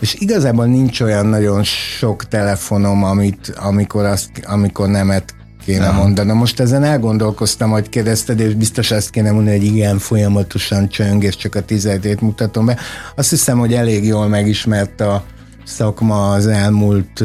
és 0.00 0.14
igazából 0.14 0.66
nincs 0.66 1.00
olyan 1.00 1.26
nagyon 1.26 1.62
sok 1.62 2.24
telefonom, 2.24 3.04
amit, 3.04 3.52
amikor, 3.56 4.04
azt, 4.04 4.30
amikor 4.46 4.88
nemet 4.88 5.34
kéne 5.64 5.84
ja. 5.84 5.92
mondanom. 5.92 6.36
Most 6.36 6.60
ezen 6.60 6.84
elgondolkoztam, 6.84 7.70
hogy 7.70 7.88
kérdezted, 7.88 8.40
és 8.40 8.54
biztos 8.54 8.90
ezt 8.90 9.10
kéne 9.10 9.30
mondani, 9.30 9.56
hogy 9.56 9.66
igen, 9.66 9.98
folyamatosan 9.98 10.88
csöng, 10.88 11.24
és 11.24 11.36
csak 11.36 11.54
a 11.54 11.64
tizedét 11.64 12.20
mutatom 12.20 12.66
be. 12.66 12.76
Azt 13.14 13.30
hiszem, 13.30 13.58
hogy 13.58 13.74
elég 13.74 14.04
jól 14.04 14.28
megismert 14.28 15.00
a 15.00 15.24
szakma 15.64 16.30
az 16.30 16.46
elmúlt 16.46 17.24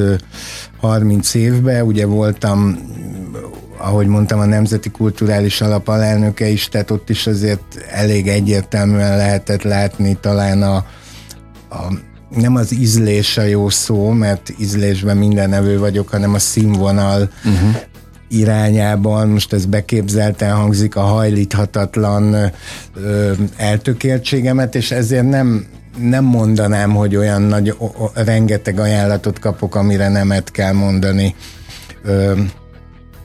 30 0.80 1.34
évben. 1.34 1.82
Ugye 1.82 2.06
voltam 2.06 2.78
ahogy 3.78 4.08
mondtam, 4.08 4.40
a 4.40 4.46
Nemzeti 4.46 4.90
Kulturális 4.90 5.62
Alap 5.62 5.88
alelnöke 5.88 6.48
is, 6.48 6.68
tehát 6.68 6.92
ott 6.92 7.10
is 7.10 7.28
azért 7.28 7.86
elég 7.92 8.28
egyértelműen 8.28 9.18
lehetett 9.18 9.62
látni 9.62 10.18
talán 10.22 10.62
a, 10.62 10.76
a 11.70 11.94
nem 12.36 12.56
az 12.56 12.74
ízlés 12.74 13.38
a 13.38 13.42
jó 13.42 13.70
szó, 13.70 14.10
mert 14.10 14.54
ízlésben 14.60 15.18
minden 15.18 15.50
nevő 15.50 15.80
vagyok, 15.80 16.10
hanem 16.10 16.34
a 16.34 16.40
színvonal 16.40 17.30
uh-huh 17.46 17.76
irányában, 18.28 19.28
most 19.28 19.54
ez 19.54 19.66
beképzelten 19.66 20.56
hangzik, 20.56 20.96
a 20.96 21.02
hajlíthatatlan 21.02 22.52
ö, 22.96 23.32
eltökéltségemet, 23.58 24.76
és 24.76 24.92
ezért 24.92 25.30
nem, 25.30 25.66
nem 25.98 26.24
mondanám, 26.24 26.92
hogy 26.92 27.16
olyan 27.16 27.42
nagy, 27.42 27.70
o, 27.78 27.86
o, 27.86 28.10
rengeteg 28.14 28.80
ajánlatot 28.80 29.40
kapok, 29.40 29.76
amire 29.76 30.10
nemet 30.10 30.52
kell 30.52 30.74
mondani. 30.74 31.36
Ö, 32.04 32.34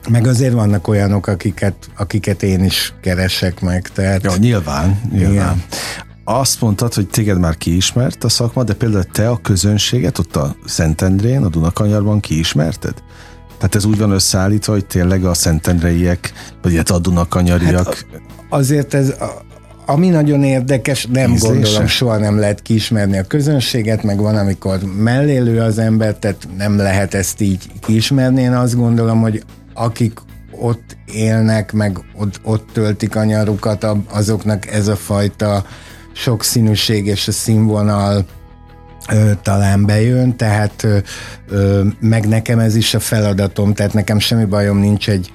meg 0.09 0.27
azért 0.27 0.53
vannak 0.53 0.87
olyanok, 0.87 1.27
akiket, 1.27 1.75
akiket 1.97 2.43
én 2.43 2.63
is 2.63 2.93
keresek 3.01 3.59
meg. 3.59 3.87
Tehát, 3.93 4.23
ja, 4.23 4.31
nyilván, 4.37 5.01
nyilván. 5.11 5.33
Igen. 5.33 5.63
Azt 6.23 6.61
mondtad, 6.61 6.93
hogy 6.93 7.07
téged 7.07 7.39
már 7.39 7.57
kiismert 7.57 8.23
a 8.23 8.29
szakma, 8.29 8.63
de 8.63 8.73
például 8.73 9.03
te 9.03 9.29
a 9.29 9.37
közönséget 9.37 10.17
ott 10.17 10.35
a 10.35 10.55
Szentendrén, 10.65 11.43
a 11.43 11.49
Dunakanyarban 11.49 12.19
kiismerted? 12.19 12.93
Tehát 13.57 13.75
ez 13.75 13.85
úgy 13.85 13.97
van 13.97 14.11
összeállítva, 14.11 14.73
hogy 14.73 14.85
tényleg 14.85 15.25
a 15.25 15.33
szentendreiek, 15.33 16.33
vagy 16.61 16.77
a 16.77 16.99
Dunakanyariak... 16.99 17.85
Hát 17.85 18.05
azért 18.49 18.93
ez, 18.93 19.13
ami 19.85 20.09
nagyon 20.09 20.43
érdekes, 20.43 21.05
nem 21.11 21.31
Ízlése? 21.31 21.53
gondolom, 21.53 21.87
soha 21.87 22.17
nem 22.17 22.39
lehet 22.39 22.61
kiismerni 22.61 23.17
a 23.17 23.23
közönséget, 23.23 24.03
meg 24.03 24.19
van, 24.19 24.37
amikor 24.37 24.79
mellélő 24.97 25.59
az 25.59 25.77
ember, 25.77 26.15
tehát 26.15 26.47
nem 26.57 26.77
lehet 26.77 27.13
ezt 27.13 27.41
így 27.41 27.67
kiismerni. 27.79 28.41
Én 28.41 28.53
azt 28.53 28.75
gondolom, 28.75 29.21
hogy 29.21 29.43
akik 29.73 30.19
ott 30.51 30.97
élnek, 31.05 31.71
meg 31.71 31.99
ott, 32.17 32.39
ott 32.43 32.69
töltik 32.73 33.15
a 33.15 33.23
nyarukat, 33.23 33.87
azoknak 34.09 34.67
ez 34.67 34.87
a 34.87 34.95
fajta 34.95 35.65
sokszínűség 36.11 37.05
és 37.05 37.27
a 37.27 37.31
színvonal 37.31 38.25
ö, 39.11 39.31
talán 39.41 39.85
bejön, 39.85 40.35
tehát 40.35 40.87
ö, 41.49 41.83
meg 41.99 42.27
nekem 42.27 42.59
ez 42.59 42.75
is 42.75 42.93
a 42.93 42.99
feladatom, 42.99 43.73
tehát 43.73 43.93
nekem 43.93 44.19
semmi 44.19 44.45
bajom 44.45 44.77
nincs 44.77 45.09
egy 45.09 45.31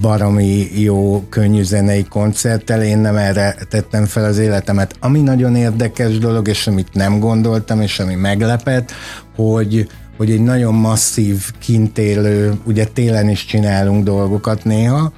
baromi 0.00 0.80
jó, 0.80 1.24
könnyű 1.28 1.62
zenei 1.62 2.04
koncerttel, 2.04 2.82
én 2.82 2.98
nem 2.98 3.16
erre 3.16 3.56
tettem 3.68 4.04
fel 4.04 4.24
az 4.24 4.38
életemet. 4.38 4.96
Ami 5.00 5.20
nagyon 5.20 5.56
érdekes 5.56 6.18
dolog, 6.18 6.48
és 6.48 6.66
amit 6.66 6.94
nem 6.94 7.18
gondoltam, 7.18 7.80
és 7.80 7.98
ami 7.98 8.14
meglepett, 8.14 8.92
hogy 9.34 9.88
hogy 10.16 10.30
egy 10.30 10.42
nagyon 10.42 10.74
masszív, 10.74 11.50
kintélő, 11.58 12.52
ugye 12.64 12.84
télen 12.84 13.28
is 13.28 13.44
csinálunk 13.44 14.04
dolgokat 14.04 14.64
néha, 14.64 15.12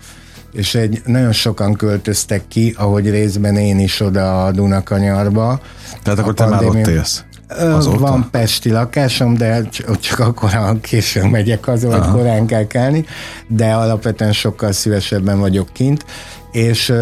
és 0.53 0.75
egy 0.75 1.03
nagyon 1.05 1.33
sokan 1.33 1.75
költöztek 1.75 2.49
ki, 2.49 2.75
ahogy 2.79 3.11
részben 3.11 3.57
én 3.57 3.79
is 3.79 4.01
oda 4.01 4.45
a 4.45 4.51
Dunakanyarba. 4.51 5.61
Tehát 6.03 6.19
akkor 6.19 6.35
te 6.35 6.47
már 6.47 6.65
ott 6.65 6.87
élsz? 6.87 7.23
Azóta? 7.49 7.99
Van 7.99 8.29
pesti 8.31 8.71
lakásom, 8.71 9.37
de 9.37 9.63
csak 10.01 10.19
akkor, 10.19 10.51
ha 10.53 10.81
későn 10.81 11.29
megyek 11.29 11.65
haza, 11.65 11.89
vagy 11.89 12.11
korán 12.11 12.47
kell 12.47 12.67
kelni, 12.67 13.05
de 13.47 13.73
alapvetően 13.73 14.33
sokkal 14.33 14.73
szívesebben 14.73 15.39
vagyok 15.39 15.69
kint, 15.73 16.05
és, 16.53 16.93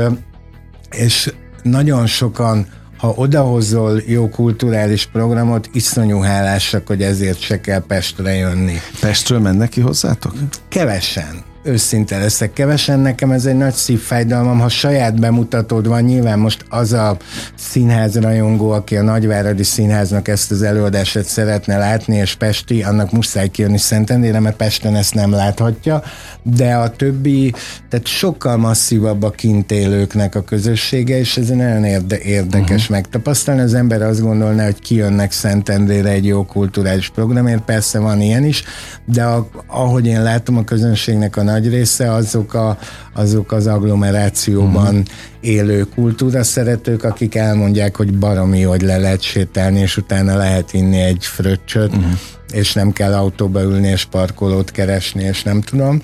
és 0.90 1.32
nagyon 1.62 2.06
sokan 2.06 2.66
ha 2.98 3.12
odahozol 3.16 4.02
jó 4.06 4.28
kulturális 4.28 5.06
programot, 5.06 5.70
iszonyú 5.72 6.20
hálásak, 6.20 6.86
hogy 6.86 7.02
ezért 7.02 7.40
se 7.40 7.60
kell 7.60 7.80
Pestre 7.86 8.34
jönni. 8.34 8.74
Pestről 9.00 9.38
mennek 9.40 9.68
ki 9.68 9.80
hozzátok? 9.80 10.32
Kevesen 10.68 11.44
őszinte 11.66 12.18
leszek 12.18 12.52
kevesen, 12.52 13.00
nekem 13.00 13.30
ez 13.30 13.46
egy 13.46 13.56
nagy 13.56 13.72
szívfájdalmam, 13.72 14.58
ha 14.58 14.68
saját 14.68 15.20
bemutatod 15.20 15.86
van, 15.88 16.02
nyilván 16.02 16.38
most 16.38 16.64
az 16.68 16.92
a 16.92 17.16
színház 17.54 18.18
rajongó, 18.18 18.70
aki 18.70 18.96
a 18.96 19.02
Nagyváradi 19.02 19.62
Színháznak 19.62 20.28
ezt 20.28 20.50
az 20.50 20.62
előadását 20.62 21.24
szeretne 21.24 21.78
látni, 21.78 22.16
és 22.16 22.34
Pesti, 22.34 22.82
annak 22.82 23.12
muszáj 23.12 23.48
kijönni 23.48 23.78
Szentendére, 23.78 24.40
mert 24.40 24.56
Pesten 24.56 24.96
ezt 24.96 25.14
nem 25.14 25.30
láthatja, 25.30 26.02
de 26.42 26.74
a 26.74 26.90
többi, 26.90 27.52
tehát 27.88 28.06
sokkal 28.06 28.56
masszívabb 28.56 29.22
a 29.22 29.30
kint 29.30 29.72
élőknek 29.72 30.34
a 30.34 30.42
közössége, 30.42 31.18
és 31.18 31.36
ez 31.36 31.48
nagyon 31.48 31.84
érde, 31.84 32.18
érdekes 32.18 32.80
uh-huh. 32.80 32.96
megtapasztalni. 32.96 33.60
Az 33.60 33.74
ember 33.74 34.02
azt 34.02 34.20
gondolná, 34.20 34.64
hogy 34.64 34.80
kijönnek 34.80 35.32
Szentendrére 35.32 36.08
egy 36.08 36.26
jó 36.26 36.44
kulturális 36.44 37.08
programért, 37.08 37.62
persze 37.62 37.98
van 37.98 38.20
ilyen 38.20 38.44
is, 38.44 38.64
de 39.04 39.24
a, 39.24 39.48
ahogy 39.66 40.06
én 40.06 40.22
látom 40.22 40.56
a 40.56 40.64
közönségnek 40.64 41.36
a 41.36 41.42
nagy 41.42 41.55
része, 41.64 42.12
azok, 42.12 42.54
a, 42.54 42.78
azok 43.14 43.52
az 43.52 43.66
agglomerációban 43.66 44.94
uh-huh. 44.94 45.06
élő 45.40 45.86
kultúra 45.94 46.42
szeretők, 46.42 47.04
akik 47.04 47.34
elmondják, 47.34 47.96
hogy 47.96 48.18
baromi, 48.18 48.62
hogy 48.62 48.82
le 48.82 48.96
lehet 48.96 49.22
sétálni, 49.22 49.80
és 49.80 49.96
utána 49.96 50.36
lehet 50.36 50.72
inni 50.72 51.00
egy 51.00 51.24
fröccsöt, 51.24 51.96
uh-huh. 51.96 52.12
és 52.52 52.72
nem 52.72 52.92
kell 52.92 53.14
autóba 53.14 53.62
ülni, 53.62 53.88
és 53.88 54.04
parkolót 54.04 54.70
keresni, 54.70 55.22
és 55.22 55.42
nem 55.42 55.60
tudom. 55.60 56.02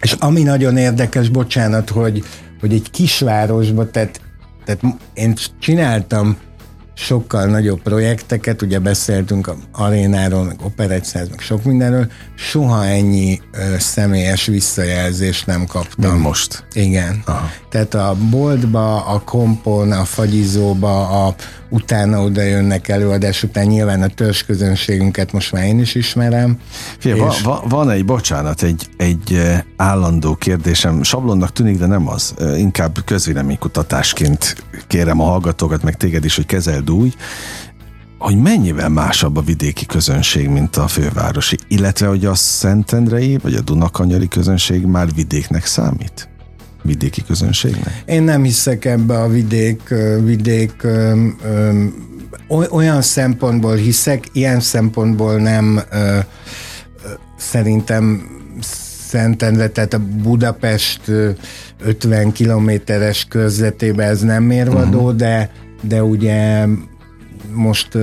És 0.00 0.12
ami 0.12 0.42
nagyon 0.42 0.76
érdekes, 0.76 1.28
bocsánat, 1.28 1.90
hogy, 1.90 2.24
hogy 2.60 2.72
egy 2.72 2.90
kisvárosba, 2.90 3.90
tehát, 3.90 4.20
tehát 4.64 4.80
én 5.14 5.34
csináltam 5.60 6.36
sokkal 6.94 7.46
nagyobb 7.46 7.82
projekteket, 7.82 8.62
ugye 8.62 8.78
beszéltünk 8.78 9.46
a 9.46 9.56
arénáról, 9.72 10.44
meg 10.44 10.56
operetszáz, 10.62 11.28
meg 11.28 11.40
sok 11.40 11.64
mindenről, 11.64 12.06
soha 12.34 12.84
ennyi 12.84 13.40
ö, 13.52 13.58
személyes 13.78 14.46
visszajelzést 14.46 15.46
nem 15.46 15.66
kaptam. 15.66 16.10
Mint 16.10 16.22
most. 16.22 16.64
Igen. 16.72 17.22
Aha. 17.24 17.50
Tehát 17.70 17.94
a 17.94 18.16
boltba, 18.30 19.06
a 19.06 19.20
kompon, 19.20 19.92
a 19.92 20.04
fagyizóba, 20.04 21.26
a 21.26 21.34
utána 21.74 22.22
oda 22.22 22.42
jönnek 22.42 22.88
előadás 22.88 23.42
után, 23.42 23.66
nyilván 23.66 24.02
a 24.02 24.08
közönségünket 24.46 25.32
most 25.32 25.52
már 25.52 25.64
én 25.64 25.80
is 25.80 25.94
ismerem. 25.94 26.58
Fie, 26.98 27.14
és... 27.14 27.20
va, 27.20 27.36
va, 27.42 27.64
van 27.68 27.90
egy, 27.90 28.04
bocsánat, 28.04 28.62
egy, 28.62 28.88
egy 28.96 29.40
állandó 29.76 30.34
kérdésem, 30.34 31.02
sablonnak 31.02 31.52
tűnik, 31.52 31.78
de 31.78 31.86
nem 31.86 32.08
az, 32.08 32.34
inkább 32.56 33.04
közvéleménykutatásként 33.04 34.56
kérem 34.86 35.20
a 35.20 35.24
hallgatókat, 35.24 35.82
meg 35.82 35.96
téged 35.96 36.24
is, 36.24 36.36
hogy 36.36 36.46
kezeld 36.46 36.83
úgy, 36.90 37.16
hogy 38.18 38.36
mennyivel 38.36 38.88
másabb 38.88 39.36
a 39.36 39.40
vidéki 39.40 39.86
közönség, 39.86 40.48
mint 40.48 40.76
a 40.76 40.88
fővárosi, 40.88 41.58
illetve 41.68 42.06
hogy 42.06 42.24
a 42.24 42.34
Szentendrei 42.34 43.38
vagy 43.42 43.54
a 43.54 43.60
Dunakanyari 43.60 44.28
közönség 44.28 44.84
már 44.84 45.14
vidéknek 45.14 45.66
számít? 45.66 46.28
Vidéki 46.82 47.22
közönségnek? 47.22 48.02
Én 48.06 48.22
nem 48.22 48.42
hiszek 48.42 48.84
ebbe 48.84 49.20
a 49.20 49.28
vidék, 49.28 49.94
vidék 50.24 50.86
olyan 52.70 53.02
szempontból 53.02 53.74
hiszek, 53.74 54.24
ilyen 54.32 54.60
szempontból 54.60 55.36
nem 55.36 55.80
szerintem 57.36 58.28
Szentendre, 59.08 59.68
tehát 59.68 59.94
a 59.94 60.00
Budapest 60.22 61.00
50 61.84 62.32
kilométeres 62.32 63.26
körzetében 63.28 64.08
ez 64.08 64.20
nem 64.20 64.42
mérvadó, 64.42 64.98
uh-huh. 64.98 65.16
de, 65.16 65.50
de 65.88 66.02
ugye 66.02 66.66
most 67.52 67.98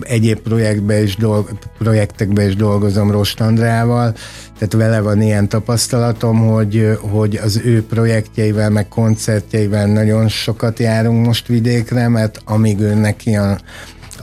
egyéb 0.00 0.38
projektbe 0.38 1.02
is 1.02 1.16
dolg, 1.16 1.50
projektekbe 1.78 2.46
is 2.46 2.56
dolgozom 2.56 3.10
Rost 3.10 3.40
Andrával, 3.40 4.14
tehát 4.58 4.72
vele 4.72 5.00
van 5.00 5.22
ilyen 5.22 5.48
tapasztalatom, 5.48 6.38
hogy, 6.38 6.98
hogy 7.00 7.36
az 7.36 7.60
ő 7.64 7.84
projektjeivel, 7.84 8.70
meg 8.70 8.88
koncertjeivel 8.88 9.86
nagyon 9.86 10.28
sokat 10.28 10.78
járunk 10.78 11.26
most 11.26 11.46
vidékre, 11.46 12.08
mert 12.08 12.40
amíg 12.44 12.80
ő 12.80 12.94
neki 12.94 13.36
a, 13.36 13.50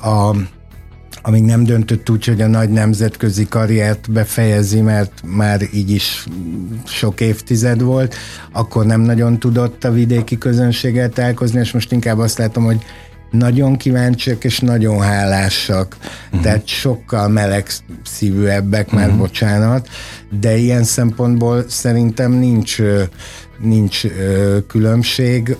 a 0.09 0.35
amíg 1.27 1.43
nem 1.43 1.63
döntött 1.63 2.09
úgy, 2.09 2.25
hogy 2.25 2.41
a 2.41 2.47
nagy 2.47 2.69
nemzetközi 2.69 3.47
karriert 3.47 4.11
befejezi, 4.11 4.81
mert 4.81 5.11
már 5.25 5.61
így 5.73 5.89
is 5.89 6.25
sok 6.85 7.21
évtized 7.21 7.81
volt, 7.81 8.15
akkor 8.51 8.85
nem 8.85 9.01
nagyon 9.01 9.39
tudott 9.39 9.83
a 9.83 9.91
vidéki 9.91 10.37
közönséget 10.37 11.13
találkozni, 11.13 11.59
és 11.59 11.71
most 11.71 11.91
inkább 11.91 12.17
azt 12.17 12.37
látom, 12.37 12.63
hogy 12.63 12.81
nagyon 13.31 13.77
kíváncsiak 13.77 14.43
és 14.43 14.59
nagyon 14.59 15.01
hálásak, 15.01 15.97
uh-huh. 15.99 16.41
tehát 16.41 16.67
sokkal 16.67 17.27
meleg 17.27 17.67
szívűebbek, 18.03 18.85
uh-huh. 18.85 18.99
már 18.99 19.17
bocsánat, 19.17 19.87
de 20.39 20.57
ilyen 20.57 20.83
szempontból 20.83 21.65
szerintem 21.67 22.31
nincs, 22.31 22.77
nincs 23.59 24.01
különbség 24.67 25.57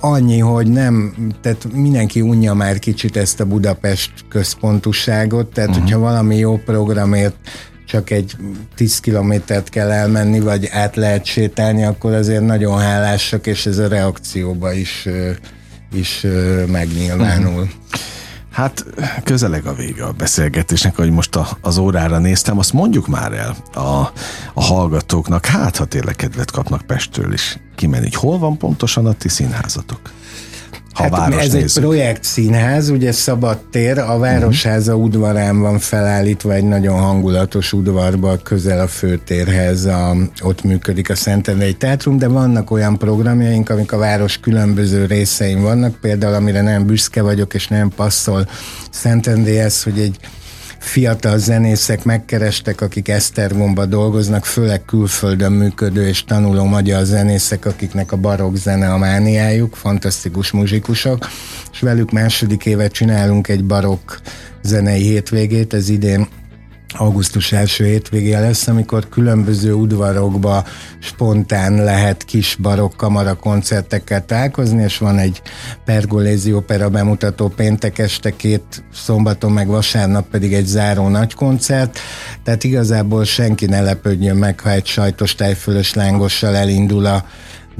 annyi, 0.00 0.38
hogy 0.38 0.66
nem, 0.66 1.14
tehát 1.40 1.72
mindenki 1.72 2.20
unja 2.20 2.54
már 2.54 2.78
kicsit 2.78 3.16
ezt 3.16 3.40
a 3.40 3.44
Budapest 3.44 4.12
központusságot, 4.28 5.46
tehát 5.46 5.70
uh-huh. 5.70 5.84
hogyha 5.84 6.00
valami 6.00 6.36
jó 6.36 6.56
programért 6.56 7.34
csak 7.86 8.10
egy 8.10 8.36
10 8.74 9.00
kilométert 9.00 9.68
kell 9.68 9.90
elmenni, 9.90 10.40
vagy 10.40 10.68
át 10.72 10.96
lehet 10.96 11.24
sétálni, 11.24 11.84
akkor 11.84 12.12
azért 12.12 12.46
nagyon 12.46 12.78
hálásak, 12.78 13.46
és 13.46 13.66
ez 13.66 13.78
a 13.78 13.88
reakcióba 13.88 14.72
is, 14.72 15.08
is 15.94 16.26
megnyilvánul. 16.66 17.52
Uh-huh. 17.52 17.68
Hát 18.58 18.84
közeleg 19.24 19.66
a 19.66 19.74
vége 19.74 20.04
a 20.04 20.12
beszélgetésnek, 20.12 20.96
hogy 20.96 21.10
most 21.10 21.36
a, 21.36 21.48
az 21.60 21.78
órára 21.78 22.18
néztem, 22.18 22.58
azt 22.58 22.72
mondjuk 22.72 23.06
már 23.06 23.32
el 23.32 23.56
a, 23.74 24.12
a 24.54 24.62
hallgatóknak, 24.62 25.46
hát 25.46 25.76
ha 25.76 25.84
tényleg 25.84 26.16
kedvet 26.16 26.50
kapnak 26.50 26.82
Pestről 26.82 27.32
is 27.32 27.58
kimenni, 27.74 28.08
hol 28.12 28.38
van 28.38 28.56
pontosan 28.56 29.06
a 29.06 29.12
ti 29.12 29.28
színházatok? 29.28 30.00
Ha 30.98 31.16
hát 31.16 31.34
ez 31.34 31.52
nézzük. 31.52 31.76
egy 31.76 31.84
projekt 31.84 32.24
színház, 32.24 32.88
ugye 32.88 33.12
szabad 33.12 33.58
tér, 33.70 33.98
a 33.98 34.18
Városháza 34.18 34.92
uh-huh. 34.92 35.06
udvarán 35.06 35.60
van 35.60 35.78
felállítva 35.78 36.52
egy 36.52 36.64
nagyon 36.64 36.98
hangulatos 36.98 37.72
udvarba, 37.72 38.36
közel 38.42 38.80
a 38.80 38.86
főtérhez, 38.86 39.84
a, 39.84 40.16
ott 40.42 40.62
működik 40.62 41.10
a 41.10 41.14
Szentendrei 41.14 41.74
Teátrum, 41.74 42.18
de 42.18 42.28
vannak 42.28 42.70
olyan 42.70 42.98
programjaink, 42.98 43.70
amik 43.70 43.92
a 43.92 43.98
város 43.98 44.38
különböző 44.38 45.06
részein 45.06 45.62
vannak, 45.62 45.94
például 46.00 46.34
amire 46.34 46.62
nem 46.62 46.86
büszke 46.86 47.22
vagyok, 47.22 47.54
és 47.54 47.68
nem 47.68 47.88
passzol 47.96 48.48
Szentendréhez, 48.90 49.82
hogy 49.82 49.98
egy 49.98 50.16
fiatal 50.78 51.38
zenészek 51.38 52.04
megkerestek, 52.04 52.80
akik 52.80 53.08
Esztergomba 53.08 53.86
dolgoznak, 53.86 54.44
főleg 54.44 54.84
külföldön 54.84 55.52
működő 55.52 56.06
és 56.06 56.24
tanuló 56.24 56.64
magyar 56.64 57.04
zenészek, 57.04 57.66
akiknek 57.66 58.12
a 58.12 58.16
barokk 58.16 58.54
zene 58.54 58.92
a 58.92 58.98
mániájuk, 58.98 59.76
fantasztikus 59.76 60.50
muzsikusok, 60.50 61.26
és 61.72 61.80
velük 61.80 62.10
második 62.10 62.66
évet 62.66 62.92
csinálunk 62.92 63.48
egy 63.48 63.64
barokk 63.64 64.12
zenei 64.62 65.02
hétvégét, 65.02 65.74
ez 65.74 65.88
idén 65.88 66.28
augusztus 66.96 67.52
első 67.52 67.84
hétvégé 67.84 68.34
lesz, 68.34 68.66
amikor 68.66 69.08
különböző 69.08 69.72
udvarokba 69.72 70.64
spontán 70.98 71.84
lehet 71.84 72.24
kis 72.24 72.56
barokk 72.60 72.96
kamara 72.96 73.34
koncertekkel 73.34 74.24
találkozni, 74.24 74.82
és 74.82 74.98
van 74.98 75.18
egy 75.18 75.42
Pergolézi 75.84 76.52
opera 76.52 76.88
bemutató 76.88 77.48
péntek 77.48 77.98
este, 77.98 78.36
két 78.36 78.84
szombaton 78.92 79.52
meg 79.52 79.66
vasárnap 79.66 80.28
pedig 80.28 80.54
egy 80.54 80.66
záró 80.66 81.08
nagy 81.08 81.34
koncert, 81.34 81.98
tehát 82.42 82.64
igazából 82.64 83.24
senki 83.24 83.66
ne 83.66 83.80
lepődjön 83.80 84.36
meg, 84.36 84.60
ha 84.60 84.70
egy 84.70 84.86
sajtos 84.86 85.34
tájfölös 85.34 85.94
lángossal 85.94 86.56
elindul 86.56 87.06
a 87.06 87.24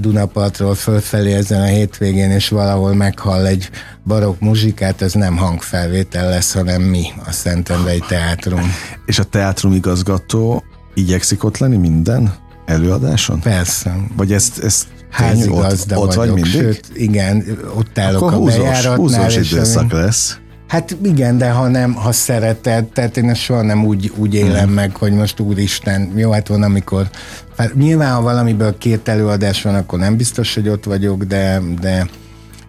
Dunapartról 0.00 0.74
fölfelé 0.74 1.32
ezen 1.32 1.60
a 1.60 1.64
hétvégén, 1.64 2.30
és 2.30 2.48
valahol 2.48 2.94
meghall 2.94 3.46
egy 3.46 3.70
barokk 4.04 4.40
muzsikát, 4.40 5.02
ez 5.02 5.12
nem 5.12 5.36
hangfelvétel 5.36 6.28
lesz, 6.28 6.52
hanem 6.52 6.82
mi, 6.82 7.06
a 7.26 7.32
Szentendrei 7.32 8.02
Teátrum. 8.08 8.74
És 9.06 9.18
a 9.18 9.24
teátrum 9.24 9.72
igazgató 9.72 10.64
igyekszik 10.94 11.44
ott 11.44 11.58
lenni 11.58 11.76
minden 11.76 12.34
előadáson? 12.66 13.40
Persze. 13.40 13.96
Vagy 14.16 14.32
ezt, 14.32 14.58
ezt 14.58 14.86
házigazda 15.10 15.98
ott, 15.98 16.06
ott 16.06 16.14
vagyok, 16.14 16.38
vagy 16.38 16.42
mindig? 16.42 16.60
sőt, 16.60 16.90
igen, 16.94 17.58
ott 17.74 17.98
állok 17.98 18.22
Akkor 18.22 18.32
a 18.32 18.36
húzós, 18.36 18.56
bejáratnál. 18.56 18.96
Húzós 18.96 19.36
időszak 19.36 19.92
ami... 19.92 20.02
lesz. 20.02 20.38
Hát 20.68 20.96
igen, 21.02 21.38
de 21.38 21.50
ha 21.50 21.68
nem, 21.68 21.94
ha 21.94 22.12
szereted, 22.12 22.84
tehát 22.84 23.16
én 23.16 23.30
ezt 23.30 23.40
soha 23.40 23.62
nem 23.62 23.84
úgy, 23.84 24.12
úgy 24.16 24.34
élem 24.34 24.70
mm. 24.70 24.72
meg, 24.72 24.96
hogy 24.96 25.12
most 25.12 25.40
úristen, 25.40 26.12
jó, 26.16 26.30
hát 26.30 26.48
van, 26.48 26.62
amikor 26.62 27.08
hát 27.56 27.74
nyilván, 27.74 28.14
ha 28.14 28.20
valamiből 28.20 28.78
két 28.78 29.08
előadás 29.08 29.62
van, 29.62 29.74
akkor 29.74 29.98
nem 29.98 30.16
biztos, 30.16 30.54
hogy 30.54 30.68
ott 30.68 30.84
vagyok, 30.84 31.24
de, 31.24 31.60
de 31.80 32.06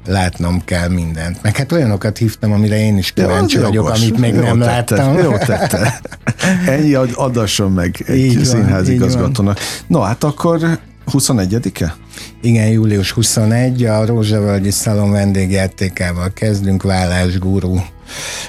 látnom 0.05 0.61
kell 0.65 0.89
mindent. 0.89 1.41
Meg 1.41 1.57
hát 1.57 1.71
olyanokat 1.71 2.17
hívtam, 2.17 2.51
amire 2.51 2.79
én 2.79 2.97
is 2.97 3.11
kíváncsi 3.11 3.55
ja, 3.55 3.61
vagyok, 3.61 3.83
jogos. 3.83 4.01
amit 4.01 4.17
még 4.17 4.33
jó 4.33 4.41
nem 4.41 4.59
tette, 4.59 4.95
láttam. 4.95 5.17
Jó 5.17 5.37
tette. 5.37 5.99
Ennyi, 6.65 6.93
adasson 7.13 7.71
meg 7.71 8.03
egy 8.05 8.39
színházigazgatónak. 8.43 9.59
No, 9.87 9.99
hát 9.99 10.23
akkor 10.23 10.79
21-e? 11.11 11.95
Igen, 12.41 12.67
július 12.67 13.11
21, 13.11 13.85
a 13.85 14.05
Rózsavölgyi 14.05 14.71
Szalon 14.71 15.11
vendégjátékával 15.11 16.33
kezdünk, 16.33 16.83
Vállás 16.83 17.39
Guru, 17.39 17.75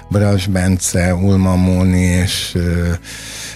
Bras 0.08 0.46
Bence, 0.46 1.14
Ulma 1.14 1.56
Móni 1.56 2.00
és 2.00 2.58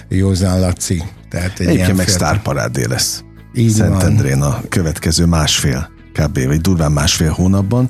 Józan 0.09 0.59
Laci. 0.59 1.03
Tehát 1.29 1.59
egy 1.59 1.67
Egyébként 1.67 1.97
meg 1.97 2.07
sztárparádé 2.07 2.85
lesz. 2.85 3.23
Így 3.53 3.69
Szentendrén 3.69 4.41
a 4.41 4.61
következő 4.69 5.25
másfél 5.25 5.89
kb. 6.13 6.45
vagy 6.45 6.61
durván 6.61 6.91
másfél 6.91 7.31
hónapban 7.31 7.89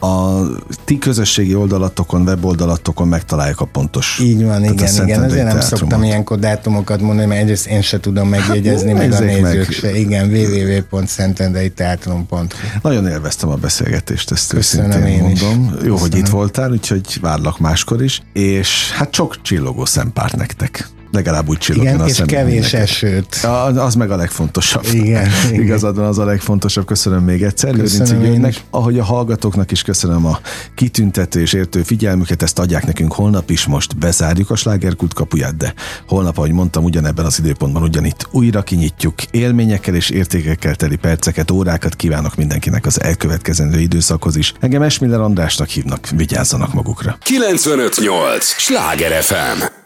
a 0.00 0.42
ti 0.84 0.98
közösségi 0.98 1.54
oldalatokon, 1.54 2.22
weboldalatokon 2.22 3.08
megtaláljuk 3.08 3.60
a 3.60 3.64
pontos. 3.64 4.18
Így 4.22 4.44
van, 4.44 4.64
igen, 4.64 5.04
igen. 5.04 5.22
Azért 5.22 5.46
nem 5.46 5.60
szoktam 5.60 6.02
ilyenkor 6.02 6.38
dátumokat 6.38 7.00
mondani, 7.00 7.28
mert 7.28 7.40
egyrészt 7.40 7.66
én 7.66 7.82
se 7.82 8.00
tudom 8.00 8.28
megjegyezni, 8.28 8.90
hát, 8.90 8.98
meg 8.98 9.12
a 9.12 9.20
nézők 9.20 9.66
meg. 9.66 9.70
se. 9.70 9.98
Igen, 9.98 10.28
www.szentendreiteátrum.hu 10.28 12.46
Nagyon 12.82 13.06
élveztem 13.06 13.48
a 13.48 13.54
beszélgetést, 13.54 14.30
ezt 14.30 14.52
Köszönöm 14.52 14.90
őszintén 14.90 15.12
én 15.12 15.22
mondom. 15.22 15.64
Is. 15.64 15.70
Jó, 15.70 15.76
Köszönöm. 15.76 15.98
hogy 15.98 16.16
itt 16.16 16.28
voltál, 16.28 16.70
úgyhogy 16.70 17.18
várlak 17.20 17.58
máskor 17.58 18.02
is, 18.02 18.22
és 18.32 18.90
hát 18.92 19.14
sok 19.14 19.42
csillogó 19.42 19.84
szempárt 19.84 20.36
nektek 20.36 20.88
legalább 21.16 21.48
úgy 21.48 21.58
csillogjon 21.58 21.94
igen, 21.94 22.06
a 22.06 22.08
és 22.08 22.22
kevés 22.26 22.72
esőt. 22.72 23.34
Az 23.76 23.94
meg 23.94 24.10
a 24.10 24.16
legfontosabb. 24.16 24.84
Igen, 24.92 25.30
Igazad 25.52 25.96
van, 25.96 26.06
az 26.06 26.18
a 26.18 26.24
legfontosabb. 26.24 26.86
Köszönöm 26.86 27.24
még 27.24 27.42
egyszer. 27.42 27.74
Köszönöm 27.74 28.54
ahogy 28.70 28.98
a 28.98 29.04
hallgatóknak 29.04 29.70
is 29.70 29.82
köszönöm 29.82 30.26
a 30.26 30.38
kitüntető 30.74 31.40
és 31.40 31.52
értő 31.52 31.82
figyelmüket, 31.82 32.42
ezt 32.42 32.58
adják 32.58 32.86
nekünk 32.86 33.12
holnap 33.12 33.50
is, 33.50 33.66
most 33.66 33.98
bezárjuk 33.98 34.50
a 34.50 34.56
slágerkult 34.56 35.14
kapuját, 35.14 35.56
de 35.56 35.74
holnap, 36.08 36.36
ahogy 36.36 36.52
mondtam, 36.52 36.84
ugyanebben 36.84 37.24
az 37.24 37.38
időpontban 37.38 37.82
ugyanitt 37.82 38.28
újra 38.30 38.62
kinyitjuk. 38.62 39.22
Élményekkel 39.30 39.94
és 39.94 40.10
értékekkel 40.10 40.74
teli 40.74 40.96
perceket, 40.96 41.50
órákat 41.50 41.94
kívánok 41.96 42.36
mindenkinek 42.36 42.86
az 42.86 43.02
elkövetkezendő 43.02 43.78
időszakhoz 43.78 44.36
is. 44.36 44.52
Engem 44.60 44.82
Esmiller 44.82 45.20
Andrásnak 45.20 45.68
hívnak, 45.68 46.08
vigyázzanak 46.16 46.72
magukra. 46.72 47.18
958! 47.22 48.44
Sláger 48.44 49.22
FM! 49.22 49.85